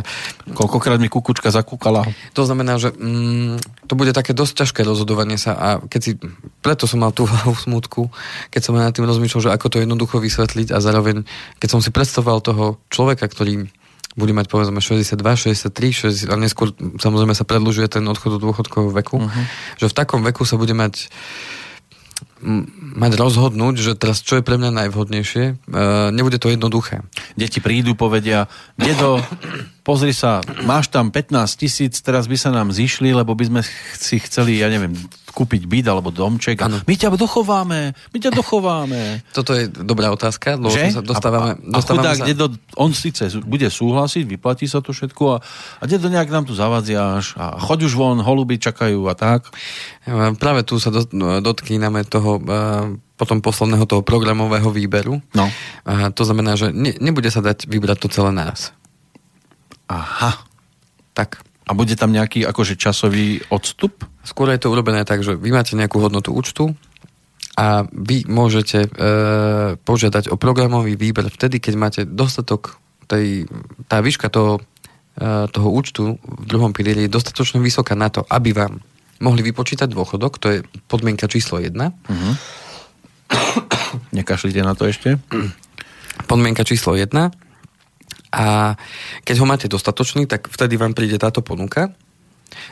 Koľkokrát 0.54 1.02
mi 1.02 1.10
kukučka 1.10 1.50
zakúkala. 1.50 2.06
To 2.38 2.46
znamená, 2.46 2.78
že 2.78 2.94
mm, 2.94 3.90
to 3.90 3.94
bude 3.98 4.14
také 4.14 4.38
dosť 4.38 4.66
ťažké 4.66 4.82
rozhodovanie 4.86 5.42
sa 5.42 5.58
a 5.58 5.68
keď 5.82 6.02
si, 6.02 6.12
preto 6.62 6.86
som 6.86 7.02
mal 7.02 7.10
tú 7.10 7.26
hlavu 7.32 7.58
smutku, 7.58 8.14
keď 8.54 8.62
som 8.62 8.78
nad 8.78 8.94
tým 8.94 9.10
rozmýšľal, 9.10 9.50
že 9.50 9.54
ako 9.54 9.68
to 9.74 9.82
jednoducho 9.82 10.22
vysvetliť 10.22 10.70
a 10.70 10.78
zároveň, 10.78 11.26
keď 11.58 11.70
som 11.74 11.82
si 11.82 11.90
predstavoval 11.90 12.46
toho 12.46 12.78
človeka, 12.94 13.26
ktorý 13.26 13.66
bude 14.16 14.32
mať 14.32 14.48
povedzme 14.48 14.80
62, 14.80 15.20
63, 15.20 16.28
60, 16.28 16.32
a 16.32 16.36
neskôr 16.40 16.72
samozrejme 17.00 17.36
sa 17.36 17.44
predlžuje 17.44 17.88
ten 17.92 18.04
odchod 18.08 18.40
do 18.40 18.40
dôchodkového 18.40 18.96
veku, 18.96 19.20
uh-huh. 19.20 19.44
že 19.76 19.92
v 19.92 19.94
takom 19.94 20.24
veku 20.24 20.48
sa 20.48 20.56
bude 20.56 20.72
mať 20.72 21.12
mať 22.96 23.12
rozhodnúť, 23.18 23.76
že 23.82 23.92
teraz 23.98 24.22
čo 24.22 24.38
je 24.40 24.46
pre 24.46 24.56
mňa 24.62 24.86
najvhodnejšie, 24.86 25.44
e, 25.50 25.54
nebude 26.14 26.38
to 26.38 26.54
jednoduché. 26.54 27.02
Deti 27.34 27.60
prídu, 27.60 27.98
povedia, 27.98 28.48
dedo, 28.78 29.20
pozri 29.86 30.18
sa, 30.18 30.42
máš 30.66 30.90
tam 30.90 31.14
15 31.14 31.62
tisíc, 31.62 32.02
teraz 32.02 32.26
by 32.26 32.34
sa 32.34 32.50
nám 32.50 32.74
zišli, 32.74 33.14
lebo 33.14 33.38
by 33.38 33.46
sme 33.46 33.62
si 33.94 34.18
chceli, 34.18 34.58
ja 34.58 34.66
neviem, 34.66 34.98
kúpiť 35.30 35.70
byt 35.70 35.86
alebo 35.86 36.10
domček. 36.10 36.58
Ano. 36.66 36.82
My 36.82 36.96
ťa 36.98 37.14
dochováme, 37.14 37.94
my 37.94 38.18
ťa 38.18 38.32
dochováme. 38.34 39.22
Toto 39.38 39.54
je 39.54 39.70
dobrá 39.70 40.10
otázka, 40.10 40.58
lebo 40.58 40.74
sa 40.74 41.06
dostávame, 41.06 41.54
a, 41.54 41.62
a, 41.62 41.74
dostávame 41.78 42.02
chudák, 42.02 42.18
sa... 42.18 42.26
dedo, 42.26 42.46
on 42.82 42.92
síce 42.98 43.30
bude 43.46 43.70
súhlasiť, 43.70 44.26
vyplatí 44.26 44.66
sa 44.66 44.82
to 44.82 44.90
všetko 44.90 45.24
a, 45.36 45.38
a 45.80 45.84
dedo 45.86 46.10
nejak 46.10 46.34
nám 46.34 46.50
tu 46.50 46.58
zavadziaš 46.58 47.38
a 47.38 47.62
choď 47.62 47.86
už 47.86 47.94
von, 47.94 48.18
holuby 48.26 48.58
čakajú 48.58 49.06
a 49.06 49.14
tak. 49.14 49.54
Práve 50.42 50.66
tu 50.66 50.82
sa 50.82 50.90
dotkíname 51.44 52.02
toho 52.10 52.42
potom 53.16 53.40
posledného 53.40 53.88
toho 53.88 54.04
programového 54.04 54.68
výberu. 54.72 55.24
No. 55.32 55.48
A 55.88 56.12
to 56.12 56.28
znamená, 56.28 56.60
že 56.60 56.76
ne, 56.76 56.92
nebude 57.00 57.32
sa 57.32 57.40
dať 57.40 57.68
vybrať 57.68 57.98
to 58.04 58.08
celé 58.12 58.36
naraz. 58.36 58.76
Aha. 59.90 60.32
Tak. 61.14 61.42
A 61.66 61.74
bude 61.74 61.98
tam 61.98 62.14
nejaký 62.14 62.46
akože 62.46 62.78
časový 62.78 63.42
odstup? 63.50 64.06
Skôr 64.22 64.54
je 64.54 64.62
to 64.62 64.70
urobené 64.70 65.02
tak, 65.02 65.26
že 65.26 65.34
vy 65.34 65.50
máte 65.50 65.74
nejakú 65.74 65.98
hodnotu 65.98 66.30
účtu 66.30 66.78
a 67.58 67.88
vy 67.90 68.28
môžete 68.30 68.86
e, 68.86 68.90
požiadať 69.80 70.30
o 70.30 70.36
programový 70.38 70.94
výber 71.00 71.26
vtedy, 71.32 71.58
keď 71.64 71.74
máte 71.74 72.02
dostatok 72.06 72.78
tej, 73.08 73.50
tá 73.90 74.04
výška 74.04 74.30
toho, 74.30 74.62
e, 75.18 75.48
toho 75.50 75.70
účtu 75.74 76.20
v 76.22 76.46
druhom 76.46 76.76
pilieri 76.76 77.08
je 77.08 77.16
dostatočne 77.16 77.64
vysoká 77.64 77.98
na 77.98 78.14
to, 78.14 78.22
aby 78.30 78.54
vám 78.54 78.84
mohli 79.24 79.42
vypočítať 79.42 79.88
dôchodok, 79.90 80.38
to 80.38 80.48
je 80.52 80.58
podmienka 80.92 81.32
číslo 81.32 81.64
1. 81.64 81.72
Uh-huh. 81.72 82.34
Nekašlite 84.18 84.60
na 84.60 84.76
to 84.76 84.86
ešte? 84.86 85.16
Podmienka 86.28 86.68
číslo 86.68 86.94
1 87.00 87.10
a 88.36 88.76
keď 89.24 89.36
ho 89.40 89.48
máte 89.48 89.72
dostatočný, 89.72 90.28
tak 90.28 90.52
vtedy 90.52 90.76
vám 90.76 90.92
príde 90.92 91.16
táto 91.16 91.40
ponuka 91.40 91.96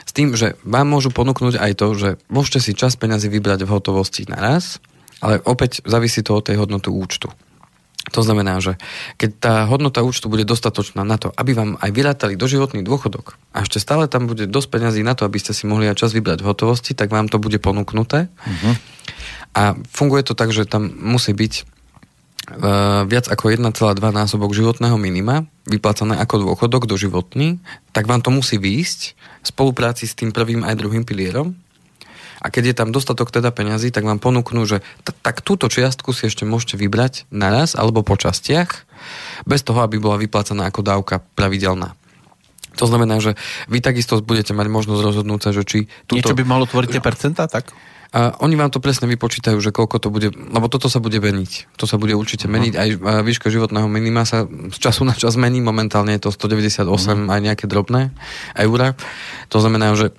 S 0.03 0.11
tým, 0.11 0.35
že 0.35 0.59
vám 0.67 0.91
môžu 0.91 1.07
ponúknuť 1.09 1.55
aj 1.55 1.71
to, 1.79 1.87
že 1.95 2.09
môžete 2.27 2.59
si 2.59 2.71
čas 2.75 2.99
peňazí 2.99 3.31
vybrať 3.31 3.63
v 3.63 3.71
hotovosti 3.71 4.27
naraz, 4.27 4.83
ale 5.23 5.39
opäť 5.47 5.79
závisí 5.87 6.19
to 6.19 6.35
od 6.35 6.43
tej 6.43 6.59
hodnoty 6.59 6.91
účtu. 6.91 7.31
To 8.11 8.19
znamená, 8.19 8.59
že 8.59 8.75
keď 9.15 9.29
tá 9.39 9.53
hodnota 9.63 10.03
účtu 10.03 10.27
bude 10.27 10.43
dostatočná 10.43 11.07
na 11.07 11.15
to, 11.15 11.31
aby 11.39 11.55
vám 11.55 11.79
aj 11.79 11.95
vyrátali 11.95 12.35
doživotný 12.35 12.83
dôchodok 12.83 13.39
a 13.55 13.63
ešte 13.63 13.79
stále 13.79 14.11
tam 14.11 14.27
bude 14.27 14.43
dosť 14.43 14.67
peňazí 14.75 15.01
na 15.07 15.15
to, 15.15 15.23
aby 15.23 15.39
ste 15.39 15.55
si 15.55 15.63
mohli 15.63 15.87
aj 15.87 16.03
čas 16.03 16.11
vybrať 16.11 16.43
v 16.43 16.49
hotovosti, 16.51 16.91
tak 16.91 17.07
vám 17.07 17.31
to 17.31 17.39
bude 17.39 17.55
ponúknuté. 17.63 18.27
Uh-huh. 18.27 18.75
A 19.55 19.79
funguje 19.87 20.27
to 20.27 20.35
tak, 20.35 20.51
že 20.51 20.67
tam 20.67 20.91
musí 20.91 21.31
byť 21.31 21.72
viac 23.07 23.25
ako 23.31 23.55
1,2 23.55 23.71
násobok 23.99 24.51
životného 24.51 24.99
minima 24.99 25.47
vyplácané 25.63 26.19
ako 26.19 26.43
dôchodok 26.43 26.91
doživotný, 26.91 27.63
tak 27.95 28.03
vám 28.03 28.19
to 28.19 28.35
musí 28.35 28.59
výjsť 28.59 28.99
v 29.15 29.45
spolupráci 29.47 30.03
s 30.03 30.15
tým 30.15 30.35
prvým 30.35 30.67
aj 30.67 30.75
druhým 30.75 31.07
pilierom 31.07 31.55
a 32.43 32.51
keď 32.51 32.63
je 32.67 32.75
tam 32.75 32.91
dostatok 32.91 33.31
teda 33.31 33.55
peňazí, 33.55 33.95
tak 33.95 34.03
vám 34.03 34.19
ponúknú, 34.19 34.67
že 34.67 34.83
t- 35.07 35.15
tak 35.23 35.39
túto 35.39 35.71
čiastku 35.71 36.11
si 36.11 36.27
ešte 36.27 36.43
môžete 36.43 36.75
vybrať 36.75 37.31
naraz 37.31 37.79
alebo 37.79 38.03
po 38.03 38.19
častiach, 38.19 38.83
bez 39.47 39.63
toho, 39.63 39.79
aby 39.79 39.95
bola 39.95 40.19
vyplácaná 40.19 40.67
ako 40.67 40.83
dávka 40.83 41.23
pravidelná. 41.39 41.95
To 42.75 42.83
znamená, 42.83 43.23
že 43.23 43.39
vy 43.71 43.79
takisto 43.79 44.19
budete 44.19 44.51
mať 44.51 44.67
možnosť 44.67 45.01
rozhodnúť 45.01 45.39
sa, 45.39 45.49
že 45.55 45.63
či... 45.63 45.79
Túto... 46.09 46.19
Niečo 46.19 46.35
by 46.35 46.43
malo 46.43 46.67
tvoriť 46.67 46.99
tie 46.99 47.05
percentá, 47.05 47.47
tak? 47.47 47.71
A 48.13 48.37
oni 48.45 48.53
vám 48.53 48.69
to 48.69 48.77
presne 48.77 49.09
vypočítajú, 49.09 49.57
že 49.57 49.73
koľko 49.73 49.97
to 49.97 50.13
bude, 50.13 50.29
lebo 50.37 50.69
toto 50.69 50.85
sa 50.85 51.01
bude 51.01 51.17
meniť. 51.17 51.73
To 51.81 51.89
sa 51.89 51.97
bude 51.97 52.13
určite 52.13 52.45
meniť. 52.45 52.73
Aj 52.77 52.89
výška 53.25 53.49
životného 53.49 53.89
minima 53.89 54.21
sa 54.21 54.45
z 54.45 54.77
času 54.77 55.01
na 55.01 55.17
čas 55.17 55.33
mení. 55.33 55.65
Momentálne 55.65 56.13
je 56.13 56.29
to 56.29 56.29
198 56.29 56.85
uh-huh. 56.85 57.25
Mhm. 57.25 57.33
aj 57.33 57.39
nejaké 57.41 57.65
drobné 57.65 58.13
eurá. 58.53 58.93
To 59.49 59.57
znamená, 59.57 59.97
že 59.97 60.13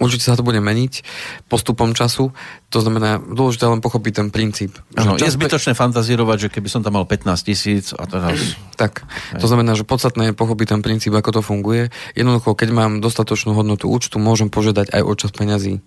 Určite 0.00 0.24
sa 0.24 0.40
to 0.40 0.40
bude 0.40 0.56
meniť 0.56 1.04
postupom 1.52 1.92
času. 1.92 2.32
To 2.72 2.78
znamená, 2.80 3.20
dôležité 3.20 3.68
len 3.68 3.84
pochopiť 3.84 4.24
ten 4.24 4.28
princíp. 4.32 4.80
Ano, 4.96 5.20
je 5.20 5.28
zbytočné 5.28 5.76
fantazírovať, 5.76 6.48
že 6.48 6.52
keby 6.56 6.68
som 6.72 6.80
tam 6.80 6.96
mal 6.96 7.04
15 7.04 7.28
tisíc 7.44 7.92
a 7.92 8.08
teraz... 8.08 8.40
Tak, 8.72 9.06
to 9.38 9.46
znamená, 9.46 9.78
že 9.78 9.86
podstatné 9.86 10.32
je 10.32 10.34
pochopiť 10.34 10.74
ten 10.74 10.80
princíp, 10.82 11.14
ako 11.14 11.38
to 11.38 11.40
funguje. 11.44 11.94
Jednoducho, 12.18 12.56
keď 12.56 12.74
mám 12.74 12.92
dostatočnú 12.98 13.54
hodnotu 13.54 13.86
účtu, 13.86 14.18
môžem 14.18 14.50
požiadať 14.50 14.90
aj 14.90 15.02
o 15.06 15.12
čas 15.14 15.30
peňazí 15.30 15.78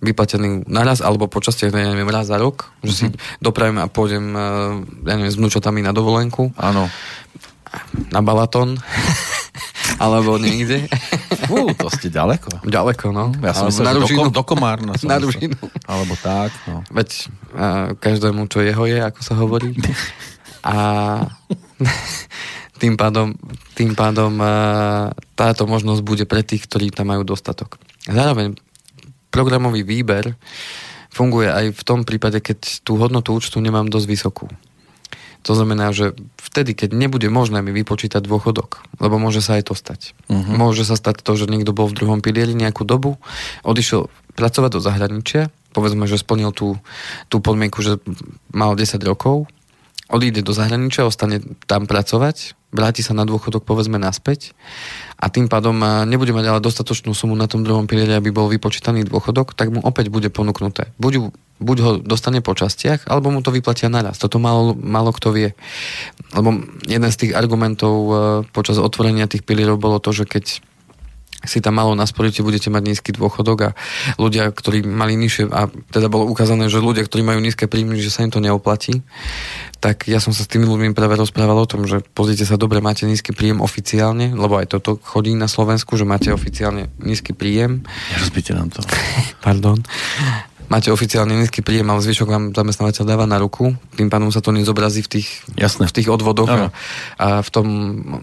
vyplatený 0.00 0.64
naraz, 0.66 1.04
alebo 1.04 1.28
počas 1.28 1.60
ja 1.60 1.68
neviem, 1.68 2.08
raz 2.08 2.32
za 2.32 2.40
rok, 2.40 2.72
že 2.80 2.88
mm-hmm. 2.88 2.96
si 2.96 3.04
mhm. 3.06 3.16
dopravím 3.44 3.78
a 3.80 3.86
pôjdem, 3.86 4.26
eh, 4.32 4.42
ja 5.06 5.14
neviem, 5.16 5.32
s 5.32 5.38
vnúčatami 5.38 5.84
na 5.84 5.92
dovolenku. 5.92 6.52
Áno. 6.56 6.88
Na 8.10 8.20
Balaton. 8.24 8.74
alebo 10.02 10.40
niekde. 10.40 10.88
Fú, 11.44 11.70
to 11.76 11.92
ste 11.92 12.08
ďaleko. 12.08 12.64
Ďaleko, 12.64 13.12
no. 13.12 13.36
Ja 13.44 13.52
som 13.52 13.68
myslel, 13.68 13.84
na 13.84 13.94
ružinu. 14.00 14.28
Do, 14.32 14.40
do 14.40 14.44
Komárna. 14.48 14.92
Na 15.04 15.18
ružinu. 15.20 15.60
Alebo 15.84 16.16
tak, 16.16 16.54
no. 16.64 16.80
Veď 16.88 17.28
a, 17.52 17.92
každému, 17.98 18.48
čo 18.48 18.64
jeho 18.64 18.84
je, 18.88 18.98
ako 19.02 19.20
sa 19.20 19.34
hovorí. 19.36 19.76
A 20.64 20.74
tým 22.80 22.96
pádom, 22.96 23.36
tým 23.76 23.92
pádom 23.92 24.40
a, 24.40 24.52
táto 25.36 25.68
možnosť 25.68 26.00
bude 26.00 26.24
pre 26.24 26.40
tých, 26.40 26.64
ktorí 26.64 26.88
tam 26.88 27.12
majú 27.12 27.26
dostatok. 27.26 27.76
Zároveň 28.08 28.56
programový 29.30 29.86
výber 29.86 30.34
funguje 31.10 31.50
aj 31.50 31.66
v 31.74 31.82
tom 31.82 32.06
prípade, 32.06 32.38
keď 32.38 32.86
tú 32.86 32.98
hodnotu 32.98 33.34
účtu 33.34 33.58
nemám 33.58 33.90
dosť 33.90 34.06
vysokú. 34.06 34.46
To 35.48 35.56
znamená, 35.56 35.88
že 35.96 36.12
vtedy, 36.36 36.76
keď 36.76 36.92
nebude 36.92 37.24
možné 37.32 37.64
mi 37.64 37.72
vypočítať 37.72 38.20
dôchodok, 38.20 38.84
lebo 39.00 39.16
môže 39.16 39.40
sa 39.40 39.56
aj 39.56 39.72
to 39.72 39.74
stať. 39.74 40.12
Uh-huh. 40.28 40.52
Môže 40.52 40.84
sa 40.84 41.00
stať 41.00 41.24
to, 41.24 41.32
že 41.32 41.48
niekto 41.48 41.72
bol 41.72 41.88
v 41.88 41.96
druhom 41.96 42.20
pilieri 42.20 42.52
nejakú 42.52 42.84
dobu, 42.84 43.16
odišiel 43.64 44.12
pracovať 44.36 44.70
do 44.76 44.80
zahraničia, 44.84 45.48
povedzme, 45.72 46.04
že 46.04 46.20
splnil 46.20 46.52
tú, 46.52 46.76
tú 47.32 47.40
podmienku, 47.40 47.80
že 47.80 47.96
mal 48.52 48.76
10 48.76 49.00
rokov, 49.00 49.48
odíde 50.10 50.42
do 50.42 50.52
zahraničia, 50.52 51.06
ostane 51.06 51.40
tam 51.70 51.86
pracovať, 51.86 52.58
vráti 52.70 53.02
sa 53.02 53.14
na 53.14 53.26
dôchodok 53.26 53.66
povedzme 53.66 53.98
naspäť 53.98 54.54
a 55.18 55.26
tým 55.30 55.50
pádom 55.50 55.74
nebude 56.06 56.30
mať 56.30 56.46
ale 56.50 56.60
dostatočnú 56.62 57.14
sumu 57.14 57.34
na 57.34 57.50
tom 57.50 57.66
druhom 57.66 57.90
pilieri, 57.90 58.14
aby 58.14 58.30
bol 58.30 58.46
vypočítaný 58.46 59.06
dôchodok, 59.06 59.54
tak 59.58 59.74
mu 59.74 59.82
opäť 59.82 60.08
bude 60.08 60.30
ponúknuté. 60.30 60.90
Buď, 60.96 61.34
buď 61.58 61.76
ho 61.82 61.90
dostane 61.98 62.40
po 62.40 62.54
častiach, 62.54 63.10
alebo 63.10 63.34
mu 63.34 63.42
to 63.42 63.50
vyplatia 63.54 63.90
naraz. 63.90 64.22
Toto 64.22 64.38
malo, 64.38 64.72
malo 64.78 65.10
kto 65.10 65.34
vie. 65.34 65.52
Lebo 66.32 66.62
jeden 66.86 67.10
z 67.10 67.16
tých 67.26 67.32
argumentov 67.34 67.94
e, 67.94 68.12
počas 68.54 68.78
otvorenia 68.78 69.26
tých 69.28 69.42
pilierov 69.42 69.82
bolo 69.82 69.98
to, 69.98 70.14
že 70.14 70.24
keď 70.24 70.44
si 71.44 71.58
tam 71.64 71.80
malo 71.80 71.96
nasporiť, 71.96 72.44
budete 72.44 72.68
mať 72.68 72.82
nízky 72.84 73.10
dôchodok 73.16 73.58
a 73.60 73.70
ľudia, 74.20 74.52
ktorí 74.52 74.84
mali 74.84 75.16
nižšie, 75.16 75.48
a 75.48 75.72
teda 75.90 76.12
bolo 76.12 76.28
ukázané, 76.28 76.68
že 76.68 76.84
ľudia, 76.84 77.04
ktorí 77.04 77.24
majú 77.24 77.40
nízke 77.40 77.64
príjmy, 77.64 77.96
že 78.00 78.12
sa 78.12 78.24
im 78.24 78.32
to 78.32 78.44
neoplatí, 78.44 79.00
tak 79.80 80.04
ja 80.04 80.20
som 80.20 80.36
sa 80.36 80.44
s 80.44 80.50
tými 80.52 80.68
ľuďmi 80.68 80.92
práve 80.92 81.16
rozprával 81.16 81.56
o 81.64 81.70
tom, 81.70 81.88
že 81.88 82.04
pozrite 82.12 82.44
sa, 82.44 82.60
dobre, 82.60 82.84
máte 82.84 83.08
nízky 83.08 83.32
príjem 83.32 83.64
oficiálne, 83.64 84.36
lebo 84.36 84.60
aj 84.60 84.76
toto 84.76 85.00
chodí 85.00 85.32
na 85.32 85.48
Slovensku, 85.48 85.96
že 85.96 86.04
máte 86.04 86.28
oficiálne 86.28 86.92
nízky 87.00 87.32
príjem. 87.32 87.88
Nerozbite 88.12 88.52
nám 88.52 88.68
to. 88.68 88.84
Pardon. 89.44 89.80
Máte 90.70 90.92
oficiálne 90.94 91.34
nízky 91.34 91.66
príjem, 91.66 91.88
ale 91.90 91.98
zvyšok 91.98 92.28
vám 92.30 92.44
zamestnávateľ 92.54 93.02
dáva 93.02 93.26
na 93.26 93.42
ruku, 93.42 93.74
tým 93.98 94.06
pádom 94.06 94.30
sa 94.30 94.38
to 94.38 94.54
nezobrazí 94.54 95.02
v 95.02 95.18
tých, 95.18 95.28
Jasne. 95.58 95.90
v 95.90 95.94
tých 95.98 96.06
odvodoch 96.06 96.46
a, 96.46 96.70
a 97.18 97.28
v 97.42 97.48
tom 97.50 97.66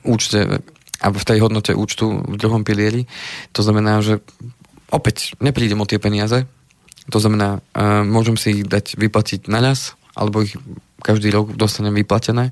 účte 0.08 0.64
a 1.02 1.14
v 1.14 1.24
tej 1.26 1.40
hodnote 1.46 1.78
účtu 1.78 2.26
v 2.26 2.36
druhom 2.38 2.66
pilieri. 2.66 3.06
To 3.54 3.62
znamená, 3.62 4.02
že 4.02 4.22
opäť 4.90 5.38
neprídem 5.38 5.78
o 5.78 5.90
tie 5.90 6.02
peniaze. 6.02 6.50
To 7.14 7.22
znamená, 7.22 7.62
uh, 7.62 8.04
môžem 8.04 8.36
si 8.36 8.62
ich 8.62 8.64
dať 8.68 8.98
vyplatiť 9.00 9.48
na 9.48 9.62
nás, 9.62 9.96
alebo 10.18 10.44
ich 10.44 10.58
každý 11.06 11.30
rok 11.30 11.54
dostanem 11.54 11.94
vyplatené. 11.94 12.52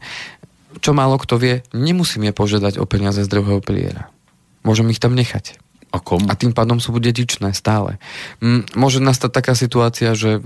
Čo 0.80 0.93
málo 0.93 1.18
kto 1.18 1.41
vie, 1.41 1.66
nemusím 1.74 2.30
je 2.30 2.34
požiadať 2.36 2.78
o 2.78 2.86
peniaze 2.86 3.20
z 3.24 3.32
druhého 3.32 3.60
piliera. 3.60 4.14
Môžem 4.62 4.88
ich 4.93 5.02
tam 5.02 5.18
nechať. 5.18 5.58
A, 5.96 6.04
kom? 6.04 6.28
a 6.28 6.36
tým 6.36 6.52
pádom 6.52 6.84
sú 6.84 6.91
dedičné 6.91 7.56
stále. 7.56 7.98
M- 8.43 8.68
môže 8.76 9.00
nastať 9.00 9.32
taká 9.32 9.56
situácia, 9.56 10.12
že 10.12 10.36
e, 10.36 10.39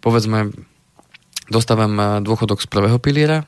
povedzme 0.00 0.56
dostávam 1.50 1.92
eh, 1.98 2.06
dôchodok 2.22 2.62
z 2.62 2.70
prvého 2.70 2.96
piliera. 3.02 3.44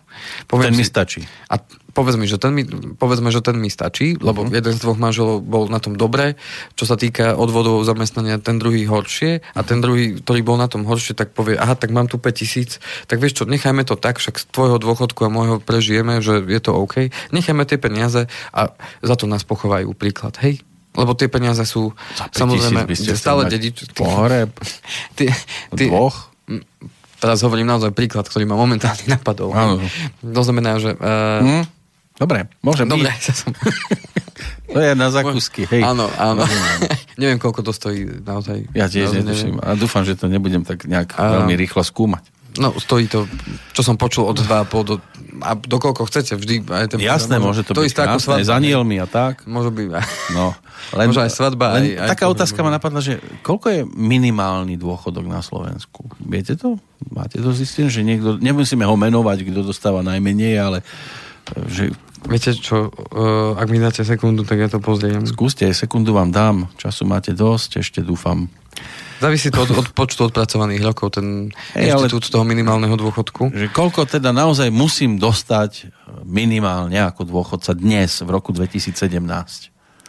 Poviem 0.51 0.75
ten 0.75 0.83
mi 0.83 0.85
stačí. 0.85 1.23
A 1.49 1.63
povedz 1.93 2.17
mi, 2.17 2.27
že 2.27 2.41
ten 2.41 2.53
mi, 2.57 2.65
povedzme, 2.97 3.29
že 3.29 3.45
ten 3.45 3.57
mi 3.61 3.69
stačí, 3.69 4.17
lebo 4.17 4.45
uh-huh. 4.45 4.57
jeden 4.57 4.73
z 4.73 4.81
dvoch 4.81 4.97
manželov 4.97 5.45
bol 5.45 5.69
na 5.69 5.79
tom 5.79 5.95
dobre, 5.95 6.41
čo 6.75 6.89
sa 6.89 6.97
týka 6.97 7.37
odvodov 7.37 7.85
zamestnania, 7.85 8.41
ten 8.41 8.57
druhý 8.57 8.89
horšie 8.89 9.45
a 9.53 9.61
ten 9.63 9.85
druhý, 9.85 10.19
ktorý 10.25 10.41
bol 10.41 10.57
na 10.57 10.67
tom 10.67 10.89
horšie, 10.89 11.13
tak 11.13 11.37
povie, 11.37 11.61
aha, 11.61 11.77
tak 11.77 11.93
mám 11.93 12.09
tu 12.09 12.17
5 12.17 12.33
tisíc, 12.33 12.81
tak 13.07 13.21
vieš 13.21 13.41
čo, 13.41 13.45
nechajme 13.45 13.85
to 13.85 13.95
tak, 13.95 14.19
však 14.19 14.41
z 14.41 14.45
tvojho 14.51 14.81
dôchodku 14.81 15.29
a 15.29 15.31
môjho 15.31 15.57
prežijeme, 15.61 16.25
že 16.25 16.41
je 16.43 16.61
to 16.61 16.73
OK, 16.75 17.13
nechajme 17.31 17.63
tie 17.69 17.77
peniaze 17.77 18.27
a 18.51 18.73
za 19.05 19.15
to 19.15 19.29
nás 19.29 19.45
pochovajú 19.45 19.93
príklad, 19.93 20.35
hej? 20.41 20.65
Lebo 20.93 21.17
tie 21.17 21.33
peniaze 21.33 21.65
sú 21.65 21.97
samozrejme 22.37 22.85
stále 23.17 23.49
dedič... 23.49 23.89
Pohreb. 23.97 24.53
Dvoch 25.73 26.33
teraz 27.23 27.39
hovorím 27.47 27.71
naozaj 27.71 27.95
príklad, 27.95 28.27
ktorý 28.27 28.51
ma 28.51 28.59
momentálne 28.59 29.07
napadol. 29.15 29.55
Áno. 29.55 29.79
To 30.27 30.43
znamená, 30.43 30.83
že... 30.83 30.99
Uh... 30.99 31.63
Mm. 31.63 31.65
Dobre, 32.23 32.47
môžem 32.63 32.87
Dobre, 32.87 33.11
ja 33.11 33.35
som... 33.35 33.51
To 34.73 34.81
je 34.81 34.97
na 34.97 35.13
zakusky, 35.13 35.69
hej. 35.69 35.85
Áno, 35.85 36.09
áno. 36.17 36.49
neviem, 37.21 37.37
koľko 37.37 37.61
to 37.61 37.73
stojí 37.77 38.09
naozaj. 38.25 38.73
Ja 38.73 38.89
tiež 38.89 39.21
netuším. 39.21 39.61
A 39.61 39.77
dúfam, 39.77 40.01
že 40.01 40.17
to 40.17 40.33
nebudem 40.33 40.65
tak 40.65 40.89
nejak 40.89 41.13
a... 41.21 41.45
veľmi 41.45 41.53
rýchlo 41.61 41.85
skúmať. 41.85 42.25
No, 42.57 42.73
stojí 42.77 43.09
to, 43.09 43.25
čo 43.73 43.81
som 43.81 43.97
počul, 43.97 44.29
od 44.29 44.37
2,5 44.37 44.89
do, 44.89 44.95
a 45.41 45.57
do 45.57 45.77
koľko 45.81 46.05
chcete, 46.09 46.37
vždy. 46.37 46.69
Aj 46.69 46.85
ten 46.85 47.01
Jasné, 47.01 47.41
môže 47.41 47.65
to, 47.65 47.73
to 47.73 47.85
byť 47.85 47.93
krásne, 47.97 48.21
svadba, 48.21 48.45
s 48.45 48.53
anielmi 48.53 48.97
a 49.01 49.09
tak. 49.09 49.49
Môže 49.49 49.73
byť. 49.73 49.89
No, 50.37 50.53
len, 51.01 51.09
môže 51.09 51.25
aj 51.25 51.33
svadba. 51.33 51.81
Len 51.81 51.97
aj, 51.97 52.13
taká 52.13 52.29
aj 52.29 52.33
otázka 52.37 52.61
ma 52.61 52.73
napadla, 52.73 53.01
že 53.01 53.25
koľko 53.41 53.67
je 53.73 53.81
minimálny 53.89 54.77
dôchodok 54.77 55.25
na 55.25 55.41
Slovensku? 55.41 56.13
Viete 56.21 56.53
to? 56.57 56.77
Máte 57.09 57.41
to 57.41 57.57
zistené, 57.57 57.89
že 57.89 58.05
niekto, 58.05 58.37
nemusíme 58.37 58.85
ho 58.85 58.97
menovať, 59.01 59.49
kto 59.49 59.65
dostáva 59.65 60.05
najmenej, 60.05 60.55
ale 60.61 60.79
že 61.67 61.91
Viete 62.23 62.55
čo, 62.55 62.87
uh, 62.87 63.59
ak 63.59 63.67
mi 63.67 63.83
dáte 63.83 64.07
sekundu, 64.07 64.47
tak 64.47 64.63
ja 64.63 64.69
to 64.71 64.79
pozriem. 64.79 65.27
Skúste, 65.27 65.67
sekundu 65.75 66.15
vám 66.15 66.31
dám, 66.31 66.71
času 66.79 67.03
máte 67.03 67.35
dosť, 67.35 67.83
ešte 67.83 67.99
dúfam. 67.99 68.47
Závisí 69.19 69.51
to 69.51 69.67
od, 69.67 69.71
od 69.75 69.87
počtu 69.91 70.31
odpracovaných 70.31 70.83
rokov, 70.87 71.19
ten 71.19 71.51
hey, 71.75 71.91
inštitút 71.91 72.31
ale, 72.31 72.33
toho 72.39 72.45
minimálneho 72.47 72.95
dôchodku. 72.95 73.51
Že 73.51 73.67
koľko 73.75 74.07
teda 74.07 74.31
naozaj 74.31 74.71
musím 74.71 75.19
dostať 75.19 75.91
minimálne 76.23 77.03
ako 77.03 77.27
dôchodca 77.27 77.75
dnes, 77.75 78.23
v 78.23 78.31
roku 78.31 78.55
2017? 78.55 78.95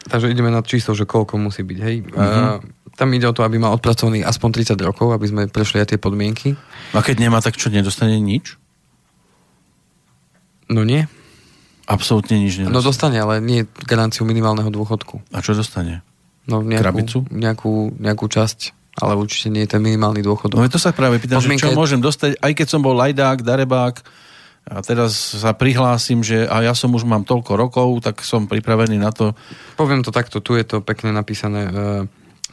Takže 0.04 0.30
ideme 0.30 0.54
na 0.54 0.62
číslo, 0.62 0.94
že 0.94 1.10
koľko 1.10 1.42
musí 1.42 1.66
byť. 1.66 1.80
Hej. 1.82 1.96
Uh-huh. 2.14 2.62
Uh, 2.62 2.94
tam 2.94 3.10
ide 3.18 3.26
o 3.26 3.34
to, 3.34 3.42
aby 3.42 3.58
mal 3.58 3.74
odpracovaných 3.74 4.30
aspoň 4.30 4.78
30 4.78 4.78
rokov, 4.86 5.10
aby 5.18 5.26
sme 5.26 5.42
prešli 5.50 5.82
aj 5.82 5.96
tie 5.96 6.00
podmienky. 6.02 6.54
A 6.94 7.02
keď 7.02 7.26
nemá, 7.26 7.42
tak 7.42 7.58
čo, 7.58 7.74
nedostane 7.74 8.22
nič? 8.22 8.62
No 10.70 10.86
nie. 10.86 11.10
Absolútne 11.84 12.40
nič 12.40 12.64
nedostane. 12.64 12.76
No 12.76 12.80
dostane, 12.80 13.18
ale 13.20 13.44
nie 13.44 13.68
garanciu 13.84 14.24
minimálneho 14.24 14.72
dôchodku. 14.72 15.20
A 15.36 15.44
čo 15.44 15.52
dostane? 15.52 16.00
No 16.48 16.64
nejakú, 16.64 16.84
krabicu? 16.84 17.18
Nejakú, 17.32 17.74
nejakú 18.00 18.28
časť 18.28 18.84
ale 18.94 19.18
určite 19.18 19.50
nie 19.50 19.66
je 19.66 19.74
ten 19.74 19.82
minimálny 19.82 20.22
dôchodok. 20.22 20.62
No 20.62 20.70
to 20.70 20.78
sa 20.78 20.94
práve 20.94 21.18
pýtam, 21.18 21.42
že 21.42 21.50
čo 21.58 21.74
môžem 21.74 21.98
dostať, 21.98 22.38
aj 22.38 22.54
keď 22.54 22.68
som 22.70 22.86
bol 22.86 22.94
lajdák, 22.94 23.42
darebák, 23.42 24.06
a 24.64 24.80
teraz 24.80 25.36
sa 25.36 25.52
prihlásim, 25.52 26.24
že 26.24 26.48
a 26.48 26.64
ja 26.64 26.72
som 26.72 26.88
už 26.96 27.04
mám 27.04 27.28
toľko 27.28 27.52
rokov, 27.60 27.88
tak 28.00 28.24
som 28.24 28.48
pripravený 28.48 28.96
na 28.96 29.12
to. 29.12 29.36
Poviem 29.76 30.08
to 30.08 30.16
takto, 30.16 30.40
tu 30.40 30.56
je 30.56 30.64
to 30.64 30.80
pekne 30.80 31.12
napísané. 31.12 31.68
E, 31.68 31.72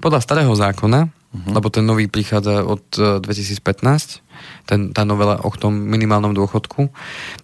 podľa 0.03 0.19
starého 0.19 0.51
zákona, 0.51 1.07
uh-huh. 1.33 1.55
lebo 1.57 1.71
ten 1.71 1.87
nový 1.87 2.11
prichádza 2.11 2.63
od 2.67 2.85
2015, 3.23 3.59
e, 3.59 4.21
ten, 4.67 4.95
tá 4.95 5.03
novela 5.07 5.41
o 5.43 5.51
tom 5.55 5.75
minimálnom 5.75 6.35
dôchodku, 6.35 6.91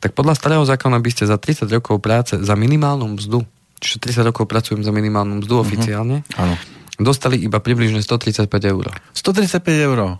tak 0.02 0.12
podľa 0.12 0.34
starého 0.36 0.64
zákona 0.66 0.98
by 0.98 1.10
ste 1.10 1.24
za 1.26 1.38
30 1.38 1.66
rokov 1.70 2.02
práce 2.02 2.36
za 2.38 2.54
minimálnu 2.54 3.16
mzdu, 3.18 3.42
čiže 3.78 4.02
30 4.22 4.28
rokov 4.30 4.46
pracujem 4.50 4.84
za 4.84 4.92
minimálnu 4.94 5.42
mzdu 5.42 5.54
uh-huh. 5.56 5.66
oficiálne, 5.66 6.26
Áno 6.36 6.56
dostali 6.96 7.40
iba 7.44 7.60
približne 7.60 8.00
135 8.00 8.48
eur. 8.64 8.88
135 9.12 9.88
eur? 9.88 10.16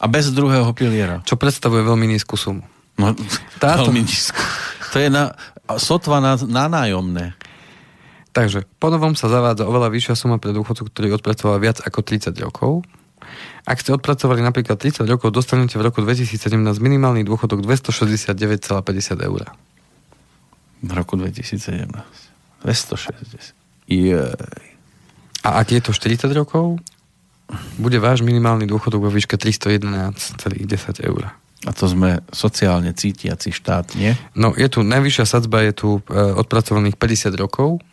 A 0.00 0.04
bez 0.08 0.32
druhého 0.32 0.68
piliera? 0.72 1.20
Čo 1.28 1.36
predstavuje 1.36 1.84
veľmi 1.84 2.08
nízku 2.08 2.36
sumu. 2.36 2.64
No, 2.96 3.16
Táto... 3.60 3.88
veľmi 3.88 4.04
nízku. 4.04 4.40
To 4.92 4.96
je 5.00 5.08
na, 5.12 5.32
sotva 5.76 6.20
na, 6.20 6.36
na 6.48 6.68
nájomné. 6.68 7.36
Takže, 8.30 8.62
ponovom 8.78 9.18
sa 9.18 9.26
zavádza 9.26 9.66
oveľa 9.66 9.90
vyššia 9.90 10.14
suma 10.14 10.38
pre 10.38 10.54
dôchodcu, 10.54 10.86
ktorý 10.86 11.18
odpracoval 11.18 11.58
viac 11.58 11.82
ako 11.82 11.98
30 12.06 12.30
rokov. 12.38 12.86
Ak 13.68 13.80
ste 13.80 13.94
odpracovali 13.94 14.40
napríklad 14.42 14.80
30 14.80 15.06
rokov, 15.06 15.30
dostanete 15.30 15.76
v 15.76 15.86
roku 15.86 16.02
2017 16.02 16.56
minimálny 16.80 17.22
dôchodok 17.22 17.62
269,50 17.62 19.20
eur. 19.20 19.40
V 20.80 20.90
roku 20.96 21.14
2017. 21.16 21.86
260. 22.64 23.54
Jej. 23.90 24.26
A 25.40 25.48
ak 25.60 25.72
je 25.72 25.80
to 25.80 25.92
40 25.96 26.28
rokov, 26.36 26.80
bude 27.80 27.98
váš 27.98 28.22
minimálny 28.22 28.68
dôchodok 28.68 29.08
vo 29.08 29.10
výške 29.10 29.34
311,10 29.34 31.00
eur. 31.02 31.22
A 31.68 31.70
to 31.76 31.84
sme 31.92 32.24
sociálne 32.32 32.96
cítiaci 32.96 33.52
štát, 33.52 33.92
nie? 33.92 34.16
No, 34.32 34.56
je 34.56 34.64
tu, 34.72 34.80
najvyššia 34.80 35.24
sadzba 35.28 35.60
je 35.68 35.72
tu 35.76 35.88
e, 36.08 36.16
odpracovaných 36.16 36.96
50 36.96 37.36
rokov. 37.36 37.84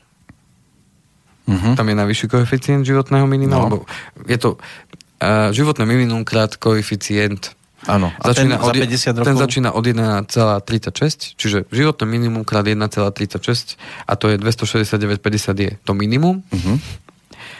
Uh-huh. 1.47 1.75
Tam 1.75 1.87
je 1.87 1.95
najvyšší 1.95 2.27
koeficient 2.31 2.83
životného 2.87 3.27
minima, 3.27 3.59
no. 3.59 3.63
lebo 3.67 3.75
je 4.23 4.39
to 4.39 4.59
životné 5.51 5.85
minimum 5.85 6.21
krát 6.25 6.55
koeficient 6.55 7.57
Áno, 7.85 8.09
a 8.09 8.23
začína 8.33 8.57
ten, 8.57 8.67
od, 8.67 8.73
za 8.73 8.83
50 8.83 9.21
rokov? 9.21 9.27
Ten 9.29 9.37
začína 9.37 9.69
od 9.71 9.85
1,36, 9.85 11.37
čiže 11.39 11.57
životné 11.69 12.05
minimum 12.09 12.41
krát 12.43 12.65
1,36 12.65 13.77
a 14.09 14.13
to 14.17 14.33
je 14.33 14.35
269,50 14.41 15.61
je 15.61 15.71
to 15.85 15.93
minimum. 15.93 16.41
Uh-huh. 16.49 16.81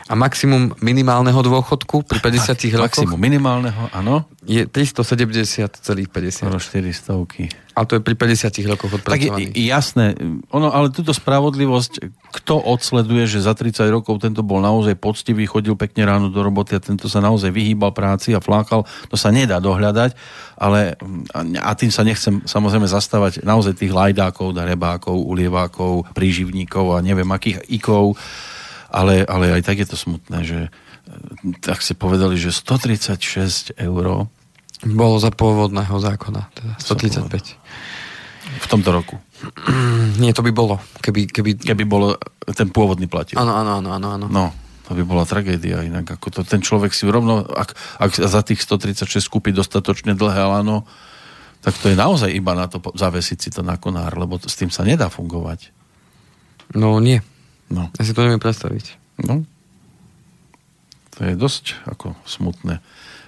A 0.08 0.16
maximum 0.16 0.72
minimálneho 0.80 1.36
dôchodku 1.36 2.08
pri 2.08 2.20
50 2.24 2.80
rokoch? 2.80 3.04
Maximum 3.04 3.20
minimálneho, 3.20 3.92
áno. 3.92 4.24
Je 4.48 4.64
370,50. 4.64 6.08
400. 6.48 7.76
A 7.78 7.84
to 7.84 8.00
je 8.00 8.02
pri 8.02 8.16
50 8.16 8.72
rokoch 8.72 8.90
odpracovaných. 9.04 9.52
Tak 9.52 9.60
je, 9.60 9.68
jasné. 9.68 10.16
Ono, 10.56 10.72
ale 10.72 10.96
túto 10.96 11.12
spravodlivosť, 11.12 12.08
kto 12.40 12.56
odsleduje, 12.56 13.28
že 13.28 13.44
za 13.44 13.52
30 13.52 13.84
rokov 13.92 14.24
tento 14.24 14.42
bol 14.48 14.64
naozaj 14.64 14.96
poctivý, 14.96 15.44
chodil 15.44 15.76
pekne 15.76 16.08
ráno 16.08 16.32
do 16.32 16.40
roboty 16.40 16.74
a 16.74 16.82
tento 16.82 17.12
sa 17.12 17.20
naozaj 17.20 17.52
vyhýbal 17.52 17.92
práci 17.92 18.32
a 18.32 18.40
flákal, 18.40 18.88
to 19.12 19.20
sa 19.20 19.30
nedá 19.30 19.60
dohľadať, 19.60 20.16
ale 20.56 20.96
a 21.60 21.72
tým 21.76 21.92
sa 21.92 22.08
nechcem 22.08 22.42
samozrejme 22.48 22.88
zastávať 22.88 23.44
naozaj 23.44 23.78
tých 23.78 23.92
lajdákov, 23.94 24.56
darebákov, 24.56 25.14
ulievákov, 25.14 26.16
príživníkov 26.16 26.98
a 26.98 27.04
neviem 27.04 27.30
akých 27.30 27.62
ikov, 27.70 28.18
ale, 28.92 29.24
ale 29.28 29.60
aj 29.60 29.64
tak 29.68 29.78
je 29.84 29.88
to 29.88 29.98
smutné, 30.00 30.40
že 30.44 30.60
e, 30.68 30.70
tak 31.60 31.84
si 31.84 31.94
povedali, 31.94 32.40
že 32.40 32.56
136 32.56 33.76
eur 33.78 34.28
bolo 34.86 35.16
za 35.18 35.34
pôvodného 35.34 35.98
zákona, 35.98 36.42
teda 36.54 36.74
135. 36.80 37.58
V 38.48 38.68
tomto 38.70 38.90
roku. 38.94 39.18
Nie, 40.22 40.32
to 40.34 40.46
by 40.46 40.52
bolo, 40.54 40.78
keby... 41.02 41.28
Keby, 41.30 41.52
keby 41.62 41.84
bolo 41.84 42.16
ten 42.54 42.70
pôvodný 42.70 43.10
platil. 43.10 43.38
Áno, 43.38 43.54
áno, 43.58 43.82
áno, 43.82 44.08
áno. 44.14 44.26
No, 44.30 44.46
to 44.88 44.96
by 44.96 45.04
bola 45.04 45.28
tragédia 45.28 45.84
inak. 45.84 46.16
Ako 46.16 46.32
to, 46.32 46.40
ten 46.48 46.64
človek 46.64 46.96
si 46.96 47.04
rovno, 47.10 47.44
ak, 47.44 47.76
ak 48.00 48.12
za 48.16 48.42
tých 48.46 48.64
136 48.64 49.20
kúpi 49.28 49.52
dostatočne 49.52 50.16
dlhé 50.16 50.48
lano, 50.48 50.88
tak 51.60 51.76
to 51.84 51.92
je 51.92 52.00
naozaj 52.00 52.32
iba 52.32 52.56
na 52.56 52.72
to 52.72 52.80
zavesiť 52.80 53.38
si 53.38 53.50
to 53.52 53.66
na 53.66 53.76
konár, 53.76 54.16
lebo 54.16 54.40
to, 54.40 54.48
s 54.48 54.56
tým 54.56 54.72
sa 54.72 54.88
nedá 54.88 55.12
fungovať. 55.12 55.76
No 56.72 57.02
nie. 57.04 57.20
No. 57.68 57.92
Ja 58.00 58.04
si 58.04 58.16
to 58.16 58.24
neviem 58.24 58.40
predstaviť. 58.40 58.96
No. 59.28 59.44
To 61.18 61.20
je 61.26 61.34
dosť 61.34 61.82
ako 61.90 62.14
smutné 62.24 62.80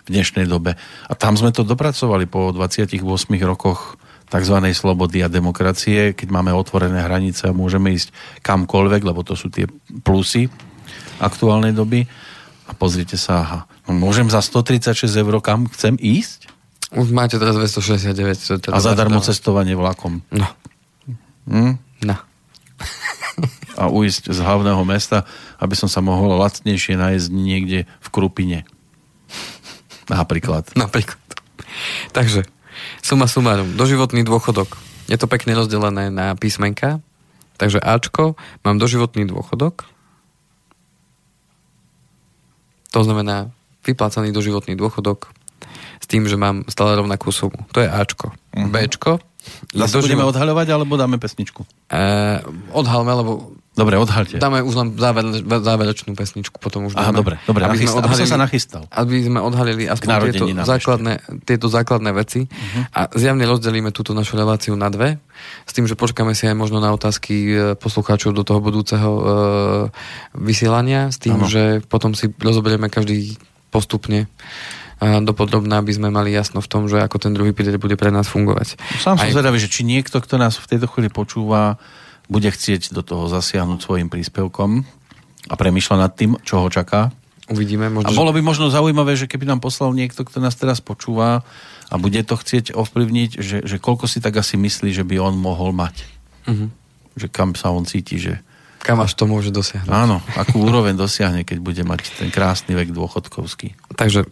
v 0.05 0.09
dnešnej 0.09 0.45
dobe. 0.45 0.77
A 1.09 1.13
tam 1.17 1.35
sme 1.35 1.51
to 1.51 1.65
dopracovali 1.65 2.29
po 2.29 2.53
28 2.53 3.01
rokoch 3.43 3.97
tzv. 4.29 4.57
slobody 4.77 5.25
a 5.25 5.27
demokracie, 5.27 6.13
keď 6.13 6.27
máme 6.29 6.53
otvorené 6.53 7.01
hranice 7.01 7.49
a 7.49 7.57
môžeme 7.57 7.89
ísť 7.91 8.13
kamkoľvek, 8.45 9.01
lebo 9.01 9.25
to 9.25 9.33
sú 9.33 9.49
tie 9.49 9.65
plusy 10.05 10.47
aktuálnej 11.17 11.73
doby. 11.73 12.05
A 12.69 12.71
pozrite 12.77 13.17
sa, 13.17 13.41
aha, 13.41 13.59
no 13.89 13.97
môžem 13.97 14.29
za 14.29 14.45
136 14.45 15.09
eur 15.09 15.41
kam 15.41 15.65
chcem 15.73 15.97
ísť? 15.97 16.53
Už 16.93 17.09
máte 17.09 17.41
teraz 17.41 17.57
269. 17.57 18.69
Teda 18.69 18.73
a 18.73 18.79
zadarmo 18.81 19.21
cestovanie 19.21 19.73
vlakom. 19.73 20.21
No. 20.29 20.45
Hm? 21.49 21.81
No 22.05 22.15
a 23.75 23.91
ujsť 23.91 24.31
z 24.31 24.39
hlavného 24.39 24.81
mesta, 24.87 25.27
aby 25.59 25.75
som 25.75 25.91
sa 25.91 25.99
mohol 25.99 26.39
lacnejšie 26.39 26.95
nájsť 26.99 27.27
niekde 27.31 27.79
v 27.87 28.07
Krupine. 28.11 28.59
Napríklad. 30.09 30.73
Napríklad. 30.73 31.21
Takže, 32.11 32.43
suma 33.05 33.29
sumarum, 33.29 33.77
doživotný 33.77 34.25
dôchodok. 34.25 34.79
Je 35.09 35.17
to 35.17 35.29
pekne 35.29 35.53
rozdelené 35.57 36.09
na 36.09 36.33
písmenka. 36.33 37.01
Takže 37.59 37.83
Ačko, 37.83 38.39
mám 38.63 38.79
doživotný 38.79 39.27
dôchodok. 39.27 39.83
To 42.95 42.99
znamená 43.03 43.51
vyplácaný 43.85 44.31
doživotný 44.33 44.73
dôchodok 44.79 45.29
s 45.99 46.05
tým, 46.07 46.25
že 46.25 46.39
mám 46.39 46.65
stále 46.71 46.95
rovnakú 46.97 47.29
sumu. 47.29 47.67
To 47.75 47.83
je 47.83 47.89
Ačko. 47.89 48.31
Uh-huh. 48.55 48.71
Bčko. 48.71 49.21
Zase 49.71 50.03
budeme 50.03 50.27
odhaľovať, 50.27 50.67
alebo 50.75 50.99
dáme 50.99 51.15
pesničku? 51.15 51.63
Uh, 51.89 52.43
odhalme, 52.75 53.11
lebo 53.15 53.55
Dobre, 53.79 53.95
odhalte. 53.95 54.35
Dáme 54.43 54.59
už 54.59 54.73
len 54.75 54.87
záver, 54.99 55.23
záverečnú 55.39 56.11
pesničku, 56.11 56.59
potom 56.59 56.91
už 56.91 56.99
Aha, 56.99 57.15
dáme. 57.15 57.23
dobre, 57.23 57.35
dobre, 57.47 57.63
aby, 57.63 57.79
sme 57.79 57.95
odhalili, 57.95 58.11
aby 58.11 58.15
som 58.19 58.27
sa 58.27 58.39
nachystal. 58.41 58.83
Aby 58.91 59.15
sme 59.23 59.39
odhalili 59.39 59.83
aspoň 59.87 60.09
tieto 60.35 60.45
základné, 60.67 61.13
tieto 61.47 61.67
základné 61.71 62.11
veci 62.11 62.43
uh-huh. 62.43 62.83
a 62.91 63.01
zjavne 63.15 63.47
rozdelíme 63.47 63.95
túto 63.95 64.11
našu 64.11 64.35
reláciu 64.35 64.75
na 64.75 64.91
dve, 64.91 65.23
s 65.63 65.71
tým, 65.71 65.87
že 65.87 65.95
počkáme 65.95 66.35
si 66.35 66.51
aj 66.51 66.59
možno 66.59 66.83
na 66.83 66.91
otázky 66.91 67.35
e, 67.47 67.55
poslucháčov 67.79 68.35
do 68.35 68.43
toho 68.43 68.59
budúceho 68.59 69.11
uh, 69.15 69.23
vysielania, 70.35 71.07
s 71.07 71.21
tým, 71.23 71.39
ano. 71.39 71.47
že 71.47 71.79
potom 71.87 72.11
si 72.11 72.27
rozoberieme 72.35 72.91
každý 72.91 73.39
postupne 73.71 74.27
dopodrobná, 74.99 75.79
aby 75.79 75.95
sme 75.95 76.11
mali 76.11 76.35
jasno 76.35 76.59
v 76.59 76.67
tom, 76.67 76.91
že 76.91 76.99
ako 76.99 77.17
ten 77.23 77.31
druhý 77.31 77.55
pilier 77.55 77.79
bude 77.79 77.95
pre 77.95 78.11
nás 78.11 78.27
fungovať. 78.27 78.75
Sám 78.99 79.15
som 79.15 79.31
zvedavý, 79.31 79.55
že 79.55 79.71
či 79.71 79.87
niekto, 79.87 80.19
kto 80.19 80.35
nás 80.35 80.59
v 80.59 80.75
tejto 80.75 80.91
chvíli 80.91 81.07
počúva, 81.07 81.79
bude 82.29 82.51
chcieť 82.51 82.93
do 82.93 83.01
toho 83.01 83.31
zasiahnuť 83.31 83.79
svojim 83.79 84.07
príspevkom 84.11 84.85
a 85.49 85.53
premyšľa 85.55 85.95
nad 85.97 86.11
tým, 86.13 86.37
čo 86.45 86.61
ho 86.61 86.67
čaká. 86.69 87.09
Uvidíme. 87.49 87.89
Možno, 87.89 88.13
a 88.13 88.13
bolo 88.13 88.29
by 88.29 88.45
možno 88.45 88.69
zaujímavé, 88.69 89.17
že 89.17 89.25
keby 89.25 89.49
nám 89.49 89.57
poslal 89.57 89.97
niekto, 89.97 90.21
kto 90.21 90.37
nás 90.37 90.53
teraz 90.53 90.77
počúva 90.85 91.41
a 91.89 91.95
bude 91.97 92.21
to 92.21 92.37
chcieť 92.37 92.77
ovplyvniť, 92.77 93.29
že, 93.41 93.57
že 93.65 93.81
koľko 93.81 94.05
si 94.05 94.21
tak 94.21 94.37
asi 94.37 94.53
myslí, 94.53 94.93
že 94.93 95.01
by 95.01 95.17
on 95.17 95.33
mohol 95.33 95.73
mať. 95.73 96.05
Uh-huh. 96.45 96.69
Že 97.17 97.27
kam 97.33 97.57
sa 97.57 97.73
on 97.73 97.89
cíti, 97.89 98.21
že... 98.21 98.37
Kam 98.85 99.01
až 99.01 99.17
to 99.17 99.25
môže 99.25 99.49
dosiahnuť. 99.49 99.89
Áno, 99.89 100.21
akú 100.37 100.61
úroveň 100.61 100.93
dosiahne, 100.93 101.41
keď 101.41 101.57
bude 101.57 101.81
mať 101.81 102.21
ten 102.21 102.29
krásny 102.29 102.77
vek 102.77 102.93
dôchodkovský. 102.93 103.73
Takže 103.97 104.29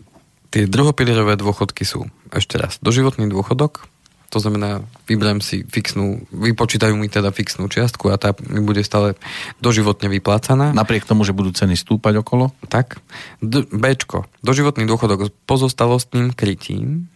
tie 0.52 0.70
druhopilierové 0.70 1.36
dôchodky 1.40 1.84
sú 1.84 2.08
ešte 2.32 2.60
raz 2.60 2.80
doživotný 2.80 3.28
dôchodok, 3.32 3.88
to 4.28 4.44
znamená, 4.44 4.84
vyberiem 5.08 5.40
si 5.40 5.64
fixnú, 5.64 6.28
vypočítajú 6.36 7.00
mi 7.00 7.08
teda 7.08 7.32
fixnú 7.32 7.72
čiastku 7.72 8.12
a 8.12 8.20
tá 8.20 8.36
mi 8.52 8.60
bude 8.60 8.84
stále 8.84 9.16
doživotne 9.64 10.12
vyplácaná. 10.12 10.76
Napriek 10.76 11.08
tomu, 11.08 11.24
že 11.24 11.32
budú 11.32 11.56
ceny 11.56 11.80
stúpať 11.80 12.20
okolo? 12.20 12.52
Tak. 12.68 13.00
D- 13.40 13.64
Bčko. 13.72 14.28
Doživotný 14.44 14.84
dôchodok 14.84 15.32
s 15.32 15.36
pozostalostným 15.48 16.36
krytím. 16.36 17.08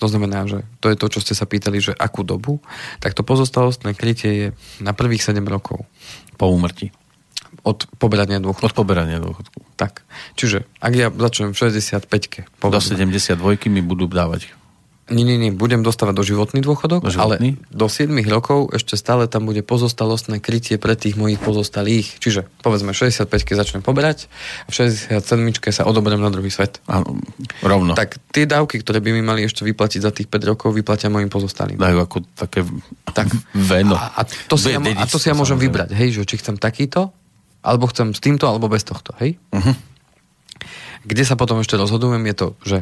To 0.00 0.08
znamená, 0.08 0.48
že 0.48 0.64
to 0.80 0.88
je 0.88 0.96
to, 0.96 1.12
čo 1.12 1.20
ste 1.20 1.36
sa 1.36 1.44
pýtali, 1.44 1.76
že 1.84 1.92
akú 1.92 2.24
dobu. 2.24 2.64
Tak 3.04 3.12
to 3.12 3.20
pozostalostné 3.20 3.92
krytie 3.92 4.30
je 4.32 4.46
na 4.80 4.96
prvých 4.96 5.20
7 5.20 5.44
rokov. 5.44 5.84
Po 6.40 6.48
úmrti. 6.48 6.88
Od 7.60 7.84
poberania 8.00 8.40
dôchodku. 8.40 8.64
Od 8.64 8.74
poberania 8.74 9.20
dôchodku. 9.20 9.60
Tak. 9.76 10.04
Čiže, 10.36 10.64
ak 10.80 10.92
ja 10.96 11.08
začnem 11.12 11.52
v 11.52 11.56
65-ke. 11.56 12.48
Do 12.60 12.80
72 12.80 13.36
mi 13.68 13.80
budú 13.84 14.08
dávať 14.08 14.52
Nie, 15.10 15.26
nie, 15.26 15.34
nie, 15.34 15.50
budem 15.50 15.82
dostávať 15.82 16.22
doživotný 16.22 16.62
dôchodok, 16.62 17.02
do 17.02 17.10
ale 17.18 17.58
do 17.74 17.90
7 17.90 18.14
rokov 18.30 18.70
ešte 18.70 18.94
stále 18.94 19.26
tam 19.26 19.42
bude 19.42 19.66
pozostalostné 19.66 20.38
krytie 20.38 20.78
pre 20.78 20.94
tých 20.94 21.18
mojich 21.18 21.42
pozostalých. 21.42 22.22
Čiže 22.22 22.46
povedzme 22.62 22.94
65 22.94 23.26
keď 23.26 23.54
začnem 23.66 23.82
poberať 23.82 24.30
a 24.64 24.70
v 24.70 24.94
67 24.94 25.18
sa 25.74 25.82
odoberiem 25.82 26.22
na 26.22 26.30
druhý 26.30 26.54
svet. 26.54 26.78
Áno, 26.86 27.18
rovno. 27.58 27.98
Tak 27.98 28.22
tie 28.30 28.46
dávky, 28.46 28.86
ktoré 28.86 29.02
by 29.02 29.10
mi 29.10 29.22
mali 29.26 29.42
ešte 29.42 29.66
vyplatiť 29.66 30.00
za 30.00 30.14
tých 30.14 30.30
5 30.30 30.50
rokov, 30.54 30.70
vyplatia 30.78 31.10
mojim 31.10 31.26
pozostalým. 31.26 31.74
Dajú 31.74 31.98
ako 31.98 32.16
také 32.38 32.62
tak, 33.10 33.34
veno. 33.50 33.98
A, 33.98 34.14
a, 34.14 34.22
to 34.46 34.54
si 34.54 34.70
ja, 34.70 34.78
a 34.78 35.04
to 35.10 35.18
si 35.18 35.26
ja 35.26 35.34
môžem 35.34 35.58
vybrať, 35.58 35.90
hej, 35.90 36.22
že 36.22 36.22
či 36.22 36.38
chcem 36.38 36.54
takýto, 36.54 37.10
alebo 37.60 37.88
chcem 37.88 38.16
s 38.16 38.20
týmto, 38.20 38.48
alebo 38.48 38.68
bez 38.68 38.84
tohto, 38.84 39.12
hej? 39.20 39.36
Uh-huh. 39.52 39.74
Kde 41.04 41.22
sa 41.24 41.36
potom 41.36 41.60
ešte 41.60 41.76
rozhodujem 41.80 42.20
je 42.32 42.34
to, 42.36 42.48
že 42.64 42.78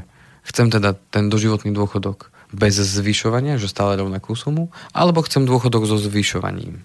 chcem 0.47 0.71
teda 0.71 0.99
ten 1.11 1.31
doživotný 1.31 1.71
dôchodok 1.71 2.31
bez 2.51 2.81
zvyšovania, 2.81 3.61
že 3.61 3.69
stále 3.69 4.01
rovnakú 4.01 4.33
sumu, 4.33 4.73
alebo 4.97 5.21
chcem 5.27 5.45
dôchodok 5.45 5.85
so 5.85 6.01
zvyšovaním. 6.01 6.81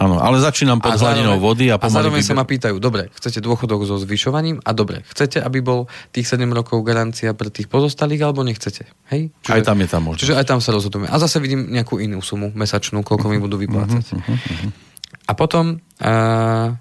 Áno, 0.00 0.16
ale 0.16 0.40
začínam 0.40 0.80
pod 0.80 0.96
hladinou 0.96 1.36
vody 1.36 1.68
a 1.68 1.76
pomaly... 1.76 1.92
A 1.92 1.96
zároveň 2.00 2.22
vyber... 2.24 2.30
sa 2.32 2.38
ma 2.38 2.44
pýtajú, 2.48 2.76
dobre, 2.80 3.12
chcete 3.12 3.44
dôchodok 3.44 3.84
so 3.84 4.00
zvyšovaním 4.00 4.62
a 4.64 4.70
dobre, 4.72 5.04
chcete, 5.12 5.42
aby 5.44 5.60
bol 5.60 5.92
tých 6.14 6.24
7 6.24 6.40
rokov 6.56 6.80
garancia 6.86 7.36
pre 7.36 7.52
tých 7.52 7.68
pozostalých, 7.68 8.24
alebo 8.24 8.40
nechcete? 8.40 8.88
Hej? 9.12 9.28
Čiže, 9.44 9.54
aj 9.60 9.62
tam 9.66 9.76
je 9.76 9.88
tam 9.92 10.02
možnosť. 10.08 10.22
Čiže 10.24 10.34
aj 10.40 10.46
tam 10.48 10.60
sa 10.64 10.70
rozhodujeme. 10.72 11.08
A 11.12 11.16
zase 11.20 11.36
vidím 11.36 11.68
nejakú 11.68 12.00
inú 12.00 12.24
sumu 12.24 12.48
mesačnú, 12.54 13.04
koľko 13.04 13.28
uh-huh, 13.28 13.36
mi 13.36 13.44
budú 13.44 13.60
vyplácať. 13.60 14.04
Uh-huh, 14.16 14.24
uh-huh. 14.24 14.89
A 15.30 15.32
potom 15.38 15.78
uh, 15.78 16.74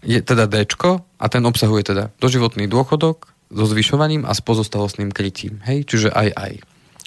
je 0.00 0.16
teda 0.24 0.48
D 0.48 0.64
a 1.20 1.24
ten 1.28 1.42
obsahuje 1.44 1.92
teda 1.92 2.08
doživotný 2.16 2.64
dôchodok, 2.72 3.36
so 3.50 3.64
zvyšovaním 3.66 4.26
a 4.26 4.34
s 4.34 4.42
pozostalostným 4.42 5.14
krytím. 5.14 5.62
Hej? 5.62 5.86
Čiže 5.86 6.08
aj 6.10 6.28
aj. 6.34 6.52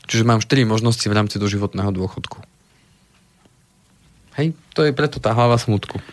Čiže 0.09 0.23
mám 0.23 0.39
4 0.41 0.65
možnosti 0.65 1.03
v 1.03 1.13
rámci 1.13 1.35
doživotného 1.37 1.91
dôchodku. 1.91 2.39
Hej? 4.39 4.55
To 4.73 4.87
je 4.87 4.95
preto 4.95 5.19
tá 5.19 5.35
hlava 5.35 5.59
smutku. 5.59 5.99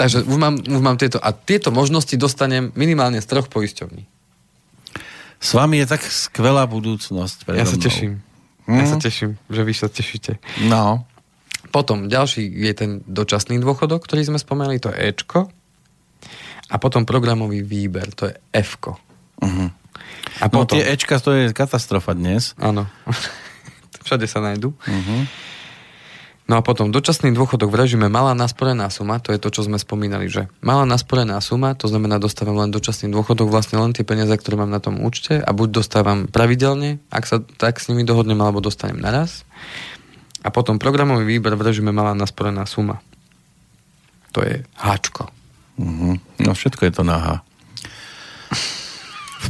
Takže 0.00 0.26
už 0.28 0.36
mám, 0.36 0.60
už 0.60 0.80
mám 0.82 0.98
tieto. 0.98 1.22
A 1.22 1.32
tieto 1.32 1.72
možnosti 1.72 2.12
dostanem 2.18 2.74
minimálne 2.76 3.22
z 3.22 3.26
troch 3.28 3.48
poisťovní. 3.48 4.04
S 5.42 5.50
vami 5.58 5.82
je 5.82 5.86
tak 5.90 6.02
skvelá 6.06 6.68
budúcnosť. 6.70 7.50
Ja 7.50 7.66
sa 7.66 7.74
mnou. 7.74 7.86
teším. 7.86 8.12
Hmm? 8.68 8.78
Ja 8.78 8.86
sa 8.86 8.98
hm? 8.98 9.02
teším, 9.02 9.30
že 9.50 9.60
vy 9.66 9.74
sa 9.74 9.88
tešíte. 9.90 10.38
No. 10.70 11.02
Potom 11.72 12.12
ďalší 12.12 12.44
je 12.44 12.72
ten 12.76 12.90
dočasný 13.08 13.56
dôchodok, 13.56 14.04
ktorý 14.04 14.28
sme 14.28 14.38
spomenuli, 14.38 14.76
to 14.76 14.92
je 14.92 15.08
Ečko. 15.08 15.48
A 16.68 16.74
potom 16.76 17.08
programový 17.08 17.64
výber, 17.64 18.12
to 18.12 18.28
je 18.28 18.34
f 18.52 18.76
uh-huh. 18.76 19.68
A 20.40 20.44
no, 20.48 20.52
potom... 20.52 20.76
Tie 20.76 20.84
Ečka, 20.84 21.16
to 21.18 21.32
je 21.32 21.56
katastrofa 21.56 22.12
dnes. 22.12 22.52
Áno. 22.60 22.84
Všade 24.06 24.28
sa 24.28 24.44
nájdu. 24.44 24.76
Uh-huh. 24.76 25.20
No 26.50 26.58
a 26.58 26.60
potom 26.60 26.90
dočasný 26.90 27.30
dôchodok 27.32 27.70
v 27.70 27.86
režime 27.86 28.10
malá 28.10 28.34
nasporená 28.34 28.90
suma, 28.90 29.22
to 29.22 29.30
je 29.30 29.38
to, 29.38 29.48
čo 29.48 29.64
sme 29.64 29.78
spomínali, 29.78 30.26
že 30.26 30.50
malá 30.58 30.82
nasporená 30.82 31.38
suma, 31.38 31.78
to 31.78 31.86
znamená 31.86 32.18
dostávam 32.18 32.58
len 32.58 32.74
dočasný 32.74 33.14
dôchodok, 33.14 33.46
vlastne 33.46 33.78
len 33.78 33.94
tie 33.94 34.02
peniaze, 34.02 34.34
ktoré 34.34 34.58
mám 34.58 34.68
na 34.68 34.82
tom 34.82 35.00
účte 35.00 35.38
a 35.38 35.50
buď 35.54 35.68
dostávam 35.70 36.26
pravidelne, 36.26 36.98
ak 37.14 37.24
sa 37.24 37.40
tak 37.40 37.78
s 37.78 37.86
nimi 37.88 38.02
dohodnem, 38.02 38.36
alebo 38.42 38.58
dostanem 38.58 38.98
naraz. 38.98 39.46
A 40.42 40.48
potom 40.50 40.78
programový 40.78 41.22
výber 41.22 41.54
v 41.54 41.70
režime 41.70 41.94
malá 41.94 42.18
nasporená 42.18 42.66
suma. 42.66 42.98
To 44.34 44.42
je 44.42 44.66
háčko. 44.74 45.30
Uh-huh. 45.78 46.18
No 46.42 46.50
všetko 46.52 46.88
je 46.88 46.92
to 46.92 47.02
náha. 47.06 47.46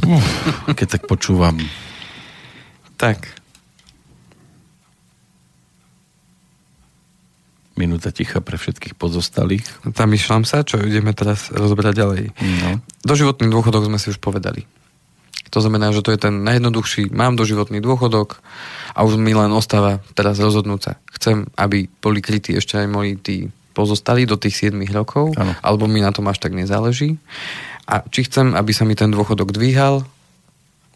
Keď 0.77 0.87
tak 0.99 1.03
počúvam. 1.09 1.57
Tak. 2.99 3.43
Minúta 7.73 8.13
ticha 8.13 8.37
pre 8.37 8.61
všetkých 8.61 8.93
pozostalých. 8.93 9.65
Zamýšľam 9.97 10.45
sa, 10.45 10.61
čo 10.61 10.77
ideme 10.77 11.09
teraz 11.17 11.49
rozbrať 11.49 11.93
ďalej. 11.97 12.23
No. 12.37 12.69
Doživotný 13.01 13.49
dôchodok 13.49 13.89
sme 13.89 13.97
si 13.97 14.13
už 14.13 14.21
povedali. 14.21 14.69
To 15.53 15.61
znamená, 15.61 15.93
že 15.93 16.01
to 16.01 16.09
je 16.09 16.17
ten 16.17 16.41
najjednoduchší, 16.41 17.13
mám 17.13 17.37
doživotný 17.37 17.77
dôchodok 17.77 18.41
a 18.97 19.05
už 19.05 19.21
mi 19.21 19.37
len 19.37 19.53
ostáva 19.53 20.01
teraz 20.17 20.41
rozhodnúť 20.41 20.81
sa. 20.81 20.91
Chcem, 21.13 21.45
aby 21.53 21.85
boli 22.01 22.25
krytí 22.25 22.57
ešte 22.57 22.81
aj 22.81 22.87
moji 22.89 23.11
tí 23.21 23.37
pozostali 23.77 24.25
do 24.25 24.33
tých 24.33 24.73
7 24.73 24.81
rokov, 24.93 25.33
ano. 25.37 25.53
alebo 25.61 25.85
mi 25.85 26.01
na 26.01 26.09
tom 26.09 26.25
až 26.29 26.41
tak 26.41 26.57
nezáleží. 26.57 27.21
A 27.85 28.01
či 28.09 28.25
chcem, 28.25 28.57
aby 28.57 28.73
sa 28.73 28.85
mi 28.85 28.97
ten 28.97 29.13
dôchodok 29.13 29.53
dvíhal, 29.53 30.01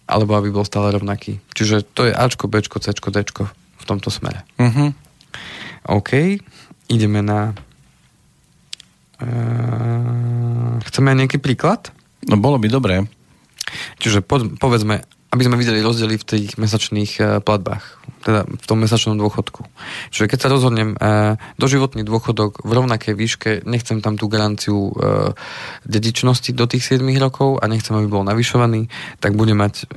alebo 0.07 0.33
aby 0.39 0.49
bol 0.49 0.65
stále 0.65 0.89
rovnaký. 0.89 1.37
Čiže 1.53 1.83
to 1.93 2.09
je 2.09 2.13
Ačko, 2.15 2.47
Bčko, 2.47 2.79
Cčko, 2.79 3.09
Dčko 3.11 3.43
v 3.53 3.83
tomto 3.85 4.07
smere. 4.09 4.47
Uh-huh. 4.57 4.95
OK, 5.85 6.39
ideme 6.87 7.19
na... 7.21 7.51
Uh, 9.17 10.79
chceme 10.87 11.11
nejaký 11.17 11.41
príklad? 11.41 11.91
No 12.25 12.39
bolo 12.39 12.55
by 12.61 12.67
dobré. 12.71 12.95
Čiže 13.99 14.23
po, 14.23 14.41
povedzme, 14.57 15.03
aby 15.27 15.43
sme 15.43 15.59
videli 15.59 15.83
rozdiely 15.83 16.15
v 16.15 16.27
tých 16.27 16.49
mesačných 16.55 17.11
uh, 17.19 17.25
platbách, 17.43 17.83
teda 18.23 18.47
v 18.47 18.65
tom 18.65 18.79
mesačnom 18.79 19.19
dôchodku. 19.19 19.67
Čiže 20.09 20.31
keď 20.31 20.39
sa 20.39 20.47
rozhodnem 20.47 20.95
uh, 20.95 21.35
doživotný 21.59 22.07
dôchodok 22.07 22.63
v 22.63 22.71
rovnakej 22.71 23.13
výške, 23.13 23.51
nechcem 23.67 23.99
tam 23.99 24.15
tú 24.15 24.31
garanciu 24.31 24.95
uh, 24.95 25.35
dedičnosti 25.83 26.55
do 26.55 26.63
tých 26.63 26.95
7 26.95 27.03
rokov 27.19 27.59
a 27.59 27.67
nechcem, 27.67 27.91
aby 27.99 28.07
bol 28.07 28.23
navyšovaný, 28.23 28.87
tak 29.19 29.35
budem 29.35 29.59
mať 29.59 29.89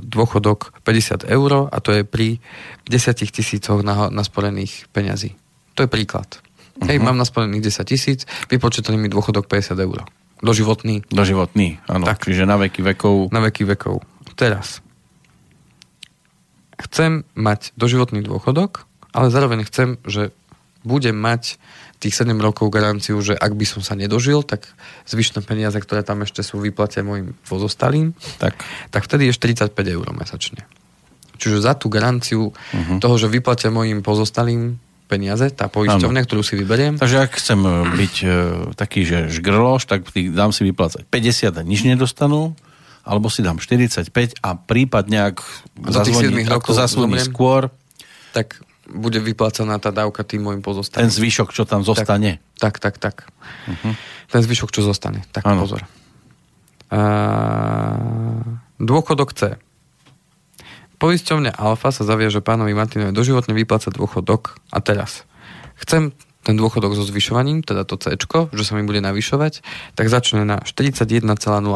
dôchodok 0.00 0.80
50 0.86 1.26
eur 1.26 1.68
a 1.68 1.76
to 1.82 1.90
je 1.90 2.02
pri 2.06 2.38
10 2.86 3.16
tisícoch 3.26 3.82
na, 3.82 4.08
nasporených 4.08 4.86
peňazí. 4.94 5.34
To 5.74 5.84
je 5.84 5.90
príklad. 5.90 6.38
Uh-huh. 6.38 6.86
Hej, 6.86 7.02
mám 7.02 7.18
nasporených 7.18 7.74
10 7.74 7.90
tisíc, 7.90 8.20
vypočítali 8.46 8.96
mi 8.96 9.10
dôchodok 9.10 9.50
50 9.50 9.76
eur. 9.76 10.06
Doživotný. 10.40 11.04
Doživotný, 11.12 11.84
áno. 11.84 12.08
Tak. 12.08 12.24
Čiže 12.24 12.48
na 12.48 12.56
veky 12.56 12.80
vekov. 12.80 13.28
Na 13.28 13.44
veky 13.44 13.68
vekov. 13.68 14.00
Teraz. 14.36 14.80
Chcem 16.80 17.28
mať 17.36 17.76
doživotný 17.76 18.24
dôchodok, 18.24 18.88
ale 19.12 19.28
zároveň 19.28 19.68
chcem, 19.68 20.00
že 20.08 20.32
budem 20.80 21.12
mať 21.12 21.60
tých 22.00 22.16
7 22.16 22.32
rokov 22.40 22.72
garanciu, 22.72 23.20
že 23.20 23.36
ak 23.36 23.52
by 23.52 23.66
som 23.68 23.84
sa 23.84 23.92
nedožil, 23.92 24.40
tak 24.40 24.64
zvyšné 25.04 25.44
peniaze, 25.44 25.76
ktoré 25.76 26.00
tam 26.00 26.24
ešte 26.24 26.40
sú, 26.40 26.56
vyplatia 26.56 27.04
mojim 27.04 27.36
pozostalým, 27.44 28.16
tak, 28.40 28.56
tak 28.88 29.04
vtedy 29.04 29.28
je 29.28 29.36
45 29.36 29.76
eur 29.76 30.08
mesačne. 30.16 30.64
Čiže 31.36 31.60
za 31.60 31.76
tú 31.76 31.92
garanciu 31.92 32.52
uh-huh. 32.52 32.96
toho, 33.00 33.16
že 33.20 33.28
vyplatia 33.28 33.68
mojim 33.68 34.00
pozostalým 34.00 34.80
peniaze, 35.10 35.50
tá 35.50 35.66
poisťovňa, 35.66 36.22
ktorú 36.22 36.46
si 36.46 36.54
vyberiem. 36.54 36.94
Takže 36.94 37.18
ak 37.26 37.42
chcem 37.42 37.58
e, 37.58 37.70
byť 37.98 38.14
uh, 38.22 38.30
taký, 38.78 39.02
že 39.02 39.26
žgrloš, 39.26 39.90
tak 39.90 40.06
dám 40.30 40.54
si 40.54 40.62
vyplácať 40.62 41.02
50 41.10 41.58
a 41.58 41.62
nič 41.66 41.82
nedostanú, 41.82 42.54
alebo 43.02 43.26
si 43.26 43.42
dám 43.42 43.58
45 43.58 44.06
a 44.38 44.50
prípadne, 44.54 45.34
ak 45.34 45.42
zazvoní, 45.90 46.46
rokov 46.46 46.78
zazvoní 46.78 47.18
skôr, 47.18 47.74
tak 48.30 48.62
bude 48.90 49.18
vyplácaná 49.22 49.78
tá 49.78 49.90
dávka 49.94 50.26
tým 50.26 50.46
môjim 50.46 50.62
pozostalým. 50.62 51.06
Ten 51.06 51.12
zvyšok, 51.14 51.50
čo 51.54 51.66
tam 51.66 51.86
zostane. 51.86 52.42
Tak, 52.58 52.78
tak, 52.78 52.98
tak. 52.98 53.26
tak. 53.26 53.30
Uh-huh. 53.70 53.94
Ten 54.30 54.40
zvyšok, 54.42 54.70
čo 54.74 54.82
zostane. 54.82 55.22
Tak 55.30 55.46
ano. 55.46 55.62
pozor. 55.62 55.86
Uh, 56.90 58.42
dôchodok 58.82 59.30
C. 59.34 59.58
Poisťovňa 61.00 61.56
Alfa 61.56 61.88
sa 61.96 62.04
zaviaže 62.04 62.44
pánovi 62.44 62.76
Martinovi 62.76 63.16
doživotne 63.16 63.56
vyplácať 63.56 63.96
dôchodok 63.96 64.60
a 64.68 64.84
teraz 64.84 65.24
chcem 65.80 66.12
ten 66.40 66.56
dôchodok 66.56 66.96
so 66.96 67.04
zvyšovaním, 67.04 67.60
teda 67.60 67.84
to 67.84 68.00
C, 68.00 68.16
že 68.16 68.64
sa 68.64 68.72
mi 68.72 68.84
bude 68.88 69.04
navyšovať, 69.04 69.60
tak 69.92 70.08
začne 70.08 70.48
na 70.48 70.64
41,02 70.64 71.20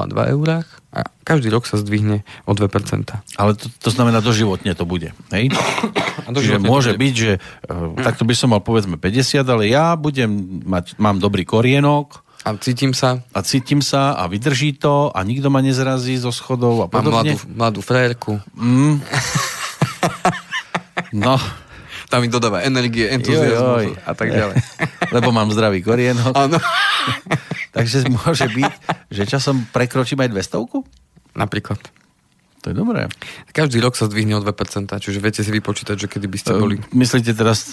eur 0.08 0.48
a 0.94 1.00
každý 1.20 1.52
rok 1.52 1.68
sa 1.68 1.76
zdvihne 1.76 2.24
o 2.48 2.52
2%. 2.56 2.64
Ale 3.36 3.52
to, 3.60 3.68
to 3.68 3.90
znamená 3.92 4.24
doživotne 4.24 4.72
to 4.72 4.88
bude, 4.88 5.12
hej? 5.36 5.52
A 6.24 6.32
Čiže 6.32 6.64
môže 6.64 6.96
byť, 6.96 7.14
že 7.14 7.32
uh, 7.36 7.92
takto 8.00 8.24
by 8.24 8.32
som 8.32 8.56
mal 8.56 8.64
povedzme 8.64 8.96
50, 8.96 9.44
ale 9.44 9.68
ja 9.68 9.92
budem 10.00 10.64
mať, 10.64 10.96
mám 10.96 11.20
dobrý 11.20 11.44
korienok, 11.44 12.23
a 12.44 12.48
cítim 12.60 12.92
sa. 12.92 13.24
A 13.32 13.40
cítim 13.40 13.80
sa 13.80 14.12
a 14.20 14.28
vydrží 14.28 14.76
to 14.76 15.08
a 15.08 15.24
nikto 15.24 15.48
ma 15.48 15.64
nezrazí 15.64 16.20
zo 16.20 16.28
schodov 16.28 16.84
a 16.84 16.86
podobne. 16.92 17.40
Mám 17.40 17.56
mladú, 17.56 17.80
mladú 17.80 17.80
frérku. 17.80 18.32
Mm. 18.52 19.00
no. 21.24 21.40
Tam 22.12 22.20
mi 22.20 22.28
dodáva 22.28 22.60
energie, 22.62 23.08
entuziasmus 23.08 23.96
a 24.04 24.12
tak 24.12 24.28
ďalej. 24.38 24.60
Lebo 25.08 25.32
mám 25.32 25.48
zdravý 25.50 25.80
korienok. 25.80 26.36
Áno. 26.36 26.60
Takže 27.76 28.06
môže 28.12 28.46
byť, 28.46 28.72
že 29.08 29.24
časom 29.24 29.64
prekročím 29.72 30.20
aj 30.20 30.30
200? 30.30 31.34
Napríklad. 31.34 31.80
To 32.62 32.70
je 32.70 32.76
dobré. 32.76 33.08
Každý 33.50 33.80
rok 33.80 33.96
sa 33.96 34.06
zdvihne 34.06 34.36
o 34.36 34.44
2%, 34.44 34.52
čiže 35.00 35.18
viete 35.18 35.40
si 35.40 35.50
vypočítať, 35.50 35.96
že 35.96 36.06
kedy 36.06 36.26
by 36.28 36.38
ste 36.38 36.52
boli... 36.54 36.76
Myslíte 36.92 37.34
teraz 37.34 37.72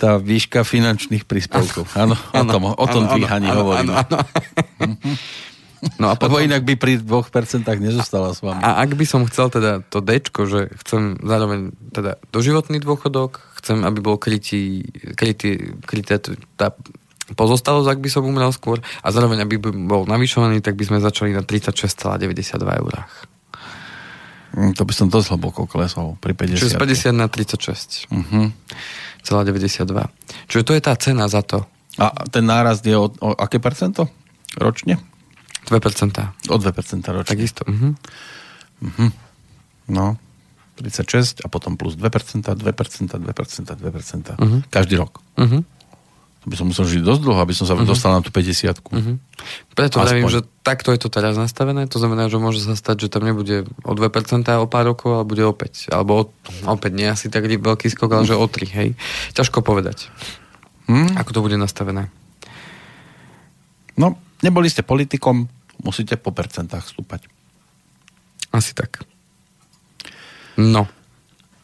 tá 0.00 0.16
výška 0.16 0.64
finančných 0.64 1.28
príspevkov. 1.28 1.92
Áno, 1.92 2.16
o 2.16 2.44
tom, 2.48 2.62
o 2.72 2.86
tom 2.88 3.04
dvíhaní 3.04 3.52
hovorím. 3.52 3.92
Áno, 3.92 4.16
áno. 4.80 4.96
No 6.00 6.06
a 6.08 6.16
potom... 6.20 6.40
Lebo 6.40 6.48
inak 6.48 6.64
by 6.64 6.80
pri 6.80 6.96
2% 6.96 7.68
nezostala 7.84 8.32
s 8.32 8.40
vami. 8.40 8.64
A 8.64 8.80
ak 8.80 8.96
by 8.96 9.04
som 9.04 9.28
chcel 9.28 9.52
teda 9.52 9.84
to 9.84 10.00
D, 10.00 10.24
že 10.24 10.72
chcem 10.80 11.20
zároveň 11.20 11.76
teda 11.92 12.16
doživotný 12.32 12.80
dôchodok, 12.80 13.44
chcem, 13.60 13.84
aby 13.84 14.00
bol 14.00 14.16
krytý, 14.16 14.88
krytý, 15.12 15.76
krytý 15.84 16.16
tá 16.56 16.72
pozostalosť, 17.36 17.88
ak 17.92 18.00
by 18.00 18.08
som 18.08 18.24
umrel 18.24 18.50
skôr, 18.56 18.80
a 19.04 19.08
zároveň, 19.12 19.44
aby 19.44 19.60
by 19.60 19.70
bol 19.84 20.02
navyšovaný, 20.08 20.64
tak 20.64 20.80
by 20.80 20.88
sme 20.88 20.98
začali 21.04 21.36
na 21.36 21.44
36,92 21.44 22.80
eurách. 22.80 23.12
Mm, 24.50 24.74
to 24.74 24.82
by 24.82 24.90
som 24.90 25.06
dosť 25.06 25.38
hlboko 25.38 25.70
klesol 25.70 26.18
pri 26.18 26.34
50. 26.34 26.58
Čiže 26.58 26.74
z 26.74 27.14
50 27.14 27.22
na 27.22 27.30
36. 27.30 28.10
Uh-huh. 28.10 28.50
Celá 29.20 29.44
92. 29.44 29.86
Čiže 30.48 30.62
to 30.64 30.72
je 30.76 30.82
tá 30.82 30.94
cena 30.96 31.28
za 31.28 31.44
to. 31.44 31.64
A 32.00 32.24
ten 32.30 32.46
nárast 32.46 32.86
je 32.86 32.96
o, 32.96 33.12
o 33.12 33.28
aké 33.36 33.60
percento 33.60 34.08
ročne? 34.56 34.96
2%. 35.68 36.50
O 36.50 36.56
2% 36.56 37.14
ročne. 37.14 37.30
Takisto. 37.30 37.62
Uh-huh. 37.68 37.92
Uh-huh. 38.80 39.10
No, 39.90 40.16
36 40.80 41.44
a 41.44 41.48
potom 41.52 41.76
plus 41.76 41.94
2%, 41.94 42.40
2%, 42.40 42.56
2%, 42.56 43.20
2%, 43.20 43.20
2%. 43.20 44.40
Uh-huh. 44.40 44.60
Každý 44.72 44.94
rok. 44.96 45.20
Uh-huh. 45.36 45.62
To 46.40 46.46
by 46.48 46.56
som 46.56 46.72
musel 46.72 46.88
žiť 46.88 47.04
dosť 47.04 47.20
dlho, 47.20 47.40
aby 47.44 47.52
som 47.52 47.68
sa 47.68 47.76
uh-huh. 47.76 47.84
dostal 47.84 48.16
na 48.16 48.24
tú 48.24 48.32
50 48.32 48.72
uh-huh. 48.72 49.16
Preto 49.76 50.00
vravím, 50.00 50.24
že 50.32 50.40
takto 50.64 50.88
je 50.88 51.00
to 51.00 51.12
teraz 51.12 51.36
nastavené, 51.36 51.84
to 51.84 52.00
znamená, 52.00 52.32
že 52.32 52.40
môže 52.40 52.64
sa 52.64 52.72
stať, 52.72 53.06
že 53.06 53.12
tam 53.12 53.28
nebude 53.28 53.68
o 53.84 53.92
2% 53.92 54.08
o 54.56 54.66
pár 54.68 54.84
rokov, 54.88 55.20
ale 55.20 55.28
bude 55.28 55.44
o 55.44 55.52
5. 55.52 55.92
Alebo 55.92 56.12
o, 56.16 56.24
opäť 56.64 56.92
nie 56.96 57.12
asi 57.12 57.28
tak 57.28 57.44
veľký 57.44 57.92
skok, 57.92 58.08
ale 58.16 58.24
že 58.24 58.40
o 58.40 58.46
3, 58.48 58.72
hej. 58.72 58.88
Ťažko 59.36 59.60
povedať. 59.60 60.08
Hmm? 60.88 61.12
Ako 61.20 61.36
to 61.36 61.44
bude 61.44 61.60
nastavené. 61.60 62.08
No, 64.00 64.16
neboli 64.40 64.72
ste 64.72 64.80
politikom, 64.80 65.44
musíte 65.84 66.16
po 66.16 66.32
percentách 66.32 66.88
stúpať. 66.88 67.28
Asi 68.48 68.72
tak. 68.72 69.04
No. 70.56 70.88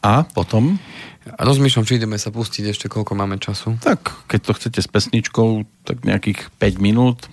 A 0.05 0.21
potom? 0.21 0.77
Rozmýšľam, 1.35 1.83
či 1.83 1.99
ideme 1.99 2.15
sa 2.15 2.31
pustiť 2.31 2.71
ešte, 2.71 2.85
koľko 2.87 3.11
máme 3.19 3.35
času. 3.35 3.75
Tak, 3.83 4.31
keď 4.31 4.39
to 4.47 4.51
chcete 4.55 4.79
s 4.79 4.87
pesničkou, 4.87 5.67
tak 5.83 6.07
nejakých 6.07 6.47
5 6.55 6.79
minút. 6.79 7.27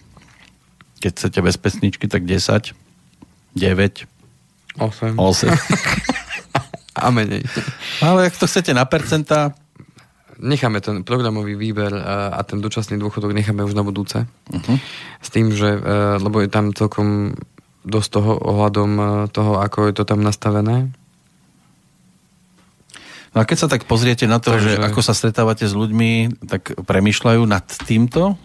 Keď 0.99 1.11
chcete 1.15 1.39
bez 1.45 1.57
pesničky, 1.61 2.11
tak 2.11 2.27
10, 2.27 2.75
9, 3.55 4.07
8. 4.79 5.15
8. 5.15 5.51
A 6.95 7.11
menej. 7.11 7.43
Ale 8.03 8.31
ak 8.31 8.35
to 8.35 8.51
chcete 8.51 8.75
na 8.75 8.87
percenta... 8.87 9.55
Necháme 10.35 10.83
ten 10.83 11.07
programový 11.07 11.55
výber 11.55 11.95
a 12.35 12.43
ten 12.43 12.59
dočasný 12.59 12.99
dôchodok 12.99 13.31
necháme 13.31 13.63
už 13.63 13.79
na 13.79 13.87
budúce. 13.87 14.27
Uh-huh. 14.51 14.77
S 15.23 15.31
tým, 15.31 15.55
že, 15.55 15.79
e, 15.79 16.19
lebo 16.19 16.43
je 16.43 16.51
tam 16.51 16.75
celkom 16.75 17.39
dosť 17.87 18.09
toho 18.19 18.33
ohľadom 18.43 18.91
e, 18.99 19.05
toho, 19.31 19.63
ako 19.63 19.87
je 19.87 19.95
to 19.95 20.03
tam 20.03 20.27
nastavené 20.27 20.91
No 23.35 23.43
a 23.43 23.49
keď 23.51 23.67
sa 23.67 23.69
tak 23.69 23.91
pozriete 23.91 24.31
na 24.31 24.39
to, 24.39 24.55
Takže... 24.55 24.79
že 24.79 24.87
ako 24.87 25.01
sa 25.03 25.11
stretávate 25.11 25.67
s 25.67 25.75
ľuďmi, 25.75 26.39
tak 26.47 26.79
premyšľajú 26.79 27.43
nad 27.43 27.67
týmto? 27.67 28.39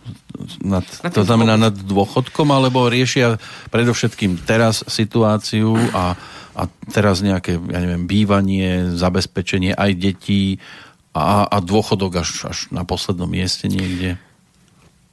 Nad, 0.66 0.82
nad 1.06 1.14
to 1.14 1.22
znamená 1.22 1.62
nad 1.62 1.78
dôchodkom, 1.78 2.50
alebo 2.50 2.90
riešia 2.90 3.38
predovšetkým 3.70 4.42
teraz 4.50 4.82
situáciu 4.90 5.78
a, 5.94 6.18
a 6.58 6.64
teraz 6.90 7.22
nejaké, 7.22 7.62
ja 7.62 7.80
neviem, 7.86 8.10
bývanie, 8.10 8.98
zabezpečenie 8.98 9.78
aj 9.78 9.92
detí 9.94 10.58
a, 11.14 11.46
a 11.46 11.58
dôchodok 11.62 12.26
až, 12.26 12.50
až 12.50 12.58
na 12.74 12.82
poslednom 12.82 13.30
mieste 13.30 13.70
niekde? 13.70 14.18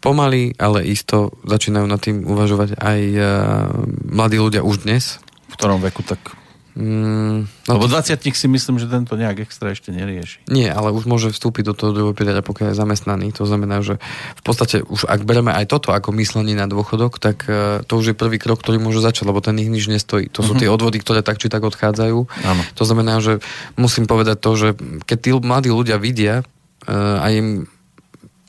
Pomaly, 0.01 0.57
ale 0.57 0.89
isto 0.89 1.37
začínajú 1.45 1.85
nad 1.85 2.01
tým 2.01 2.25
uvažovať 2.25 2.81
aj 2.81 3.01
uh, 3.13 3.25
mladí 4.09 4.41
ľudia 4.41 4.65
už 4.65 4.89
dnes. 4.89 5.21
V 5.53 5.55
ktorom 5.61 5.85
veku 5.85 6.01
tak 6.01 6.21
Mm, 6.77 7.49
no 7.49 7.73
Lebo 7.81 7.89
20 7.89 8.21
si 8.21 8.47
myslím, 8.53 8.77
že 8.77 8.85
tento 8.85 9.17
nejak 9.17 9.49
extra 9.49 9.73
ešte 9.73 9.97
nerieši. 9.97 10.45
Nie, 10.53 10.69
ale 10.69 10.93
už 10.93 11.09
môže 11.09 11.33
vstúpiť 11.33 11.73
do 11.73 11.75
toho 11.75 11.97
druhého 11.97 12.13
piliera, 12.13 12.45
pokiaľ 12.45 12.77
je 12.77 12.77
zamestnaný. 12.77 13.33
To 13.41 13.49
znamená, 13.49 13.81
že 13.81 13.97
v 14.37 14.43
podstate 14.45 14.85
už 14.85 15.09
ak 15.09 15.25
bereme 15.25 15.57
aj 15.57 15.73
toto 15.73 15.97
ako 15.97 16.13
myslenie 16.21 16.53
na 16.53 16.69
dôchodok, 16.69 17.17
tak 17.17 17.49
uh, 17.49 17.81
to 17.89 17.97
už 17.97 18.13
je 18.13 18.15
prvý 18.15 18.37
krok, 18.37 18.61
ktorý 18.61 18.77
môže 18.77 19.01
začať, 19.01 19.25
lebo 19.25 19.41
ten 19.41 19.57
ich 19.57 19.73
nič 19.73 19.89
nestojí. 19.89 20.29
To 20.37 20.45
sú 20.45 20.53
mm-hmm. 20.53 20.61
tie 20.61 20.69
odvody, 20.69 21.01
ktoré 21.01 21.25
tak 21.25 21.41
či 21.41 21.49
tak 21.49 21.65
odchádzajú. 21.65 22.19
Ano. 22.45 22.63
To 22.77 22.85
znamená, 22.85 23.25
že 23.25 23.41
musím 23.81 24.05
povedať 24.05 24.37
to, 24.37 24.53
že 24.53 24.69
keď 25.09 25.19
tí 25.19 25.31
mladí 25.33 25.73
ľudia 25.73 25.97
vidia 25.97 26.45
uh, 26.45 27.25
a 27.25 27.33
im 27.33 27.65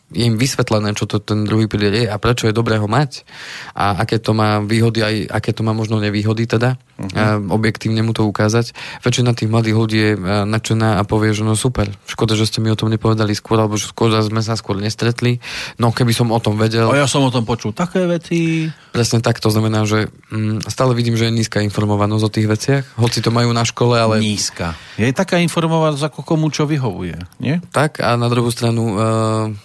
je 0.08 0.24
im 0.24 0.40
vysvetlené, 0.40 0.96
čo 0.96 1.04
to 1.04 1.20
ten 1.20 1.44
druhý 1.44 1.68
pilier 1.68 1.92
je 1.92 2.06
a 2.08 2.16
prečo 2.16 2.48
je 2.48 2.56
dobré 2.56 2.80
ho 2.80 2.88
mať 2.88 3.28
a 3.76 4.08
aké 4.08 4.24
to 4.24 4.32
má 4.32 4.64
výhody, 4.64 5.04
aj 5.04 5.16
aké 5.36 5.52
to 5.52 5.68
má 5.68 5.76
možno 5.76 6.00
nevýhody 6.00 6.48
teda, 6.48 6.80
uh-huh. 6.98 7.54
objektívne 7.54 8.02
mu 8.02 8.12
to 8.12 8.26
ukázať. 8.26 8.74
Väčšina 9.06 9.38
tých 9.38 9.50
mladých 9.50 9.76
ľudí 9.78 9.98
je 9.98 10.14
nadšená 10.46 10.98
a 10.98 11.02
povie, 11.06 11.32
že 11.32 11.46
no 11.46 11.54
super, 11.54 11.88
škoda, 12.10 12.34
že 12.34 12.50
ste 12.50 12.60
mi 12.60 12.74
o 12.74 12.78
tom 12.78 12.90
nepovedali 12.90 13.38
skôr, 13.38 13.62
alebo 13.62 13.78
že 13.78 13.94
škoda, 13.94 14.26
sme 14.26 14.42
sa 14.42 14.58
skôr 14.58 14.82
nestretli. 14.82 15.40
No 15.78 15.94
keby 15.94 16.12
som 16.12 16.34
o 16.34 16.40
tom 16.42 16.58
vedel... 16.58 16.90
A 16.90 16.98
ja 16.98 17.08
som 17.08 17.22
o 17.22 17.32
tom 17.32 17.46
počul 17.46 17.72
také 17.72 18.10
veci. 18.10 18.68
Presne 18.92 19.22
tak, 19.22 19.38
to 19.38 19.54
znamená, 19.54 19.86
že 19.86 20.10
mm, 20.34 20.66
stále 20.68 20.98
vidím, 20.98 21.14
že 21.14 21.30
je 21.30 21.38
nízka 21.38 21.62
informovanosť 21.62 22.24
o 22.26 22.34
tých 22.34 22.48
veciach, 22.50 22.84
hoci 22.98 23.22
to 23.22 23.30
majú 23.30 23.54
na 23.54 23.62
škole, 23.62 23.94
ale... 23.94 24.18
Nízka. 24.18 24.74
Je 24.98 25.14
taká 25.14 25.38
informovanosť, 25.46 26.10
ako 26.10 26.26
komu 26.26 26.50
čo 26.50 26.66
vyhovuje, 26.66 27.22
nie? 27.38 27.62
Tak 27.70 28.02
a 28.02 28.18
na 28.18 28.26
druhú 28.28 28.50
stranu 28.50 28.82
uh, 28.98 28.98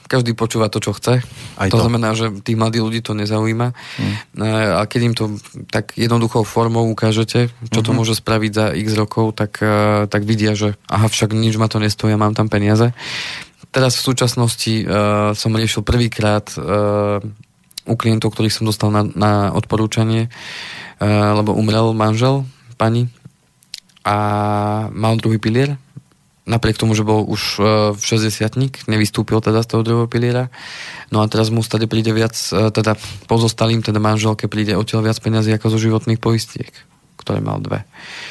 každý 0.04 0.36
počúva 0.36 0.68
to, 0.68 0.84
čo 0.84 0.92
chce. 0.92 1.24
Aj 1.56 1.68
to, 1.72 1.80
to 1.80 1.84
znamená, 1.88 2.12
že 2.12 2.28
tých 2.44 2.60
mladých 2.60 2.82
ľudí 2.84 3.00
to 3.00 3.16
nezaujíma. 3.16 3.72
Mm. 3.72 4.14
A 4.76 4.82
keď 4.84 5.00
im 5.00 5.14
to 5.16 5.24
tak 5.72 5.96
jednoduchou 5.96 6.44
formou 6.44 6.84
ukážete, 7.22 7.54
čo 7.70 7.80
to 7.80 7.92
mm-hmm. 7.92 7.96
môže 7.96 8.14
spraviť 8.18 8.52
za 8.52 8.66
x 8.74 8.88
rokov, 8.98 9.38
tak, 9.38 9.62
e, 9.62 10.06
tak 10.10 10.22
vidia, 10.26 10.58
že 10.58 10.74
aha, 10.90 11.06
však 11.08 11.32
nič 11.32 11.54
ma 11.56 11.70
to 11.70 11.78
nestojí, 11.78 12.14
mám 12.18 12.34
tam 12.34 12.50
peniaze. 12.50 12.90
Teraz 13.72 13.96
v 13.96 14.04
súčasnosti 14.12 14.84
uh, 14.84 15.32
som 15.32 15.56
riešil 15.56 15.80
prvýkrát 15.80 16.44
uh, 16.60 17.24
u 17.88 17.94
klientov, 17.96 18.36
ktorých 18.36 18.52
som 18.52 18.68
dostal 18.68 18.92
na, 18.92 19.08
na 19.16 19.32
odporúčanie, 19.56 20.28
uh, 20.28 21.32
lebo 21.40 21.56
umrel 21.56 21.96
manžel 21.96 22.44
pani 22.76 23.08
a 24.04 24.16
mal 24.92 25.16
druhý 25.16 25.40
pilier 25.40 25.80
napriek 26.42 26.78
tomu, 26.78 26.94
že 26.98 27.06
bol 27.06 27.22
už 27.22 27.62
v 27.94 28.02
60 28.02 28.90
nevystúpil 28.90 29.38
teda 29.38 29.62
z 29.62 29.68
toho 29.70 29.82
druhého 29.86 30.08
piliera. 30.10 30.50
No 31.14 31.22
a 31.22 31.30
teraz 31.30 31.54
mu 31.54 31.62
stade 31.62 31.86
príde 31.86 32.10
viac, 32.10 32.34
e, 32.34 32.72
teda 32.74 32.98
pozostalým, 33.30 33.84
teda 33.84 34.02
manželke 34.02 34.50
príde 34.50 34.74
odtiaľ 34.74 35.06
viac 35.06 35.18
peniazy 35.22 35.54
ako 35.54 35.70
zo 35.70 35.78
životných 35.78 36.18
poistiek, 36.18 36.72
ktoré 37.22 37.38
mal 37.38 37.62
dve. 37.62 37.86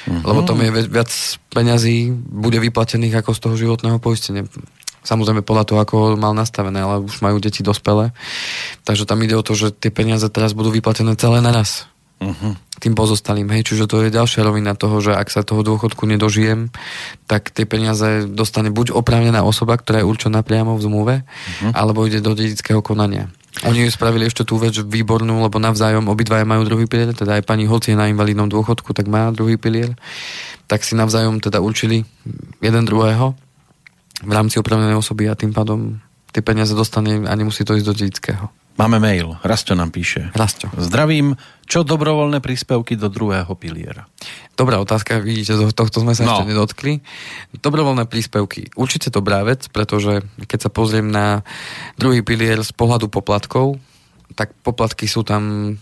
Uh-huh. 0.05 0.21
Lebo 0.27 0.43
tam 0.43 0.59
je 0.59 0.91
viac 0.91 1.11
peňazí 1.55 2.11
bude 2.11 2.59
vyplatených 2.59 3.23
ako 3.23 3.31
z 3.31 3.39
toho 3.39 3.55
životného 3.55 3.97
poistenia. 4.03 4.43
Samozrejme 5.01 5.41
podľa 5.41 5.65
toho, 5.65 5.79
ako 5.81 5.95
mal 6.19 6.37
nastavené, 6.37 6.77
ale 6.77 7.01
už 7.01 7.25
majú 7.25 7.41
deti 7.41 7.65
dospelé. 7.65 8.13
Takže 8.85 9.09
tam 9.09 9.23
ide 9.25 9.33
o 9.33 9.41
to, 9.41 9.57
že 9.57 9.73
tie 9.73 9.89
peniaze 9.89 10.27
teraz 10.29 10.53
budú 10.53 10.69
vyplatené 10.69 11.17
celé 11.17 11.41
naraz 11.41 11.89
uh-huh. 12.21 12.53
tým 12.77 12.93
pozostalým. 12.93 13.49
Hej, 13.49 13.73
čiže 13.73 13.89
to 13.89 14.05
je 14.05 14.13
ďalšia 14.13 14.45
rovina 14.45 14.77
toho, 14.77 15.01
že 15.01 15.17
ak 15.17 15.33
sa 15.33 15.41
toho 15.41 15.65
dôchodku 15.65 16.05
nedožijem, 16.05 16.69
tak 17.25 17.49
tie 17.49 17.65
peniaze 17.65 18.29
dostane 18.29 18.69
buď 18.69 18.93
oprávnená 18.93 19.41
osoba, 19.41 19.73
ktorá 19.81 20.05
je 20.05 20.09
určená 20.09 20.45
priamo 20.45 20.77
v 20.77 20.85
zmluve, 20.85 21.15
uh-huh. 21.25 21.71
alebo 21.73 22.05
ide 22.05 22.21
do 22.21 22.37
dedického 22.37 22.85
konania. 22.85 23.33
Oni 23.67 23.83
spravili 23.91 24.25
ešte 24.25 24.47
tú 24.47 24.55
vec 24.55 24.79
výbornú, 24.79 25.43
lebo 25.43 25.59
navzájom 25.59 26.07
obidvaja 26.07 26.47
majú 26.47 26.63
druhý 26.63 26.87
pilier, 26.87 27.11
teda 27.11 27.35
aj 27.37 27.43
pani 27.43 27.67
Hoci 27.67 27.91
je 27.91 27.99
na 27.99 28.07
invalidnom 28.07 28.47
dôchodku, 28.47 28.95
tak 28.95 29.11
má 29.11 29.27
druhý 29.35 29.59
pilier. 29.59 29.91
Tak 30.71 30.87
si 30.87 30.95
navzájom 30.95 31.43
teda 31.43 31.59
určili 31.59 32.07
jeden 32.63 32.83
druhého 32.87 33.35
v 34.23 34.31
rámci 34.31 34.55
opravnenej 34.55 34.95
osoby 34.95 35.27
a 35.27 35.35
tým 35.35 35.51
pádom 35.51 35.99
tie 36.31 36.39
peniaze 36.39 36.71
dostane 36.71 37.27
a 37.27 37.33
nemusí 37.35 37.67
to 37.67 37.75
ísť 37.75 37.87
do 37.91 37.93
dedického. 37.93 38.45
Máme 38.79 38.97
mail. 39.03 39.35
Rasto 39.43 39.75
nám 39.75 39.91
píše. 39.91 40.31
Rasto. 40.31 40.71
Zdravím. 40.79 41.35
Čo 41.67 41.87
dobrovoľné 41.87 42.43
príspevky 42.43 42.99
do 42.99 43.07
druhého 43.07 43.51
piliera? 43.55 44.07
Dobrá 44.59 44.79
otázka. 44.83 45.23
Vidíte, 45.23 45.55
do 45.55 45.71
tohto 45.71 46.03
sme 46.03 46.11
sa 46.11 46.27
no. 46.27 46.35
ešte 46.35 46.51
nedotkli. 46.51 46.99
Dobrovoľné 47.55 48.07
príspevky. 48.11 48.75
Určite 48.75 49.07
dobrá 49.07 49.43
vec, 49.47 49.71
pretože 49.71 50.23
keď 50.47 50.67
sa 50.67 50.69
pozriem 50.71 51.07
na 51.07 51.47
druhý 51.95 52.23
pilier 52.23 52.59
z 52.59 52.71
pohľadu 52.75 53.07
poplatkov, 53.07 53.79
tak 54.35 54.51
poplatky 54.63 55.07
sú 55.07 55.23
tam 55.23 55.75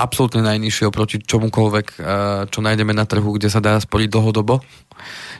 absolútne 0.00 0.40
najnižšie 0.40 0.88
oproti 0.88 1.20
čomukoľvek, 1.20 1.86
eh, 1.92 2.04
čo 2.48 2.58
nájdeme 2.64 2.96
na 2.96 3.04
trhu, 3.04 3.36
kde 3.36 3.52
sa 3.52 3.60
dá 3.60 3.76
sporiť 3.76 4.08
dlhodobo, 4.08 4.64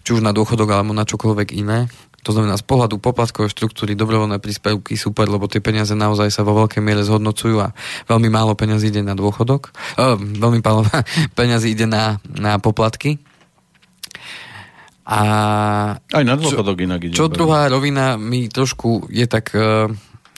či 0.05 0.13
už 0.13 0.21
na 0.21 0.37
dôchodok 0.37 0.69
alebo 0.69 0.93
na 0.93 1.09
čokoľvek 1.09 1.49
iné. 1.57 1.89
To 2.25 2.37
znamená, 2.37 2.61
z 2.61 2.65
pohľadu 2.69 3.01
poplatkovej 3.01 3.49
štruktúry 3.49 3.97
dobrovoľné 3.97 4.45
príspevky 4.45 5.01
super, 5.01 5.25
lebo 5.25 5.49
tie 5.49 5.65
peniaze 5.65 5.97
naozaj 5.97 6.29
sa 6.29 6.45
vo 6.45 6.53
veľkej 6.53 6.85
miere 6.85 7.01
zhodnocujú 7.01 7.57
a 7.65 7.73
veľmi 8.13 8.29
málo 8.29 8.53
peniazy 8.53 8.93
ide 8.93 9.01
na 9.01 9.17
dôchodok. 9.17 9.73
E, 9.97 10.21
veľmi 10.21 10.61
málo 10.61 10.85
peniazy 11.39 11.73
ide 11.73 11.89
na, 11.89 12.21
na 12.29 12.61
poplatky. 12.61 13.17
A 15.11 15.21
Aj 15.97 16.25
na 16.25 16.37
dôchodok 16.37 16.77
čo, 16.77 16.85
inak 16.85 17.01
ide. 17.09 17.17
Čo 17.17 17.33
druhá 17.33 17.67
rovina 17.73 18.21
mi 18.21 18.47
trošku 18.53 19.09
je 19.09 19.25
tak... 19.25 19.57
E, 19.57 19.89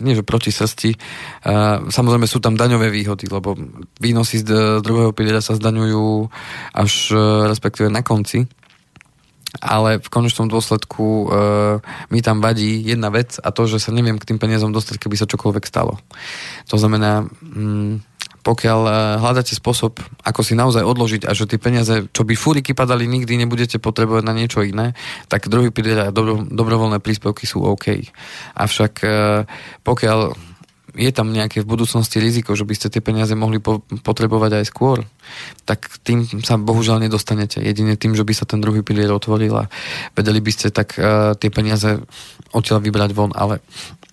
nie 0.03 0.19
že 0.19 0.27
proti 0.27 0.51
srsti. 0.51 0.99
Uh, 1.47 1.87
samozrejme 1.87 2.27
sú 2.27 2.43
tam 2.43 2.59
daňové 2.59 2.91
výhody, 2.91 3.31
lebo 3.31 3.55
výnosy 4.03 4.43
z 4.43 4.83
druhého 4.83 5.15
piliera 5.15 5.39
sa 5.39 5.55
zdaňujú 5.55 6.27
až 6.75 7.15
uh, 7.15 7.47
respektíve 7.47 7.87
na 7.87 8.03
konci 8.03 8.51
ale 9.61 10.01
v 10.01 10.09
konečnom 10.09 10.49
dôsledku 10.49 11.05
e, 11.05 11.27
mi 12.09 12.25
tam 12.25 12.41
vadí 12.41 12.81
jedna 12.81 13.13
vec 13.13 13.37
a 13.37 13.53
to, 13.53 13.69
že 13.69 13.85
sa 13.85 13.93
neviem 13.93 14.17
k 14.17 14.25
tým 14.25 14.41
peniazom 14.41 14.73
dostať, 14.73 14.97
keby 14.97 15.21
sa 15.21 15.29
čokoľvek 15.29 15.65
stalo. 15.69 16.01
To 16.73 16.77
znamená, 16.81 17.29
mm, 17.29 18.01
pokiaľ 18.43 18.81
e, 18.89 18.93
hľadáte 19.21 19.53
spôsob, 19.53 20.01
ako 20.25 20.41
si 20.41 20.57
naozaj 20.57 20.81
odložiť 20.81 21.29
a 21.29 21.37
že 21.37 21.45
tie 21.45 21.61
peniaze, 21.61 22.09
čo 22.11 22.23
by 22.25 22.33
fúriky 22.33 22.73
padali, 22.73 23.05
nikdy 23.05 23.37
nebudete 23.37 23.77
potrebovať 23.77 24.25
na 24.25 24.33
niečo 24.33 24.65
iné, 24.65 24.97
tak 25.29 25.53
druhý 25.53 25.69
pilier 25.69 26.09
a 26.09 26.15
dobro, 26.15 26.41
dobrovoľné 26.43 27.05
príspevky 27.05 27.45
sú 27.45 27.61
OK. 27.61 28.09
Avšak 28.57 28.93
e, 29.05 29.09
pokiaľ 29.85 30.52
je 30.93 31.11
tam 31.13 31.33
nejaké 31.33 31.65
v 31.65 31.71
budúcnosti 31.71 32.21
riziko, 32.21 32.53
že 32.53 32.69
by 32.69 32.75
ste 32.77 32.93
tie 32.93 33.01
peniaze 33.01 33.33
mohli 33.33 33.59
po- 33.59 33.81
potrebovať 33.81 34.61
aj 34.61 34.65
skôr, 34.69 35.05
tak 35.65 35.89
tým 36.05 36.25
sa 36.45 36.61
bohužiaľ 36.61 37.01
nedostanete. 37.01 37.65
Jedine 37.65 37.97
tým, 37.97 38.13
že 38.13 38.25
by 38.25 38.33
sa 38.37 38.45
ten 38.45 38.61
druhý 38.61 38.85
pilier 38.85 39.09
otvoril 39.09 39.53
a 39.57 39.65
vedeli 40.13 40.45
by 40.45 40.53
ste 40.53 40.69
tak 40.69 40.97
uh, 41.01 41.33
tie 41.37 41.49
peniaze 41.49 42.05
odtiaľ 42.53 42.85
vybrať 42.85 43.11
von, 43.17 43.33
ale 43.33 43.65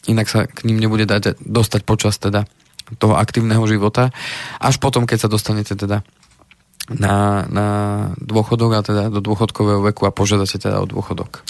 inak 0.08 0.28
sa 0.32 0.48
k 0.48 0.64
ním 0.64 0.80
nebude 0.80 1.04
dať 1.04 1.44
dostať 1.44 1.84
počas 1.84 2.16
teda 2.16 2.48
toho 2.98 3.20
aktívneho 3.20 3.62
života, 3.70 4.10
až 4.58 4.82
potom, 4.82 5.06
keď 5.06 5.28
sa 5.28 5.30
dostanete 5.30 5.78
teda 5.78 6.02
na, 6.90 7.46
na 7.46 7.68
dôchodok 8.18 8.72
a 8.74 8.82
teda 8.82 9.04
do 9.14 9.22
dôchodkového 9.22 9.86
veku 9.94 10.10
a 10.10 10.16
požiadate 10.16 10.58
teda 10.58 10.82
o 10.82 10.90
dôchodok. 10.90 11.46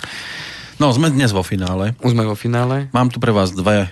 No, 0.79 0.91
sme 0.91 1.11
dnes 1.11 1.31
vo 1.31 1.43
finále. 1.43 1.95
Už 2.03 2.11
sme 2.15 2.27
vo 2.27 2.35
finále. 2.35 2.91
Mám 2.91 3.11
tu 3.11 3.23
pre 3.23 3.31
vás 3.31 3.51
dve 3.55 3.91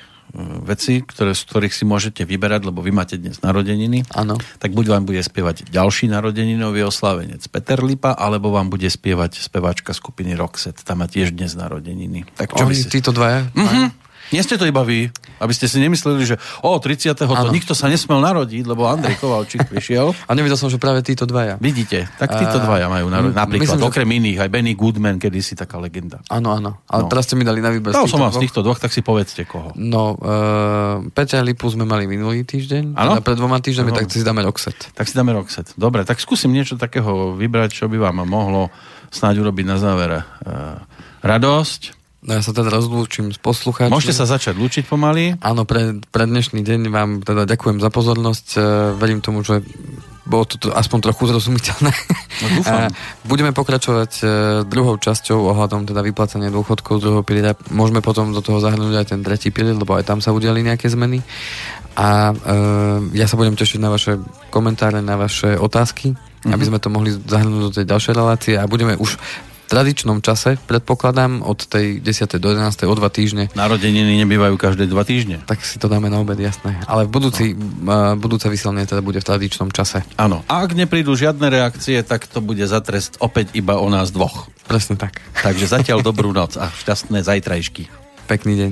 veci, 0.67 1.01
ktoré, 1.01 1.31
z 1.31 1.41
ktorých 1.47 1.73
si 1.73 1.83
môžete 1.87 2.21
vyberať, 2.27 2.67
lebo 2.67 2.83
vy 2.83 2.91
máte 2.91 3.15
dnes 3.15 3.39
narodeniny. 3.39 4.03
Áno. 4.13 4.35
Tak 4.59 4.75
buď 4.75 4.85
vám 4.97 5.03
bude 5.07 5.21
spievať 5.23 5.71
ďalší 5.71 6.11
narodeninový 6.11 6.83
oslavenec 6.83 7.43
Peter 7.47 7.79
Lipa, 7.79 8.13
alebo 8.13 8.51
vám 8.51 8.67
bude 8.67 8.87
spievať 8.91 9.39
speváčka 9.39 9.95
skupiny 9.95 10.35
Roxette. 10.35 10.83
Tam 10.83 10.99
má 11.01 11.07
tiež 11.07 11.31
dnes 11.31 11.55
narodeniny. 11.55 12.27
Tak 12.35 12.53
čo 12.57 12.67
Oni, 12.67 12.75
si... 12.75 12.91
títo 12.91 13.15
dvaja? 13.15 13.47
Mm-hmm. 13.55 14.06
Nie 14.35 14.43
ste 14.43 14.59
to 14.59 14.67
iba 14.67 14.83
vy, 14.83 15.07
aby 15.39 15.53
ste 15.53 15.69
si 15.69 15.77
nemysleli, 15.79 16.23
že 16.27 16.35
o, 16.65 16.75
30. 16.75 17.15
to 17.15 17.49
nikto 17.53 17.71
sa 17.77 17.87
nesmel 17.87 18.19
narodiť, 18.19 18.63
lebo 18.67 18.89
Andrej 18.89 19.15
Kovalčík 19.21 19.69
prišiel. 19.69 20.11
A 20.27 20.31
nevidel 20.35 20.59
som, 20.59 20.67
že 20.67 20.81
práve 20.81 21.05
títo 21.05 21.23
dvaja. 21.23 21.55
Vidíte, 21.61 22.09
tak 22.19 22.35
títo 22.35 22.59
dvaja 22.59 22.91
majú 22.91 23.07
narodiť. 23.07 23.37
Napríklad, 23.37 23.77
myslím, 23.77 23.87
okrem 23.87 24.09
že... 24.09 24.15
iných, 24.19 24.37
aj 24.43 24.49
Benny 24.49 24.73
Goodman, 24.75 25.17
kedysi 25.21 25.53
taká 25.55 25.79
legenda. 25.79 26.19
Áno, 26.27 26.57
áno. 26.57 26.81
Ale 26.89 27.05
no. 27.05 27.09
teraz 27.09 27.29
ste 27.29 27.39
mi 27.39 27.47
dali 27.47 27.63
na 27.63 27.71
výber 27.71 27.93
Dal 27.95 28.09
som 28.09 28.19
vám 28.19 28.33
z 28.35 28.43
týchto 28.43 28.59
dvoch, 28.65 28.81
tak 28.81 28.91
si 28.91 28.99
povedzte 29.05 29.47
koho. 29.47 29.71
No, 29.77 30.17
uh, 30.19 31.05
Peťa 31.13 31.39
Lipu 31.45 31.71
sme 31.71 31.87
mali 31.87 32.09
minulý 32.09 32.43
týždeň. 32.43 32.97
Áno? 32.97 33.17
Teda 33.17 33.23
pred 33.23 33.37
dvoma 33.37 33.57
týždňami, 33.63 33.91
tak 33.95 34.11
si 34.11 34.25
dáme 34.25 34.43
Roxet. 34.43 34.91
Tak 34.91 35.05
si 35.07 35.13
dáme 35.15 35.31
Roxet. 35.31 35.71
Dobre, 35.79 36.03
tak 36.03 36.19
skúsim 36.19 36.51
niečo 36.51 36.75
takého 36.75 37.37
vybrať, 37.37 37.83
čo 37.83 37.85
by 37.87 37.97
vám 37.99 38.27
mohlo 38.27 38.73
snáď 39.07 39.47
urobiť 39.47 39.65
na 39.65 39.77
závere 39.79 40.19
uh, 40.23 40.83
radosť. 41.23 41.96
No 42.25 42.33
ja 42.33 42.41
sa 42.41 42.49
teda 42.49 42.73
rozlúčim 42.73 43.29
s 43.29 43.37
poslucháčmi. 43.37 43.93
Môžete 43.93 44.17
sa 44.17 44.25
začať 44.25 44.57
lúčiť 44.57 44.89
pomaly. 44.89 45.37
Áno, 45.37 45.69
pre, 45.69 46.01
pre 46.09 46.25
dnešný 46.25 46.65
deň 46.65 46.81
vám 46.89 47.09
teda 47.21 47.45
ďakujem 47.45 47.77
za 47.77 47.93
pozornosť. 47.93 48.47
E, 48.57 48.59
verím 48.97 49.21
tomu, 49.21 49.45
že 49.45 49.61
bolo 50.25 50.43
to 50.49 50.73
aspoň 50.73 51.07
trochu 51.07 51.29
zrozumiteľné. 51.29 51.93
No, 52.41 52.45
dúfam. 52.57 52.89
Budeme 53.31 53.53
pokračovať 53.53 54.11
e, 54.17 54.25
druhou 54.65 54.97
časťou 54.97 55.45
ohľadom 55.55 55.85
teda 55.85 56.01
vyplácania 56.01 56.49
dôchodkov 56.49 56.99
z 56.99 57.01
druhého 57.05 57.23
piliera. 57.23 57.53
Môžeme 57.69 58.01
potom 58.01 58.33
do 58.33 58.41
toho 58.41 58.57
zahrnúť 58.59 58.97
aj 58.97 59.07
ten 59.13 59.21
tretí 59.21 59.53
pilier, 59.53 59.77
lebo 59.77 59.93
aj 59.93 60.09
tam 60.09 60.17
sa 60.17 60.33
udiali 60.33 60.65
nejaké 60.65 60.89
zmeny. 60.89 61.21
A 61.93 62.33
e, 62.33 63.13
ja 63.13 63.29
sa 63.29 63.37
budem 63.37 63.53
tešiť 63.53 63.77
na 63.77 63.93
vaše 63.93 64.17
komentáre, 64.49 65.05
na 65.05 65.21
vaše 65.21 65.53
otázky, 65.53 66.17
mm-hmm. 66.17 66.49
aby 66.49 66.63
sme 66.65 66.81
to 66.81 66.89
mohli 66.89 67.13
zahrnúť 67.13 67.61
do 67.61 67.71
tej 67.77 67.85
ďalšej 67.85 68.13
relácie 68.17 68.53
a 68.57 68.65
budeme 68.65 68.97
už 68.97 69.21
tradičnom 69.67 70.23
čase, 70.23 70.55
predpokladám, 70.65 71.43
od 71.43 71.67
tej 71.67 71.99
10. 71.99 72.39
do 72.39 72.47
11. 72.55 72.87
o 72.87 72.95
dva 72.95 73.11
týždne. 73.11 73.51
Narodeniny 73.53 74.15
nebývajú 74.23 74.55
každé 74.55 74.87
dva 74.87 75.03
týždne. 75.03 75.43
Tak 75.43 75.61
si 75.61 75.77
to 75.77 75.91
dáme 75.91 76.07
na 76.07 76.23
obed, 76.23 76.39
jasné. 76.39 76.79
Ale 76.87 77.05
v 77.05 77.11
budúci, 77.11 77.53
no. 77.53 78.15
uh, 78.15 78.15
budúce 78.15 78.47
vysielanie 78.47 78.87
teda 78.87 79.03
bude 79.03 79.19
v 79.19 79.27
tradičnom 79.27 79.69
čase. 79.75 80.07
Áno. 80.15 80.41
A 80.47 80.63
ak 80.63 80.71
neprídu 80.73 81.13
žiadne 81.13 81.51
reakcie, 81.51 81.99
tak 82.01 82.25
to 82.25 82.39
bude 82.39 82.63
za 82.63 82.79
trest 82.79 83.19
opäť 83.19 83.51
iba 83.53 83.75
o 83.77 83.87
nás 83.91 84.09
dvoch. 84.09 84.47
Presne 84.65 84.95
tak. 84.95 85.19
Takže 85.43 85.67
zatiaľ 85.67 85.99
dobrú 86.01 86.31
noc 86.31 86.55
a 86.55 86.71
šťastné 86.71 87.21
zajtrajšky. 87.27 87.91
Pekný 88.27 88.53
deň. 88.55 88.71